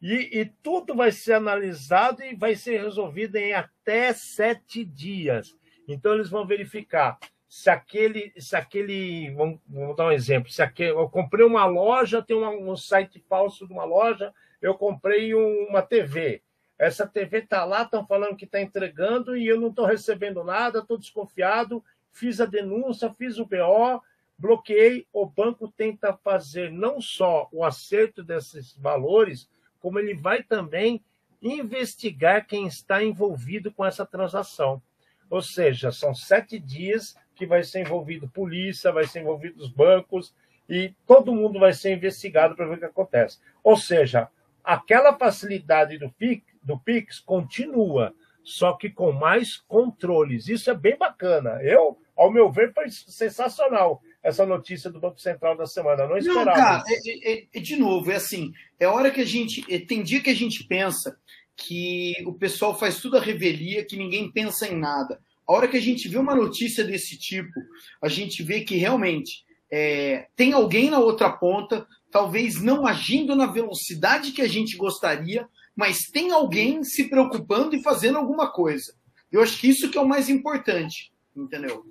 e, 0.00 0.40
e, 0.40 0.44
tudo 0.62 0.94
vai 0.94 1.10
ser 1.10 1.32
analisado 1.32 2.22
e 2.22 2.32
vai 2.32 2.54
ser 2.54 2.80
resolvido 2.80 3.34
em 3.34 3.52
até 3.52 4.12
sete 4.12 4.84
dias. 4.84 5.56
Então, 5.88 6.14
eles 6.14 6.30
vão 6.30 6.46
verificar 6.46 7.18
se 7.48 7.70
aquele. 7.70 8.32
Se 8.38 8.54
aquele 8.54 9.30
vamos, 9.30 9.58
vamos 9.66 9.96
dar 9.96 10.06
um 10.06 10.12
exemplo. 10.12 10.50
Se 10.50 10.62
aquele, 10.62 10.90
eu 10.90 11.08
comprei 11.08 11.44
uma 11.44 11.64
loja, 11.64 12.22
tem 12.22 12.36
uma, 12.36 12.50
um 12.50 12.76
site 12.76 13.18
falso 13.28 13.66
de 13.66 13.72
uma 13.72 13.84
loja, 13.84 14.34
eu 14.60 14.74
comprei 14.74 15.34
um, 15.34 15.66
uma 15.68 15.80
TV. 15.80 16.42
Essa 16.78 17.06
TV 17.06 17.38
está 17.38 17.64
lá, 17.64 17.82
estão 17.82 18.06
falando 18.06 18.36
que 18.36 18.44
está 18.44 18.60
entregando 18.60 19.36
e 19.36 19.46
eu 19.46 19.58
não 19.58 19.68
estou 19.68 19.86
recebendo 19.86 20.44
nada, 20.44 20.80
estou 20.80 20.98
desconfiado. 20.98 21.82
Fiz 22.12 22.40
a 22.40 22.46
denúncia, 22.46 23.12
fiz 23.14 23.38
o 23.38 23.46
BO, 23.46 24.02
bloqueei. 24.36 25.06
O 25.12 25.26
banco 25.26 25.68
tenta 25.68 26.12
fazer 26.12 26.70
não 26.70 27.00
só 27.00 27.48
o 27.50 27.64
acerto 27.64 28.22
desses 28.22 28.76
valores, 28.76 29.48
como 29.80 29.98
ele 29.98 30.14
vai 30.14 30.42
também 30.42 31.02
investigar 31.40 32.46
quem 32.46 32.66
está 32.66 33.02
envolvido 33.02 33.72
com 33.72 33.84
essa 33.84 34.04
transação. 34.04 34.82
Ou 35.30 35.42
seja, 35.42 35.92
são 35.92 36.14
sete 36.14 36.58
dias 36.58 37.16
que 37.38 37.46
vai 37.46 37.62
ser 37.62 37.80
envolvido 37.80 38.28
polícia, 38.28 38.92
vai 38.92 39.06
ser 39.06 39.20
envolvido 39.20 39.62
os 39.62 39.70
bancos 39.70 40.34
e 40.68 40.92
todo 41.06 41.34
mundo 41.34 41.58
vai 41.58 41.72
ser 41.72 41.94
investigado 41.94 42.54
para 42.54 42.66
ver 42.66 42.74
o 42.74 42.78
que 42.78 42.84
acontece. 42.84 43.38
Ou 43.62 43.76
seja, 43.76 44.28
aquela 44.62 45.16
facilidade 45.16 45.96
do 45.96 46.10
PIX, 46.10 46.44
do 46.62 46.78
PIX 46.78 47.20
continua, 47.20 48.12
só 48.42 48.72
que 48.72 48.90
com 48.90 49.12
mais 49.12 49.56
controles. 49.56 50.48
Isso 50.48 50.70
é 50.70 50.74
bem 50.74 50.96
bacana. 50.98 51.62
Eu, 51.62 51.98
ao 52.16 52.30
meu 52.30 52.50
ver, 52.50 52.72
foi 52.74 52.90
sensacional 52.90 54.02
essa 54.22 54.44
notícia 54.44 54.90
do 54.90 55.00
Banco 55.00 55.20
Central 55.20 55.56
da 55.56 55.66
semana. 55.66 56.06
Não 56.06 56.18
esperava. 56.18 56.44
Não, 56.44 56.54
cara, 56.54 56.84
é, 56.88 57.32
é, 57.32 57.46
é, 57.54 57.60
de 57.60 57.76
novo, 57.76 58.10
é 58.10 58.16
assim, 58.16 58.52
é 58.78 58.86
hora 58.86 59.10
que 59.10 59.20
a 59.20 59.26
gente. 59.26 59.62
Tem 59.86 60.02
dia 60.02 60.20
que 60.20 60.30
a 60.30 60.34
gente 60.34 60.64
pensa 60.64 61.16
que 61.56 62.14
o 62.26 62.32
pessoal 62.32 62.78
faz 62.78 63.00
tudo 63.00 63.16
a 63.16 63.20
revelia, 63.20 63.84
que 63.84 63.96
ninguém 63.96 64.30
pensa 64.30 64.66
em 64.66 64.76
nada. 64.76 65.20
A 65.48 65.52
hora 65.52 65.68
que 65.68 65.76
a 65.76 65.80
gente 65.80 66.08
vê 66.08 66.18
uma 66.18 66.34
notícia 66.34 66.84
desse 66.84 67.18
tipo, 67.18 67.58
a 68.02 68.08
gente 68.08 68.42
vê 68.42 68.60
que 68.60 68.76
realmente 68.76 69.44
é, 69.70 70.26
tem 70.36 70.52
alguém 70.52 70.90
na 70.90 70.98
outra 70.98 71.30
ponta, 71.30 71.86
talvez 72.10 72.60
não 72.60 72.86
agindo 72.86 73.34
na 73.34 73.46
velocidade 73.46 74.32
que 74.32 74.42
a 74.42 74.48
gente 74.48 74.76
gostaria, 74.76 75.48
mas 75.74 76.10
tem 76.10 76.32
alguém 76.32 76.84
se 76.84 77.08
preocupando 77.08 77.74
e 77.74 77.82
fazendo 77.82 78.18
alguma 78.18 78.50
coisa. 78.50 78.94
Eu 79.30 79.42
acho 79.42 79.58
que 79.58 79.68
isso 79.68 79.90
que 79.90 79.96
é 79.96 80.00
o 80.00 80.08
mais 80.08 80.28
importante, 80.28 81.12
entendeu? 81.36 81.86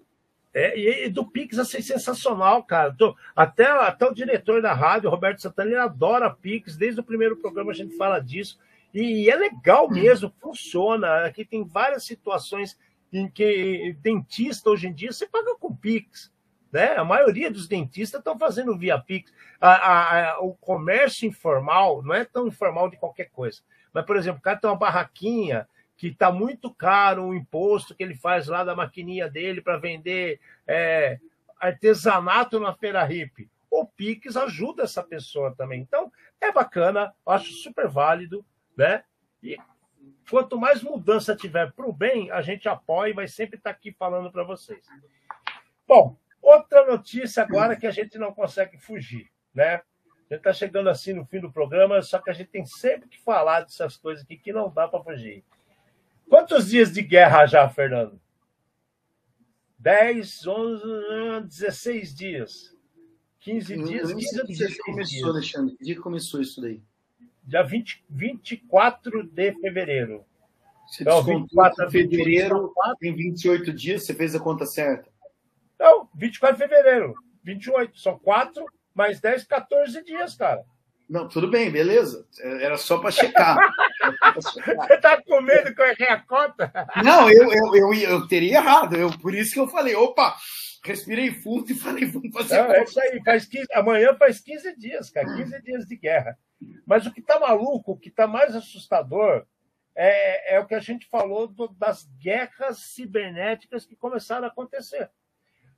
É, 0.53 1.05
e, 1.05 1.09
do 1.09 1.25
Pix 1.25 1.59
assim, 1.59 1.81
sensacional, 1.81 2.63
cara. 2.63 2.95
Até, 3.35 3.65
até 3.65 4.07
o 4.07 4.13
diretor 4.13 4.61
da 4.61 4.73
rádio, 4.73 5.09
Roberto 5.09 5.41
Santana, 5.41 5.69
ele 5.69 5.79
adora 5.79 6.29
Pix. 6.29 6.75
Desde 6.75 6.99
o 6.99 7.03
primeiro 7.03 7.37
programa 7.37 7.71
a 7.71 7.75
gente 7.75 7.95
fala 7.95 8.19
disso. 8.19 8.57
E 8.91 9.29
é 9.29 9.35
legal 9.35 9.87
mesmo, 9.89 10.33
funciona. 10.41 11.25
Aqui 11.25 11.45
tem 11.45 11.63
várias 11.63 12.05
situações 12.05 12.75
em 13.11 13.29
que 13.29 13.95
dentista 14.01 14.69
hoje 14.69 14.87
em 14.87 14.93
dia 14.93 15.11
você 15.11 15.27
paga 15.27 15.55
com 15.55 15.75
Pix. 15.75 16.31
Né? 16.71 16.95
A 16.97 17.03
maioria 17.03 17.49
dos 17.49 17.67
dentistas 17.67 18.19
estão 18.19 18.37
fazendo 18.37 18.77
via 18.77 18.99
Pix. 18.99 19.33
A, 19.59 19.71
a, 19.71 20.31
a, 20.31 20.39
o 20.41 20.53
comércio 20.55 21.27
informal 21.27 22.03
não 22.03 22.13
é 22.13 22.25
tão 22.25 22.47
informal 22.47 22.89
de 22.89 22.97
qualquer 22.97 23.29
coisa. 23.31 23.61
Mas, 23.93 24.05
por 24.05 24.15
exemplo, 24.15 24.39
o 24.39 24.41
cara 24.41 24.57
tem 24.57 24.69
uma 24.69 24.75
barraquinha 24.75 25.67
que 25.95 26.07
está 26.07 26.31
muito 26.31 26.71
caro 26.73 27.25
o 27.25 27.33
imposto 27.33 27.95
que 27.95 28.03
ele 28.03 28.15
faz 28.15 28.47
lá 28.47 28.63
da 28.63 28.75
maquininha 28.75 29.29
dele 29.29 29.61
para 29.61 29.77
vender 29.77 30.39
é, 30.67 31.19
artesanato 31.59 32.59
na 32.59 32.73
feira 32.73 33.03
hippie. 33.03 33.49
O 33.69 33.85
Pix 33.85 34.37
ajuda 34.37 34.83
essa 34.83 35.01
pessoa 35.01 35.53
também. 35.55 35.81
Então, 35.81 36.11
é 36.39 36.51
bacana, 36.51 37.13
acho 37.25 37.51
super 37.53 37.87
válido, 37.87 38.45
né? 38.75 39.03
E 39.41 39.57
quanto 40.29 40.59
mais 40.59 40.81
mudança 40.83 41.35
tiver 41.35 41.71
para 41.71 41.87
o 41.87 41.93
bem, 41.93 42.29
a 42.31 42.41
gente 42.41 42.67
apoia 42.67 43.09
e 43.09 43.13
vai 43.13 43.27
sempre 43.27 43.57
estar 43.57 43.71
tá 43.71 43.75
aqui 43.75 43.91
falando 43.91 44.31
para 44.31 44.43
vocês. 44.43 44.85
Bom, 45.87 46.17
outra 46.41 46.85
notícia 46.85 47.43
agora 47.43 47.75
que 47.75 47.87
a 47.87 47.91
gente 47.91 48.17
não 48.17 48.33
consegue 48.33 48.77
fugir, 48.77 49.29
né? 49.53 49.81
A 50.29 50.33
gente 50.33 50.39
está 50.39 50.51
chegando 50.51 50.89
assim 50.89 51.13
no 51.13 51.25
fim 51.25 51.39
do 51.39 51.51
programa, 51.51 52.01
só 52.01 52.19
que 52.19 52.29
a 52.29 52.33
gente 52.33 52.49
tem 52.49 52.65
sempre 52.65 53.07
que 53.07 53.19
falar 53.19 53.61
dessas 53.61 53.95
coisas 53.95 54.23
aqui 54.25 54.37
que 54.37 54.51
não 54.51 54.69
dá 54.69 54.87
para 54.87 55.03
fugir. 55.03 55.43
Quantos 56.29 56.69
dias 56.69 56.91
de 56.91 57.01
guerra 57.01 57.45
já, 57.45 57.69
Fernando? 57.69 58.19
10, 59.79 60.45
11, 60.45 60.83
16 61.47 62.13
dias. 62.13 62.75
15 63.39 63.75
dias, 63.83 64.11
15 64.11 64.41
ou 64.41 64.47
16 64.47 64.57
dia 64.57 64.83
começou, 64.83 65.05
dias. 65.05 65.29
Alexandre? 65.29 65.77
Que 65.77 65.83
dia 65.85 66.01
começou 66.01 66.41
isso 66.41 66.59
daí? 66.59 66.83
Dia 67.47 67.63
20, 67.63 68.03
24 68.09 69.23
de 69.23 69.53
fevereiro. 69.53 70.25
Você 70.85 71.03
então, 71.03 71.23
24 71.23 71.85
de 71.85 71.91
fevereiro 71.91 72.73
tem 72.99 73.15
28 73.15 73.73
dias, 73.73 74.05
você 74.05 74.13
fez 74.13 74.35
a 74.35 74.39
conta 74.39 74.65
certa? 74.65 75.09
Não, 75.79 76.09
24 76.13 76.57
de 76.57 76.63
fevereiro. 76.63 77.15
28. 77.43 77.97
São 77.97 78.19
4 78.19 78.65
mais 78.93 79.21
10, 79.21 79.45
14 79.45 80.03
dias, 80.03 80.35
cara. 80.35 80.65
Não, 81.09 81.27
tudo 81.29 81.49
bem, 81.49 81.71
beleza. 81.71 82.27
Era 82.41 82.75
só 82.77 82.97
para 82.97 83.11
checar. 83.11 83.57
Você 84.35 84.97
tá 84.97 85.21
com 85.21 85.39
medo 85.39 85.73
que 85.73 85.81
eu 85.81 85.85
errei 85.85 86.09
a 86.09 86.19
conta? 86.19 86.71
Não, 87.01 87.29
eu, 87.29 87.49
eu, 87.53 87.75
eu, 87.75 87.93
eu, 87.93 88.27
teria 88.27 88.57
errado. 88.57 88.95
Eu, 88.95 89.09
por 89.19 89.33
isso 89.33 89.53
que 89.53 89.59
eu 89.59 89.67
falei, 89.67 89.95
opa, 89.95 90.35
respirei 90.83 91.31
fundo 91.31 91.71
e 91.71 91.75
falei, 91.75 92.05
vamos 92.05 92.31
fazer. 92.31 92.57
Não, 92.57 92.71
é 92.71 92.83
isso 92.83 92.99
aí, 92.99 93.21
faz 93.23 93.45
15, 93.45 93.67
amanhã 93.73 94.15
faz 94.15 94.39
15 94.39 94.75
dias, 94.77 95.09
cara, 95.09 95.27
15 95.35 95.61
dias 95.61 95.85
de 95.85 95.95
guerra. 95.95 96.37
Mas 96.85 97.05
o 97.05 97.13
que 97.13 97.21
tá 97.21 97.39
maluco, 97.39 97.91
o 97.91 97.97
que 97.97 98.09
tá 98.09 98.27
mais 98.27 98.55
assustador 98.55 99.45
é, 99.95 100.55
é 100.55 100.59
o 100.59 100.65
que 100.65 100.75
a 100.75 100.79
gente 100.79 101.07
falou 101.07 101.47
do, 101.47 101.67
das 101.69 102.05
guerras 102.19 102.77
cibernéticas 102.79 103.85
que 103.85 103.95
começaram 103.95 104.45
a 104.45 104.49
acontecer. 104.49 105.09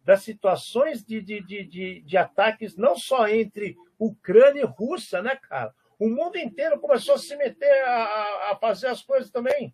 Das 0.03 0.23
situações 0.23 1.03
de, 1.03 1.21
de, 1.21 1.41
de, 1.41 1.63
de, 1.63 2.01
de 2.01 2.17
ataques, 2.17 2.75
não 2.75 2.97
só 2.97 3.27
entre 3.27 3.77
Ucrânia 3.97 4.61
e 4.61 4.65
Rússia, 4.65 5.21
né, 5.21 5.35
cara? 5.35 5.73
O 5.97 6.09
mundo 6.09 6.37
inteiro 6.37 6.79
começou 6.79 7.15
a 7.15 7.19
se 7.19 7.35
meter 7.35 7.83
a, 7.83 8.51
a 8.51 8.57
fazer 8.59 8.87
as 8.87 9.01
coisas 9.01 9.29
também. 9.29 9.73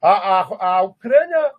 A, 0.00 0.40
a, 0.40 0.76
a 0.76 0.82
Ucrânia 0.82 1.52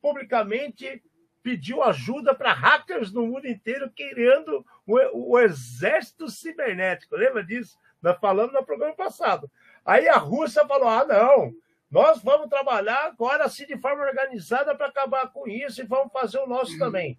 publicamente 0.00 1.02
pediu 1.42 1.82
ajuda 1.82 2.34
para 2.34 2.52
hackers 2.52 3.12
no 3.12 3.26
mundo 3.26 3.46
inteiro, 3.46 3.90
criando 3.90 4.64
o, 4.86 5.32
o, 5.32 5.38
exército 5.38 6.28
cibernético. 6.28 7.16
Lembra 7.16 7.44
disso? 7.44 7.78
Nós 8.00 8.18
falamos 8.18 8.52
no 8.52 8.64
programa 8.64 8.94
passado. 8.94 9.50
Aí 9.84 10.08
a 10.08 10.16
Rússia 10.16 10.66
falou: 10.66 10.88
ah, 10.88 11.04
não, 11.04 11.52
nós 11.90 12.22
vamos 12.22 12.48
trabalhar 12.48 13.06
agora 13.06 13.44
assim 13.44 13.66
de 13.66 13.78
forma 13.78 14.04
organizada 14.04 14.74
para 14.74 14.86
acabar 14.86 15.32
com 15.32 15.48
isso 15.48 15.80
e 15.80 15.86
vamos 15.86 16.12
fazer 16.12 16.38
o 16.38 16.46
nosso 16.46 16.78
também. 16.78 17.18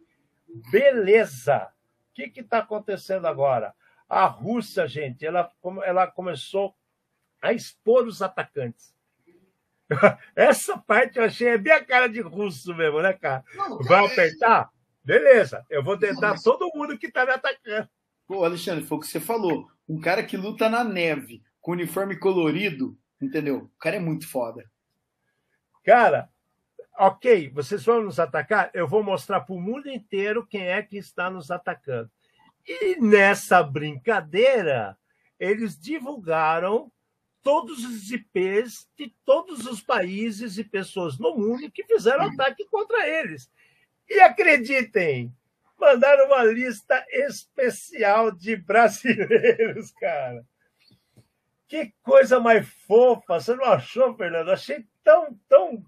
Beleza. 0.71 1.71
O 2.09 2.13
que 2.13 2.39
está 2.39 2.59
acontecendo 2.59 3.25
agora? 3.25 3.73
A 4.07 4.25
Rússia, 4.25 4.87
gente, 4.87 5.25
ela, 5.25 5.51
ela 5.83 6.07
começou 6.07 6.75
a 7.41 7.51
expor 7.51 8.05
os 8.05 8.21
atacantes. 8.21 8.92
Essa 10.35 10.77
parte 10.77 11.17
eu 11.17 11.25
achei 11.25 11.49
é 11.49 11.57
bem 11.57 11.73
a 11.73 11.83
cara 11.83 12.07
de 12.07 12.21
russo 12.21 12.73
mesmo, 12.75 13.01
né, 13.01 13.13
cara? 13.13 13.43
Vai 13.81 14.05
apertar? 14.05 14.69
Beleza, 15.03 15.65
eu 15.69 15.83
vou 15.83 15.97
tentar 15.97 16.41
todo 16.41 16.71
mundo 16.73 16.97
que 16.97 17.11
tá 17.11 17.25
me 17.25 17.31
atacando. 17.31 17.89
Pô, 18.25 18.45
Alexandre, 18.45 18.85
foi 18.85 18.97
o 18.97 19.01
que 19.01 19.07
você 19.07 19.19
falou. 19.19 19.67
Um 19.87 19.99
cara 19.99 20.23
que 20.23 20.37
luta 20.37 20.69
na 20.69 20.83
neve, 20.83 21.43
com 21.59 21.73
uniforme 21.73 22.17
colorido, 22.17 22.97
entendeu? 23.21 23.69
O 23.75 23.79
cara 23.79 23.97
é 23.97 23.99
muito 23.99 24.27
foda. 24.27 24.63
Cara, 25.83 26.29
ok, 26.97 27.49
vocês 27.49 27.83
vão 27.83 28.01
nos 28.01 28.17
atacar? 28.17 28.71
Eu 28.73 28.87
vou 28.87 29.03
mostrar 29.03 29.41
para 29.41 29.53
o 29.53 29.59
mundo 29.59 29.89
inteiro 29.89 30.47
quem 30.47 30.67
é 30.67 30.81
que 30.81 30.97
está 30.97 31.29
nos 31.29 31.51
atacando. 31.51 32.09
E 32.65 32.95
nessa 33.01 33.61
brincadeira, 33.61 34.97
eles 35.37 35.77
divulgaram 35.77 36.89
todos 37.43 37.83
os 37.83 38.09
IPs 38.09 38.89
de 38.97 39.13
todos 39.25 39.67
os 39.67 39.81
países 39.81 40.57
e 40.57 40.63
pessoas 40.63 41.19
no 41.19 41.35
mundo 41.35 41.69
que 41.69 41.83
fizeram 41.83 42.25
ataque 42.25 42.65
contra 42.65 43.07
eles. 43.07 43.51
E 44.09 44.19
acreditem, 44.21 45.31
mandaram 45.77 46.27
uma 46.27 46.43
lista 46.43 47.05
especial 47.11 48.31
de 48.31 48.55
brasileiros, 48.55 49.91
cara. 49.99 50.45
Que 51.67 51.93
coisa 52.01 52.39
mais 52.39 52.67
fofa. 52.87 53.39
Você 53.39 53.55
não 53.55 53.65
achou, 53.65 54.15
Fernando? 54.15 54.51
Achei 54.51 54.85
tão, 55.03 55.37
tão 55.49 55.85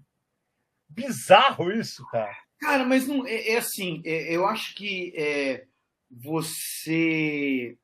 bizarro 0.88 1.72
isso, 1.72 2.06
cara. 2.08 2.36
Cara, 2.58 2.84
mas 2.84 3.06
não 3.06 3.26
é, 3.26 3.50
é 3.50 3.58
assim. 3.58 4.02
É, 4.04 4.34
eu 4.34 4.46
acho 4.46 4.74
que 4.74 5.12
é, 5.16 5.66
você 6.10 7.76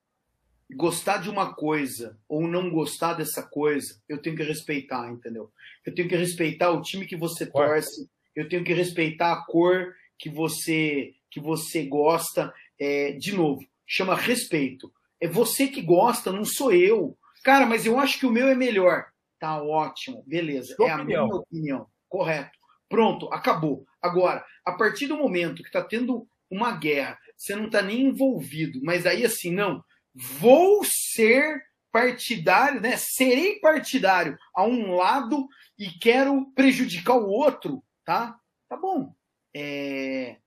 gostar 0.74 1.18
de 1.18 1.30
uma 1.30 1.54
coisa 1.54 2.18
ou 2.28 2.46
não 2.46 2.70
gostar 2.70 3.14
dessa 3.14 3.42
coisa, 3.42 4.00
eu 4.08 4.20
tenho 4.20 4.36
que 4.36 4.42
respeitar, 4.42 5.10
entendeu? 5.10 5.50
Eu 5.84 5.94
tenho 5.94 6.08
que 6.08 6.16
respeitar 6.16 6.70
o 6.70 6.82
time 6.82 7.06
que 7.06 7.16
você 7.16 7.46
torce, 7.46 8.08
eu 8.34 8.48
tenho 8.48 8.64
que 8.64 8.72
respeitar 8.72 9.32
a 9.32 9.44
cor 9.44 9.94
que 10.18 10.30
você 10.30 11.14
que 11.30 11.40
você 11.40 11.84
gosta. 11.84 12.52
É, 12.78 13.12
de 13.12 13.32
novo, 13.34 13.60
chama 13.86 14.14
respeito. 14.14 14.92
É 15.20 15.28
você 15.28 15.68
que 15.68 15.80
gosta, 15.80 16.32
não 16.32 16.44
sou 16.44 16.72
eu. 16.72 17.16
Cara, 17.44 17.66
mas 17.66 17.86
eu 17.86 17.98
acho 17.98 18.18
que 18.18 18.26
o 18.26 18.30
meu 18.30 18.48
é 18.48 18.54
melhor. 18.54 19.06
Tá 19.38 19.62
ótimo, 19.62 20.22
beleza. 20.26 20.74
Sua 20.74 20.90
é 20.90 20.94
opinião. 20.94 21.24
a 21.24 21.26
minha 21.26 21.36
opinião. 21.36 21.86
Correto. 22.08 22.58
Pronto, 22.88 23.32
acabou. 23.32 23.86
Agora, 24.00 24.44
a 24.64 24.72
partir 24.72 25.06
do 25.06 25.16
momento 25.16 25.62
que 25.62 25.68
está 25.68 25.82
tendo 25.82 26.26
uma 26.50 26.72
guerra, 26.72 27.18
você 27.36 27.56
não 27.56 27.66
está 27.66 27.80
nem 27.80 28.02
envolvido, 28.02 28.80
mas 28.82 29.06
aí 29.06 29.24
assim, 29.24 29.50
não, 29.50 29.82
vou 30.14 30.84
ser 30.84 31.62
partidário, 31.90 32.80
né? 32.80 32.96
Serei 32.96 33.60
partidário 33.60 34.38
a 34.54 34.64
um 34.64 34.94
lado 34.94 35.46
e 35.78 35.90
quero 35.90 36.46
prejudicar 36.54 37.16
o 37.16 37.28
outro, 37.28 37.84
tá? 38.04 38.38
Tá 38.68 38.76
bom. 38.76 39.14
É... 39.54 40.38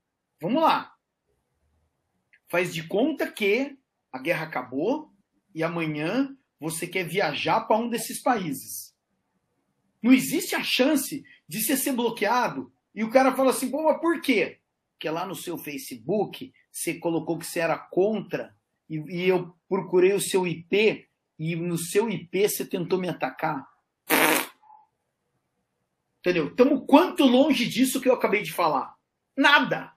Vamos 0.42 0.62
lá. 0.62 0.94
Faz 2.48 2.74
de 2.74 2.88
conta 2.88 3.32
que 3.32 3.78
a 4.12 4.20
guerra 4.20 4.46
acabou 4.46 5.12
e 5.54 5.64
amanhã 5.64 6.36
você 6.60 6.88
quer 6.88 7.04
viajar 7.04 7.62
para 7.62 7.78
um 7.78 7.90
desses 7.90 8.22
países. 8.22 8.96
Não 10.02 10.12
existe 10.12 10.56
a 10.56 10.64
chance 10.64 11.24
de 11.48 11.62
você 11.62 11.76
ser 11.76 11.94
bloqueado 11.94 12.72
e 12.94 13.04
o 13.04 13.10
cara 13.10 13.36
fala 13.36 13.52
assim, 13.52 13.70
pô, 13.70 13.84
mas 13.84 14.00
por 14.00 14.22
quê? 14.22 14.62
porque 14.96 15.10
lá 15.10 15.26
no 15.26 15.36
seu 15.36 15.58
Facebook 15.58 16.54
você 16.72 16.96
colocou 16.96 17.38
que 17.38 17.46
você 17.46 17.60
era 17.60 17.78
contra 17.78 18.56
e, 18.90 18.98
e 18.98 19.28
eu 19.28 19.56
procurei 19.68 20.14
o 20.14 20.22
seu 20.22 20.46
IP 20.48 21.08
e 21.38 21.56
no 21.56 21.78
seu 21.78 22.10
IP 22.10 22.48
você 22.48 22.66
tentou 22.66 23.00
me 23.00 23.10
atacar. 23.10 23.68
Entendeu? 26.20 26.48
Estamos 26.48 26.84
quanto 26.88 27.24
longe 27.24 27.68
disso 27.68 28.02
que 28.02 28.10
eu 28.10 28.14
acabei 28.14 28.42
de 28.42 28.52
falar? 28.52 28.96
Nada. 29.38 29.94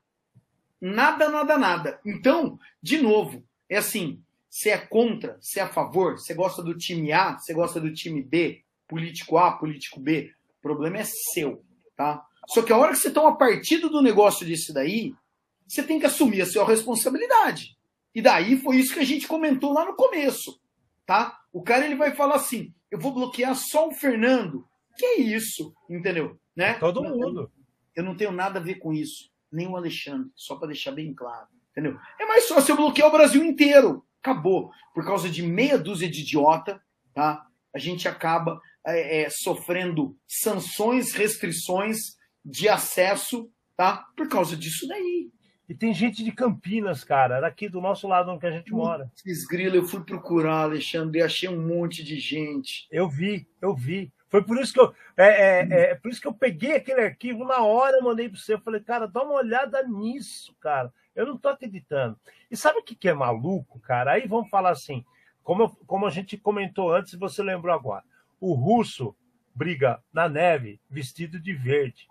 Nada, 0.80 1.28
nada, 1.28 1.57
nada. 1.57 2.01
Então, 2.05 2.59
de 2.82 2.99
novo, 2.99 3.43
é 3.68 3.78
assim: 3.78 4.22
você 4.49 4.70
é 4.70 4.78
contra, 4.78 5.39
você 5.41 5.61
é 5.61 5.62
a 5.62 5.68
favor, 5.68 6.18
você 6.18 6.34
gosta 6.34 6.62
do 6.62 6.76
time 6.76 7.12
A, 7.12 7.39
você 7.39 7.55
gosta 7.55 7.80
do 7.80 7.93
time 7.93 8.22
B, 8.22 8.62
político 8.86 9.39
A, 9.39 9.53
político 9.53 10.01
B. 10.01 10.32
O 10.59 10.61
problema 10.61 10.99
é 10.99 11.05
seu, 11.05 11.64
tá? 11.97 12.24
Só 12.49 12.62
que 12.62 12.72
a 12.72 12.76
hora 12.76 12.93
que 12.93 12.99
você 12.99 13.11
toma 13.11 13.39
partido 13.39 13.89
do 13.89 14.03
negócio 14.03 14.47
disso 14.47 14.72
daí, 14.72 15.14
você 15.66 15.82
tem 15.82 15.99
que 15.99 16.07
assumir 16.07 16.43
a 16.43 16.47
sua 16.47 16.66
responsabilidade. 16.66 17.78
E 18.15 18.23
daí 18.23 18.57
foi 18.57 18.77
isso 18.77 18.95
que 18.95 19.01
a 19.01 19.05
gente 19.05 19.29
comentou 19.29 19.73
lá 19.73 19.85
no 19.85 19.95
começo, 19.95 20.61
tá? 21.07 21.39
O 21.53 21.63
cara 21.63 21.85
ele 21.85 21.97
vai 21.97 22.15
falar 22.15 22.37
assim: 22.37 22.73
eu 22.91 22.99
vou 22.99 23.13
bloquear 23.13 23.55
só 23.55 23.89
o 23.89 23.95
Fernando. 23.95 24.67
Que 24.97 25.07
é 25.07 25.21
isso, 25.21 25.73
entendeu? 25.89 26.39
Né? 26.57 26.75
Todo 26.75 27.03
mundo. 27.03 27.51
Eu 27.95 28.03
não 28.03 28.17
tenho 28.17 28.33
nada 28.33 28.59
a 28.59 28.63
ver 28.63 28.77
com 28.77 28.93
isso, 28.93 29.31
nem 29.51 29.67
o 29.67 29.77
Alexandre, 29.77 30.31
só 30.35 30.57
para 30.57 30.69
deixar 30.69 30.93
bem 30.93 31.15
claro, 31.15 31.49
entendeu? 31.71 31.99
É 32.19 32.27
mais 32.27 32.49
fácil 32.49 32.73
eu 32.73 32.77
bloquear 32.77 33.09
o 33.09 33.13
Brasil 33.13 33.45
inteiro. 33.45 34.05
Acabou. 34.21 34.71
Por 34.95 35.05
causa 35.05 35.29
de 35.29 35.43
meia 35.43 35.79
dúzia 35.79 36.09
de 36.09 36.21
idiota, 36.21 36.83
tá? 37.15 37.47
A 37.75 37.79
gente 37.79 38.09
acaba 38.09 38.61
é, 38.87 39.23
é, 39.23 39.31
sofrendo 39.31 40.17
sanções, 40.27 41.13
restrições 41.13 41.99
de 42.45 42.69
acesso, 42.69 43.51
tá? 43.77 44.05
Por 44.17 44.29
causa 44.29 44.57
disso 44.57 44.87
daí. 44.89 45.31
E 45.69 45.75
tem 45.75 45.93
gente 45.93 46.25
de 46.25 46.33
Campinas, 46.33 47.05
cara, 47.05 47.41
daqui 47.41 47.69
do 47.69 47.81
nosso 47.81 48.09
lado 48.09 48.31
onde 48.31 48.47
a 48.47 48.51
gente 48.51 48.73
mora. 48.73 49.11
Esgrila, 49.27 49.77
eu 49.77 49.85
fui 49.85 50.03
procurar, 50.03 50.62
Alexandre, 50.62 51.19
e 51.19 51.23
achei 51.23 51.49
um 51.49 51.61
monte 51.61 52.03
de 52.03 52.19
gente. 52.19 52.89
Eu 52.91 53.07
vi, 53.07 53.47
eu 53.61 53.75
vi. 53.75 54.11
Foi 54.31 54.43
por 54.43 54.59
isso 54.59 54.73
que 54.73 54.81
eu, 54.81 54.95
é, 55.16 55.27
é, 55.27 55.91
é, 55.91 55.95
por 55.95 56.11
isso 56.11 56.21
que 56.21 56.27
eu 56.27 56.33
peguei 56.33 56.77
aquele 56.77 57.03
arquivo 57.03 57.45
na 57.45 57.62
hora, 57.62 58.01
mandei 58.01 58.31
para 58.31 58.39
você. 58.39 58.55
Eu 58.55 58.61
falei, 58.61 58.81
cara, 58.81 59.07
dá 59.07 59.23
uma 59.23 59.35
olhada 59.35 59.83
nisso, 59.83 60.55
cara. 60.59 60.91
Eu 61.14 61.27
não 61.27 61.37
tô 61.37 61.49
acreditando. 61.49 62.19
E 62.51 62.57
sabe 62.57 62.79
o 62.79 62.83
que, 62.83 62.95
que 62.95 63.09
é 63.09 63.14
maluco, 63.14 63.79
cara? 63.81 64.12
Aí 64.12 64.27
vamos 64.27 64.49
falar 64.49 64.71
assim, 64.71 65.05
como, 65.43 65.64
eu, 65.64 65.69
como 65.87 66.07
a 66.07 66.11
gente 66.11 66.39
comentou 66.39 66.95
antes, 66.95 67.14
você 67.14 67.43
lembrou 67.43 67.75
agora. 67.75 68.05
O 68.41 68.55
russo 68.55 69.14
briga 69.55 70.03
na 70.12 70.29
neve 70.29 70.81
vestido 70.89 71.39
de 71.39 71.53
verde. 71.53 72.07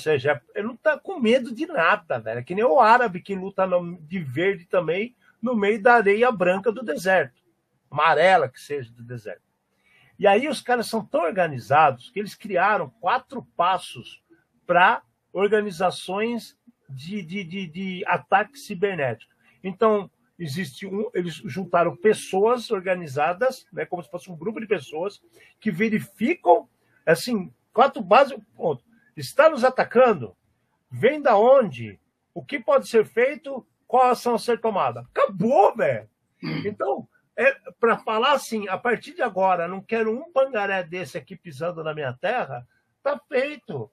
Seja, 0.00 0.40
ele 0.54 0.68
não 0.68 0.76
tá 0.76 0.96
com 0.96 1.18
medo 1.18 1.52
de 1.52 1.66
nada, 1.66 2.20
velho. 2.20 2.38
É 2.38 2.42
que 2.42 2.54
nem 2.54 2.64
o 2.64 2.80
árabe 2.80 3.20
que 3.20 3.34
luta 3.34 3.68
de 4.02 4.20
verde 4.20 4.64
também 4.66 5.16
no 5.42 5.56
meio 5.56 5.82
da 5.82 5.94
areia 5.94 6.30
branca 6.30 6.70
do 6.70 6.84
deserto. 6.84 7.42
Amarela 7.90 8.48
que 8.48 8.60
seja 8.60 8.92
do 8.92 9.02
deserto. 9.02 9.42
E 10.18 10.26
aí 10.26 10.48
os 10.48 10.60
caras 10.60 10.86
são 10.88 11.04
tão 11.04 11.22
organizados 11.22 12.10
que 12.10 12.18
eles 12.18 12.34
criaram 12.34 12.90
quatro 13.00 13.42
passos 13.56 14.22
para 14.66 15.02
organizações 15.32 16.56
de, 16.88 17.22
de, 17.22 17.44
de, 17.44 17.66
de 17.66 18.04
ataque 18.06 18.58
cibernético. 18.58 19.32
Então, 19.62 20.10
existe 20.38 20.86
um, 20.86 21.10
eles 21.14 21.34
juntaram 21.34 21.96
pessoas 21.96 22.70
organizadas, 22.70 23.66
né, 23.72 23.84
como 23.84 24.02
se 24.02 24.10
fosse 24.10 24.30
um 24.30 24.36
grupo 24.36 24.60
de 24.60 24.66
pessoas 24.66 25.20
que 25.60 25.70
verificam, 25.70 26.68
assim, 27.04 27.52
quatro 27.72 28.02
bases, 28.02 28.38
ponto. 28.56 28.84
Está 29.18 29.50
nos 29.50 29.64
atacando? 29.64 30.36
Vem 30.88 31.20
da 31.20 31.36
onde? 31.36 31.98
O 32.32 32.44
que 32.44 32.60
pode 32.60 32.86
ser 32.86 33.04
feito? 33.04 33.66
Qual 33.84 34.10
ação 34.10 34.36
a 34.36 34.38
ser 34.38 34.60
tomada? 34.60 35.00
Acabou, 35.00 35.74
velho. 35.74 36.08
Então, 36.64 37.08
é, 37.36 37.52
para 37.80 37.98
falar 37.98 38.32
assim, 38.32 38.68
a 38.68 38.78
partir 38.78 39.14
de 39.14 39.22
agora, 39.22 39.66
não 39.66 39.80
quero 39.82 40.16
um 40.16 40.30
pangaré 40.30 40.84
desse 40.84 41.18
aqui 41.18 41.34
pisando 41.34 41.82
na 41.82 41.92
minha 41.92 42.12
terra, 42.12 42.64
tá 43.02 43.20
feito. 43.28 43.90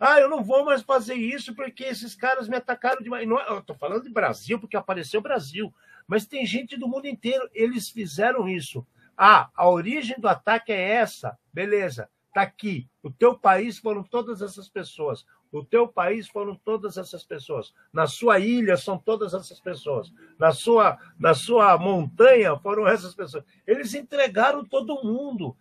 Ah, 0.00 0.20
eu 0.20 0.28
não 0.30 0.42
vou 0.42 0.64
mais 0.64 0.80
fazer 0.80 1.16
isso 1.16 1.54
porque 1.54 1.84
esses 1.84 2.14
caras 2.14 2.48
me 2.48 2.56
atacaram 2.56 3.02
demais. 3.02 3.28
Não, 3.28 3.38
é, 3.38 3.50
eu 3.50 3.60
tô 3.60 3.74
falando 3.74 4.04
de 4.04 4.10
Brasil 4.10 4.58
porque 4.58 4.76
apareceu 4.76 5.20
Brasil, 5.20 5.70
mas 6.06 6.24
tem 6.24 6.46
gente 6.46 6.78
do 6.78 6.88
mundo 6.88 7.06
inteiro. 7.06 7.46
Eles 7.52 7.90
fizeram 7.90 8.48
isso. 8.48 8.86
Ah, 9.14 9.50
a 9.54 9.68
origem 9.68 10.18
do 10.18 10.28
ataque 10.28 10.72
é 10.72 10.92
essa, 10.92 11.38
beleza? 11.52 12.08
Tá 12.36 12.42
aqui. 12.42 12.86
O 13.02 13.10
teu 13.10 13.34
país 13.34 13.78
foram 13.78 14.02
todas 14.02 14.42
essas 14.42 14.68
pessoas. 14.68 15.24
O 15.50 15.64
teu 15.64 15.88
país 15.88 16.28
foram 16.28 16.54
todas 16.54 16.98
essas 16.98 17.24
pessoas. 17.24 17.72
Na 17.90 18.06
sua 18.06 18.38
ilha 18.38 18.76
são 18.76 18.98
todas 18.98 19.32
essas 19.32 19.58
pessoas. 19.58 20.12
Na 20.38 20.52
sua, 20.52 20.98
na 21.18 21.32
sua 21.32 21.78
montanha 21.78 22.54
foram 22.58 22.86
essas 22.86 23.14
pessoas. 23.14 23.42
Eles 23.66 23.94
entregaram 23.94 24.62
todo 24.66 25.02
mundo. 25.02 25.56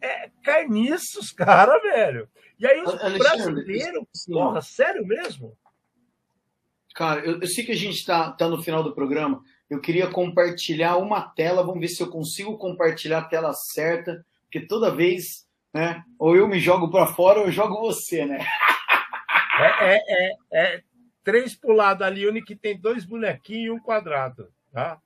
É 0.00 0.28
carniços, 0.42 1.30
cara, 1.30 1.78
velho. 1.78 2.28
E 2.58 2.66
aí 2.66 2.82
os 2.82 2.96
brasileiros, 3.16 4.08
porra, 4.26 4.60
sério 4.60 5.06
mesmo? 5.06 5.56
Cara, 6.96 7.20
eu, 7.20 7.40
eu 7.40 7.46
sei 7.46 7.64
que 7.64 7.70
a 7.70 7.76
gente 7.76 7.94
está 7.94 8.32
tá 8.32 8.48
no 8.48 8.60
final 8.60 8.82
do 8.82 8.92
programa. 8.92 9.40
Eu 9.70 9.80
queria 9.80 10.10
compartilhar 10.10 10.96
uma 10.96 11.20
tela. 11.20 11.62
Vamos 11.62 11.80
ver 11.80 11.86
se 11.86 12.02
eu 12.02 12.10
consigo 12.10 12.58
compartilhar 12.58 13.18
a 13.18 13.28
tela 13.28 13.52
certa, 13.52 14.26
porque 14.42 14.66
toda 14.66 14.92
vez, 14.92 15.46
né? 15.78 16.04
Ou 16.18 16.34
eu 16.34 16.48
me 16.48 16.58
jogo 16.58 16.90
para 16.90 17.06
fora 17.06 17.38
ou 17.38 17.46
eu 17.46 17.52
jogo 17.52 17.80
você, 17.80 18.26
né? 18.26 18.44
É, 19.60 19.94
é, 19.94 20.00
é, 20.08 20.36
é 20.52 20.82
três 21.22 21.54
pro 21.54 21.72
lado 21.72 22.02
ali, 22.02 22.28
onde 22.28 22.42
que 22.42 22.56
tem 22.56 22.76
dois 22.76 23.04
bonequinhos 23.04 23.66
e 23.66 23.70
um 23.70 23.78
quadrado, 23.78 24.52
tá? 24.72 25.00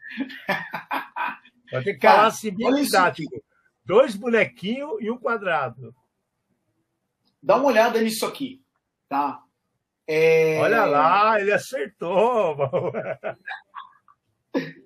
Vai 1.70 1.82
ter 1.84 1.94
que 1.94 2.00
Cara, 2.00 2.16
falar 2.16 2.26
assim, 2.28 2.50
bem 2.50 2.74
didático. 2.74 3.40
Dois 3.84 4.16
bonequinhos 4.16 4.96
e 5.00 5.10
um 5.10 5.18
quadrado. 5.18 5.94
Dá 7.40 7.56
uma 7.56 7.66
olhada 7.66 8.00
nisso 8.00 8.26
aqui, 8.26 8.60
tá? 9.08 9.40
É... 10.08 10.58
Olha 10.60 10.84
lá, 10.86 11.40
ele 11.40 11.52
acertou. 11.52 12.56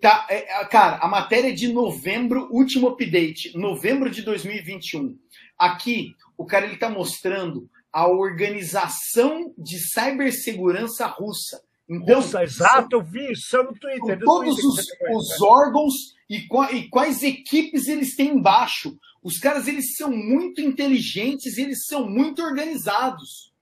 tá, 0.01 0.27
é, 0.29 0.65
cara, 0.67 0.99
a 0.99 1.09
matéria 1.09 1.49
é 1.49 1.53
de 1.53 1.73
novembro, 1.73 2.49
último 2.51 2.89
update, 2.89 3.57
novembro 3.57 4.11
de 4.11 4.23
2021. 4.23 5.19
Aqui, 5.59 6.15
o 6.37 6.45
cara 6.45 6.67
ele 6.67 6.77
tá 6.77 6.89
mostrando 6.89 7.69
a 7.93 8.07
organização 8.07 9.53
de 9.59 9.79
cibersegurança 9.79 11.07
russa. 11.07 11.63
Então, 11.89 12.21
Russa, 12.21 12.45
exato, 12.45 12.89
eu 12.93 13.03
vi 13.03 13.33
isso 13.33 13.61
no 13.65 13.75
Twitter. 13.75 14.21
Todos 14.21 14.63
os, 14.63 14.87
os, 15.13 15.43
órgãos 15.43 16.15
e, 16.29 16.47
e, 16.73 16.89
quais 16.89 17.23
equipes 17.25 17.89
eles 17.89 18.15
têm 18.15 18.29
embaixo. 18.29 18.97
Os 19.21 19.39
caras 19.39 19.67
eles 19.67 19.97
são 19.97 20.09
muito 20.09 20.61
inteligentes, 20.61 21.59
eles 21.59 21.87
são 21.87 22.09
muito 22.09 22.43
organizados. 22.43 23.53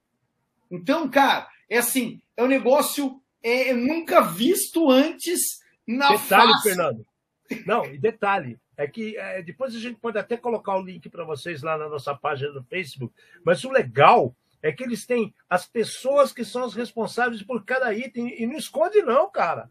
Então, 0.70 1.08
cara, 1.08 1.48
é 1.70 1.78
assim, 1.78 2.20
é 2.36 2.44
um 2.44 2.48
negócio 2.48 3.18
é, 3.42 3.70
é 3.70 3.74
nunca 3.74 4.20
visto 4.20 4.90
antes 4.90 5.60
na 5.88 6.10
detalhe, 6.10 6.52
face. 6.52 6.62
Fernando. 6.68 7.06
Não, 7.64 7.84
e 7.86 7.98
detalhe, 7.98 8.58
é 8.76 8.86
que 8.86 9.16
é, 9.16 9.42
depois 9.42 9.74
a 9.74 9.78
gente 9.78 9.98
pode 9.98 10.18
até 10.18 10.36
colocar 10.36 10.76
o 10.76 10.82
link 10.82 11.08
para 11.08 11.24
vocês 11.24 11.62
lá 11.62 11.78
na 11.78 11.88
nossa 11.88 12.14
página 12.14 12.52
do 12.52 12.62
Facebook, 12.64 13.14
mas 13.44 13.64
o 13.64 13.70
legal 13.70 14.36
é 14.62 14.70
que 14.70 14.82
eles 14.82 15.06
têm 15.06 15.34
as 15.48 15.66
pessoas 15.66 16.32
que 16.32 16.44
são 16.44 16.64
as 16.64 16.74
responsáveis 16.74 17.42
por 17.42 17.64
cada 17.64 17.94
item 17.94 18.40
e 18.40 18.46
não 18.46 18.56
esconde 18.56 19.00
não, 19.02 19.30
cara. 19.30 19.70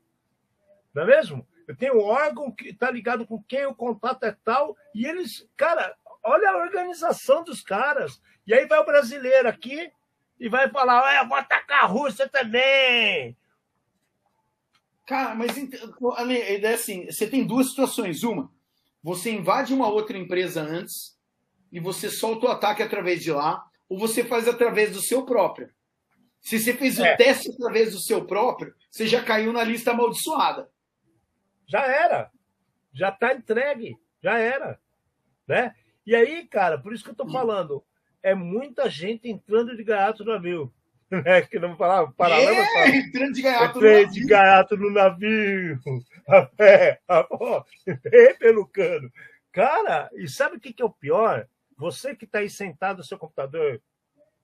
Não 0.94 1.04
é 1.04 1.06
mesmo? 1.06 1.48
Eu 1.68 1.76
tenho 1.76 1.98
um 1.98 2.04
órgão 2.04 2.50
que 2.52 2.70
está 2.70 2.90
ligado 2.90 3.28
com 3.28 3.44
quem 3.44 3.66
o 3.66 3.76
contato 3.76 4.24
é 4.24 4.36
tal, 4.44 4.76
e 4.96 5.06
eles, 5.06 5.48
cara, 5.56 5.96
olha 6.24 6.50
a 6.50 6.58
organização 6.58 7.44
dos 7.44 7.62
caras. 7.62 8.22
E 8.46 8.54
aí 8.54 8.66
vai 8.66 8.80
o 8.80 8.86
brasileiro 8.86 9.48
aqui 9.48 9.92
e 10.40 10.48
vai 10.48 10.70
falar: 10.70 11.14
é, 11.14 11.26
vou 11.26 11.38
atacar 11.38 11.84
a 11.84 11.88
Rússia 11.88 12.28
também. 12.28 13.36
Cara, 15.08 15.34
mas 15.34 15.58
Ale, 16.18 16.38
é 16.38 16.74
assim: 16.74 17.06
você 17.06 17.26
tem 17.26 17.48
duas 17.48 17.70
situações. 17.70 18.24
Uma, 18.24 18.52
você 19.02 19.32
invade 19.32 19.74
uma 19.74 19.88
outra 19.88 20.18
empresa 20.18 20.62
antes 20.62 21.18
e 21.72 21.80
você 21.80 22.10
solta 22.10 22.46
o 22.46 22.50
ataque 22.50 22.84
através 22.84 23.24
de 23.24 23.32
lá, 23.32 23.66
ou 23.88 23.98
você 23.98 24.24
faz 24.24 24.48
através 24.50 24.92
do 24.92 25.02
seu 25.02 25.26
próprio. 25.26 25.72
Se 26.42 26.60
você 26.60 26.74
fez 26.74 27.00
é. 27.00 27.14
o 27.14 27.18
teste 27.18 27.50
através 27.52 27.94
do 27.94 28.00
seu 28.00 28.26
próprio, 28.26 28.76
você 28.92 29.08
já 29.08 29.24
caiu 29.24 29.54
na 29.54 29.64
lista 29.64 29.92
amaldiçoada. 29.92 30.70
Já 31.66 31.86
era. 31.86 32.30
Já 32.94 33.10
está 33.10 33.34
entregue. 33.34 33.98
Já 34.22 34.38
era. 34.38 34.80
Né? 35.48 35.74
E 36.06 36.14
aí, 36.16 36.46
cara, 36.48 36.78
por 36.78 36.94
isso 36.94 37.04
que 37.04 37.10
eu 37.10 37.14
estou 37.14 37.30
falando, 37.32 37.84
é 38.22 38.36
muita 38.36 38.90
gente 38.90 39.30
entrando 39.30 39.76
de 39.76 39.84
gaiato 39.84 40.26
no 40.26 40.34
navio. 40.34 40.74
Né? 41.10 41.42
Que 41.50 41.60
não 41.60 41.76
falava 41.78 42.12
paralelo. 42.12 42.58
É, 42.58 42.98
entrando 42.98 43.34
de 43.34 43.42
gaiato 43.42 43.80
no 43.80 43.88
navio. 43.88 44.12
de 44.12 44.26
gaiato 44.26 44.78
no 44.78 44.92
navio. 44.92 45.80
É, 46.60 47.00
pelo 48.40 48.68
cano. 48.68 49.10
Cara, 49.52 50.10
e 50.14 50.28
sabe 50.28 50.58
o 50.58 50.60
que, 50.60 50.74
que 50.74 50.82
é 50.82 50.86
o 50.86 50.90
pior? 50.90 51.48
Você 51.78 52.16
que 52.16 52.26
está 52.26 52.40
aí 52.40 52.50
sentado 52.50 52.98
no 52.98 53.04
seu 53.04 53.18
computador, 53.18 53.82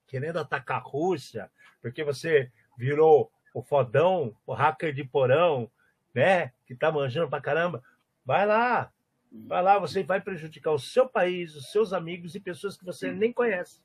querendo 0.07 0.39
atacar 0.39 0.78
a 0.78 0.84
Rússia, 0.84 1.51
porque 1.82 2.03
você 2.03 2.49
virou 2.78 3.30
o 3.53 3.61
fodão, 3.61 4.36
o 4.45 4.53
hacker 4.53 4.93
de 4.93 5.03
porão, 5.03 5.70
né? 6.14 6.53
Que 6.66 6.74
tá 6.74 6.91
manjando 6.91 7.30
pra 7.30 7.41
caramba. 7.41 7.84
Vai 8.26 8.45
lá, 8.45 8.91
vai 9.32 9.61
lá, 9.61 9.78
você 9.80 10.03
vai 10.03 10.22
prejudicar 10.22 10.72
o 10.72 10.80
seu 10.80 11.07
país, 11.09 11.55
os 11.55 11.72
seus 11.72 11.91
amigos 11.91 12.36
e 12.36 12.39
pessoas 12.39 12.78
que 12.78 12.86
você 12.86 13.11
nem 13.11 13.34
conhece. 13.34 13.82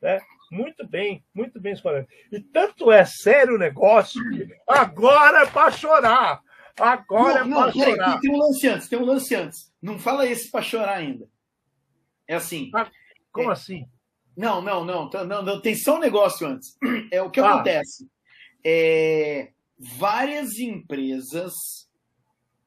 Né? 0.00 0.20
Muito 0.50 0.86
bem, 0.86 1.24
muito 1.34 1.60
bem 1.60 1.72
escolhido. 1.72 2.06
E 2.30 2.40
tanto 2.40 2.92
é 2.92 3.04
sério 3.04 3.56
o 3.56 3.58
negócio 3.58 4.22
que 4.30 4.48
agora 4.66 5.42
é 5.42 5.46
para 5.46 5.70
chorar. 5.70 6.40
Agora 6.78 7.44
não, 7.44 7.68
é 7.68 7.72
para 7.72 7.84
chorar. 7.84 8.14
Aí, 8.14 8.20
tem 8.20 8.30
um 8.30 8.38
lance 8.38 8.68
antes, 8.68 8.88
tem 8.88 8.98
um 8.98 9.04
lance 9.04 9.34
antes. 9.34 9.72
Não 9.82 9.98
fala 9.98 10.26
esse 10.26 10.50
para 10.50 10.62
chorar 10.62 10.98
ainda. 10.98 11.28
É 12.28 12.34
assim. 12.34 12.70
Ah, 12.74 12.88
como 13.32 13.50
é, 13.50 13.52
assim? 13.52 13.86
Não, 14.36 14.60
não, 14.60 14.84
não, 14.84 15.08
não, 15.08 15.42
não, 15.42 15.60
Tem 15.60 15.74
só 15.74 15.96
um 15.96 16.00
negócio 16.00 16.46
antes. 16.46 16.76
É 17.10 17.22
o 17.22 17.30
que 17.30 17.40
ah. 17.40 17.54
acontece. 17.54 18.08
É, 18.64 19.52
várias 19.78 20.58
empresas 20.58 21.54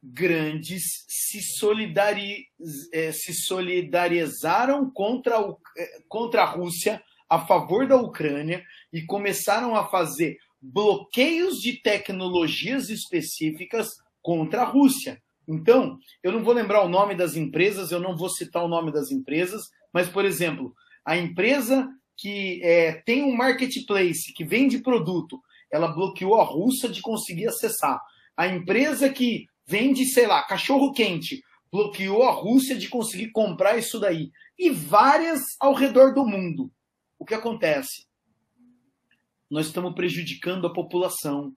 grandes 0.01 1.05
se, 1.07 1.41
solidari, 1.41 2.47
é, 2.93 3.11
se 3.11 3.33
solidarizaram 3.33 4.89
contra, 4.89 5.41
o, 5.41 5.59
é, 5.77 6.01
contra 6.07 6.43
a 6.43 6.45
Rússia 6.45 7.03
a 7.29 7.39
favor 7.39 7.87
da 7.87 7.95
Ucrânia 7.95 8.63
e 8.91 9.03
começaram 9.03 9.75
a 9.75 9.87
fazer 9.87 10.37
bloqueios 10.61 11.59
de 11.59 11.73
tecnologias 11.81 12.89
específicas 12.89 13.89
contra 14.21 14.63
a 14.63 14.65
Rússia. 14.65 15.21
Então, 15.47 15.97
eu 16.21 16.31
não 16.31 16.43
vou 16.43 16.53
lembrar 16.53 16.83
o 16.83 16.89
nome 16.89 17.15
das 17.15 17.35
empresas, 17.35 17.91
eu 17.91 17.99
não 17.99 18.15
vou 18.15 18.29
citar 18.29 18.63
o 18.63 18.67
nome 18.67 18.91
das 18.91 19.11
empresas, 19.11 19.69
mas, 19.93 20.09
por 20.09 20.25
exemplo, 20.25 20.73
a 21.05 21.17
empresa 21.17 21.87
que 22.17 22.61
é, 22.63 22.93
tem 23.05 23.23
um 23.23 23.35
marketplace 23.35 24.33
que 24.33 24.43
vende 24.43 24.79
produto, 24.79 25.39
ela 25.71 25.87
bloqueou 25.87 26.39
a 26.39 26.43
Rússia 26.43 26.89
de 26.89 27.01
conseguir 27.01 27.47
acessar. 27.47 27.99
A 28.35 28.47
empresa 28.47 29.09
que 29.09 29.45
vende, 29.65 30.05
sei 30.05 30.27
lá, 30.27 30.43
cachorro 30.43 30.91
quente, 30.91 31.41
bloqueou 31.71 32.23
a 32.23 32.31
Rússia 32.31 32.75
de 32.75 32.89
conseguir 32.89 33.31
comprar 33.31 33.77
isso 33.77 33.99
daí. 33.99 34.31
E 34.57 34.69
várias 34.69 35.41
ao 35.59 35.73
redor 35.73 36.13
do 36.13 36.25
mundo. 36.25 36.71
O 37.19 37.25
que 37.25 37.33
acontece? 37.33 38.07
Nós 39.49 39.67
estamos 39.67 39.93
prejudicando 39.93 40.65
a 40.65 40.73
população. 40.73 41.53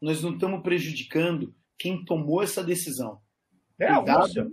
Nós 0.00 0.22
não 0.22 0.32
estamos 0.32 0.62
prejudicando 0.62 1.54
quem 1.78 2.02
tomou 2.04 2.42
essa 2.42 2.64
decisão. 2.64 3.20
É 3.78 3.92
Rússia. 3.92 4.50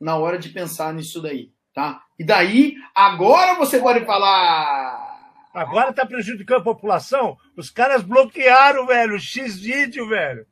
Na 0.00 0.16
hora 0.16 0.38
de 0.38 0.48
pensar 0.48 0.92
nisso 0.92 1.22
daí, 1.22 1.52
tá? 1.72 2.04
E 2.18 2.24
daí, 2.24 2.76
agora 2.94 3.54
você 3.54 3.78
pode 3.78 4.04
falar. 4.04 5.06
Agora 5.54 5.90
está 5.90 6.04
prejudicando 6.04 6.60
a 6.60 6.64
população? 6.64 7.38
Os 7.56 7.70
caras 7.70 8.02
bloquearam, 8.02 8.86
velho, 8.86 9.14
o 9.14 9.20
X-Vídeo, 9.20 10.08
velho. 10.08 10.46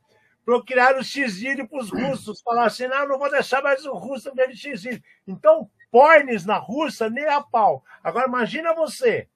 Bloquearam 0.47 1.01
o 1.01 1.05
X-Vídeo 1.05 1.69
para 1.69 1.81
os 1.81 1.91
russos. 1.91 2.41
Falaram 2.41 2.67
assim: 2.67 2.87
não, 2.87 3.09
não 3.09 3.19
vou 3.19 3.31
deixar 3.31 3.63
mais 3.63 3.85
o 3.85 3.95
russo 3.95 4.35
ver 4.35 4.55
X-Vídeo. 4.57 5.03
Então, 5.27 5.71
pornes 5.95 6.45
na 6.45 6.57
Rússia, 6.57 7.09
nem 7.09 7.25
a 7.25 7.41
pau. 7.41 7.85
Agora, 8.03 8.27
imagina 8.27 8.75
você, 8.75 9.29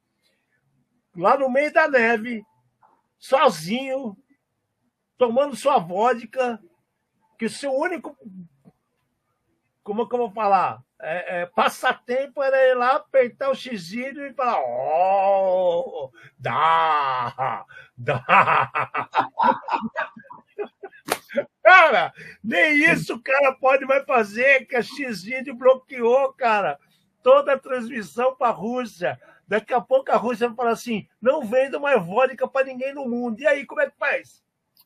lá 1.17 1.39
no 1.39 1.49
meio 1.49 1.73
da 1.73 1.87
neve, 1.87 2.45
sozinho, 3.17 4.17
tomando 5.17 5.55
sua 5.55 5.79
vodka, 5.79 6.61
que 7.39 7.47
o 7.47 7.51
seu 7.51 7.73
único. 7.73 8.17
Como 9.85 10.03
é 10.03 10.09
que 10.09 10.15
eu 10.17 10.19
vou 10.19 10.33
falar? 10.33 10.83
É, 11.01 11.43
é, 11.43 11.47
passatempo 11.47 12.43
era 12.43 12.57
ir 12.67 12.75
lá, 12.75 12.97
apertar 12.97 13.51
o 13.51 13.55
xílio 13.55 14.27
e 14.27 14.35
falar: 14.35 14.61
Oh, 14.61 16.11
dá, 16.37 17.65
dá. 17.97 18.75
Cara, 21.69 22.15
nem 22.43 22.83
isso 22.91 23.17
o 23.17 23.21
cara 23.21 23.53
pode 23.53 23.85
mais 23.85 24.03
fazer, 24.07 24.65
que 24.65 24.75
a 24.75 24.83
X-Video 24.83 25.55
bloqueou, 25.55 26.33
cara, 26.33 26.79
toda 27.23 27.53
a 27.53 27.59
transmissão 27.59 28.35
para 28.35 28.49
a 28.49 28.57
Rússia. 28.57 29.21
Daqui 29.47 29.75
a 29.75 29.81
pouco 29.81 30.11
a 30.11 30.17
Rússia 30.17 30.49
vai 30.49 30.57
falar 30.57 30.71
assim: 30.71 31.07
não 31.21 31.43
vendo 31.43 31.79
mais 31.79 32.03
vodka 32.03 32.49
para 32.49 32.65
ninguém 32.65 32.95
no 32.95 33.07
mundo. 33.07 33.39
E 33.39 33.47
aí, 33.47 33.67
como 33.67 33.83
é 33.83 33.91
que 33.91 33.99
faz? 33.99 34.43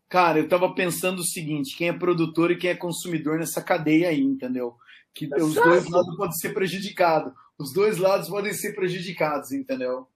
Cara, 0.09 0.41
eu 0.41 0.49
tava 0.49 0.75
pensando 0.75 1.21
o 1.21 1.25
seguinte: 1.25 1.77
quem 1.77 1.89
é 1.89 1.93
produtor 1.93 2.51
e 2.51 2.57
quem 2.57 2.71
é 2.71 2.75
consumidor 2.75 3.39
nessa 3.39 3.63
cadeia 3.63 4.09
aí, 4.09 4.21
entendeu? 4.21 4.77
Que 5.15 5.33
os 5.37 5.55
dois 5.55 5.89
lados 5.89 6.17
podem 6.17 6.37
ser 6.37 6.53
prejudicados. 6.53 7.33
Os 7.57 7.73
dois 7.73 7.97
lados 7.97 8.29
podem 8.29 8.53
ser 8.53 8.75
prejudicados, 8.75 9.53
entendeu? 9.53 10.09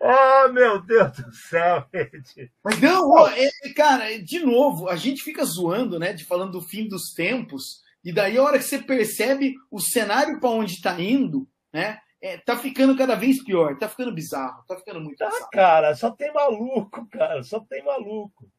Oh, 0.00 0.48
meu 0.48 0.80
Deus 0.80 1.12
do 1.12 1.32
céu, 1.32 1.84
gente. 1.92 2.50
Mas 2.64 2.80
não, 2.80 3.28
é, 3.28 3.50
cara, 3.76 4.18
de 4.22 4.38
novo, 4.40 4.88
a 4.88 4.96
gente 4.96 5.22
fica 5.22 5.44
zoando, 5.44 5.98
né, 5.98 6.12
de 6.12 6.24
falando 6.24 6.52
do 6.52 6.62
fim 6.62 6.88
dos 6.88 7.12
tempos, 7.12 7.82
e 8.02 8.12
daí 8.12 8.38
a 8.38 8.42
hora 8.42 8.58
que 8.58 8.64
você 8.64 8.78
percebe 8.78 9.54
o 9.70 9.78
cenário 9.78 10.40
para 10.40 10.48
onde 10.48 10.72
está 10.72 10.98
indo, 10.98 11.46
né, 11.70 11.98
é, 12.22 12.38
tá 12.38 12.56
ficando 12.56 12.96
cada 12.96 13.14
vez 13.14 13.42
pior, 13.44 13.76
tá 13.78 13.88
ficando 13.88 14.12
bizarro, 14.12 14.64
tá 14.66 14.76
ficando 14.76 15.00
muito 15.00 15.18
tá, 15.18 15.26
bizarro. 15.26 15.50
cara, 15.50 15.94
só 15.94 16.10
tem 16.10 16.32
maluco, 16.32 17.06
cara, 17.10 17.42
só 17.42 17.60
tem 17.60 17.84
maluco. 17.84 18.50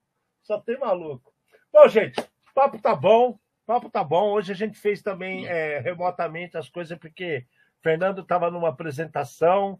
Só 0.43 0.59
tem 0.59 0.77
maluco. 0.79 1.31
Bom, 1.71 1.87
gente, 1.87 2.21
papo 2.53 2.81
tá 2.81 2.95
bom, 2.95 3.37
papo 3.65 3.89
tá 3.89 4.03
bom. 4.03 4.31
Hoje 4.31 4.51
a 4.51 4.55
gente 4.55 4.77
fez 4.77 5.01
também 5.01 5.47
é, 5.47 5.79
remotamente 5.79 6.57
as 6.57 6.69
coisas, 6.69 6.97
porque 6.97 7.45
Fernando 7.81 8.21
estava 8.21 8.49
numa 8.49 8.69
apresentação, 8.69 9.79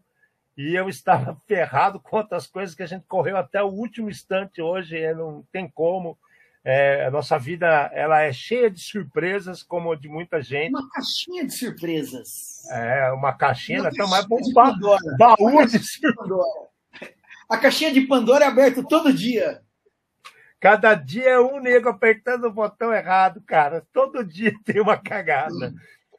e 0.56 0.74
eu 0.74 0.88
estava 0.88 1.36
ferrado 1.46 2.00
com 2.00 2.16
outras 2.16 2.46
coisas 2.46 2.74
que 2.74 2.82
a 2.82 2.86
gente 2.86 3.04
correu 3.06 3.36
até 3.36 3.62
o 3.62 3.68
último 3.68 4.10
instante 4.10 4.60
hoje, 4.60 5.12
não 5.14 5.44
tem 5.52 5.68
como. 5.68 6.18
É, 6.64 7.06
a 7.06 7.10
nossa 7.10 7.36
vida 7.38 7.66
ela 7.92 8.20
é 8.22 8.32
cheia 8.32 8.70
de 8.70 8.80
surpresas, 8.80 9.64
como 9.64 9.96
de 9.96 10.08
muita 10.08 10.40
gente. 10.40 10.70
Uma 10.70 10.88
caixinha 10.90 11.44
de 11.44 11.52
surpresas. 11.52 12.70
É, 12.70 13.10
uma 13.10 13.32
caixinha, 13.32 13.80
uma 13.80 13.88
até 13.88 14.06
mais 14.06 14.24
um 14.30 14.52
ba 14.52 14.72
baú 15.18 15.66
de 15.66 15.78
surpresas. 15.80 16.46
A 17.48 17.58
caixinha 17.58 17.92
de 17.92 18.02
Pandora 18.02 18.44
é 18.44 18.48
aberta 18.48 18.82
todo 18.82 19.12
dia. 19.12 19.60
Cada 20.60 20.94
dia 20.94 21.30
é 21.30 21.40
um 21.40 21.60
nego 21.60 21.88
apertando 21.88 22.44
o 22.44 22.52
botão 22.52 22.94
errado, 22.94 23.42
cara. 23.44 23.84
Todo 23.92 24.24
dia 24.24 24.54
tem 24.64 24.80
uma 24.80 24.96
cagada. 24.96 25.74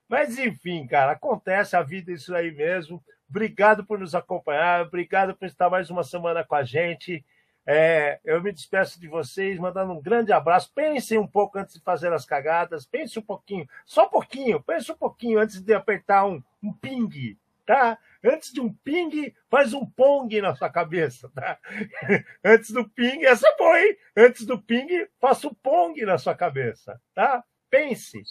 Mas 0.10 0.38
enfim, 0.38 0.86
cara, 0.86 1.14
acontece 1.14 1.78
a 1.78 1.82
vida 1.82 2.12
é 2.12 2.16
isso 2.16 2.36
aí 2.36 2.52
mesmo. 2.52 3.02
Obrigado 3.34 3.84
por 3.84 3.98
nos 3.98 4.14
acompanhar, 4.14 4.86
obrigado 4.86 5.36
por 5.36 5.48
estar 5.48 5.68
mais 5.68 5.90
uma 5.90 6.04
semana 6.04 6.44
com 6.44 6.54
a 6.54 6.64
gente. 6.64 7.26
É, 7.66 8.20
eu 8.24 8.40
me 8.44 8.52
despeço 8.52 9.02
de 9.02 9.08
vocês, 9.08 9.58
mandando 9.58 9.92
um 9.92 10.00
grande 10.00 10.32
abraço. 10.32 10.72
Pensem 10.72 11.18
um 11.18 11.26
pouco 11.26 11.58
antes 11.58 11.74
de 11.74 11.82
fazer 11.82 12.14
as 12.14 12.26
cagadas, 12.26 12.86
pense 12.86 13.18
um 13.18 13.24
pouquinho, 13.24 13.68
só 13.88 14.06
um 14.06 14.10
pouquinho, 14.10 14.62
pense 14.62 14.92
um 14.92 14.96
pouquinho 14.96 15.40
antes 15.40 15.60
de 15.60 15.74
apertar 15.74 16.28
um, 16.28 16.44
um 16.62 16.72
ping, 16.72 17.36
tá? 17.66 17.98
Antes 18.24 18.54
de 18.54 18.62
um 18.62 18.72
ping, 18.72 19.34
faz 19.50 19.74
um 19.74 19.84
pong 19.84 20.40
na 20.40 20.56
sua 20.56 20.70
cabeça, 20.70 21.28
tá? 21.34 21.58
Antes 22.46 22.70
do 22.70 22.88
ping, 22.88 23.26
essa 23.26 23.52
foi, 23.58 23.98
Antes 24.16 24.46
do 24.46 24.62
ping, 24.62 25.08
faça 25.20 25.48
um 25.48 25.56
pong 25.56 26.00
na 26.06 26.20
sua 26.20 26.36
cabeça, 26.36 27.02
tá? 27.16 27.44
Pense, 27.68 28.22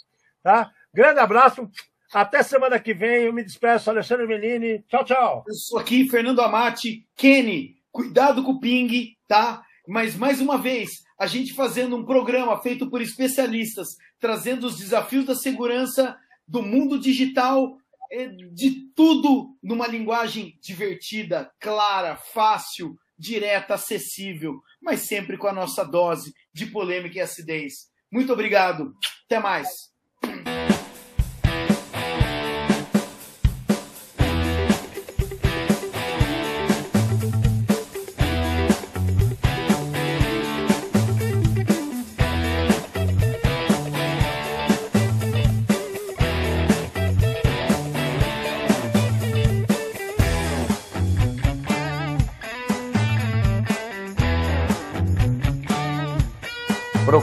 tá? 0.45 0.71
Grande 0.95 1.19
abraço. 1.19 1.69
Até 2.13 2.43
semana 2.43 2.79
que 2.79 2.93
vem. 2.93 3.25
Eu 3.25 3.33
me 3.33 3.43
despeço, 3.43 3.89
Alexandre 3.89 4.27
Melini. 4.27 4.85
Tchau, 4.89 5.05
tchau. 5.05 5.45
Eu 5.49 5.55
sou 5.55 5.79
aqui, 5.79 6.09
Fernando 6.09 6.41
Amati. 6.41 7.07
Kenny, 7.17 7.77
cuidado 7.91 8.43
com 8.43 8.53
o 8.53 8.61
ping, 8.61 9.17
tá? 9.27 9.63
Mas, 9.89 10.15
mais 10.15 10.41
uma 10.41 10.59
vez, 10.59 10.91
a 11.19 11.27
gente 11.27 11.55
fazendo 11.55 11.97
um 11.97 12.05
programa 12.05 12.61
feito 12.61 12.89
por 12.91 13.01
especialistas, 13.01 13.97
trazendo 14.21 14.67
os 14.67 14.77
desafios 14.77 15.25
da 15.25 15.35
segurança 15.35 16.17
do 16.47 16.63
mundo 16.63 16.99
digital, 16.99 17.79
é, 18.11 18.27
de 18.27 18.93
tudo 18.95 19.57
numa 19.63 19.87
linguagem 19.87 20.59
divertida, 20.61 21.51
clara, 21.59 22.17
fácil, 22.17 22.99
direta, 23.19 23.75
acessível, 23.75 24.61
mas 24.83 25.01
sempre 25.01 25.39
com 25.39 25.47
a 25.47 25.53
nossa 25.53 25.83
dose 25.83 26.35
de 26.53 26.67
polêmica 26.67 27.17
e 27.17 27.21
acidez. 27.21 27.91
Muito 28.11 28.33
obrigado. 28.33 28.95
Até 29.25 29.39
mais. 29.39 29.92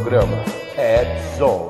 Programa 0.09 0.43
Edzone. 0.75 1.68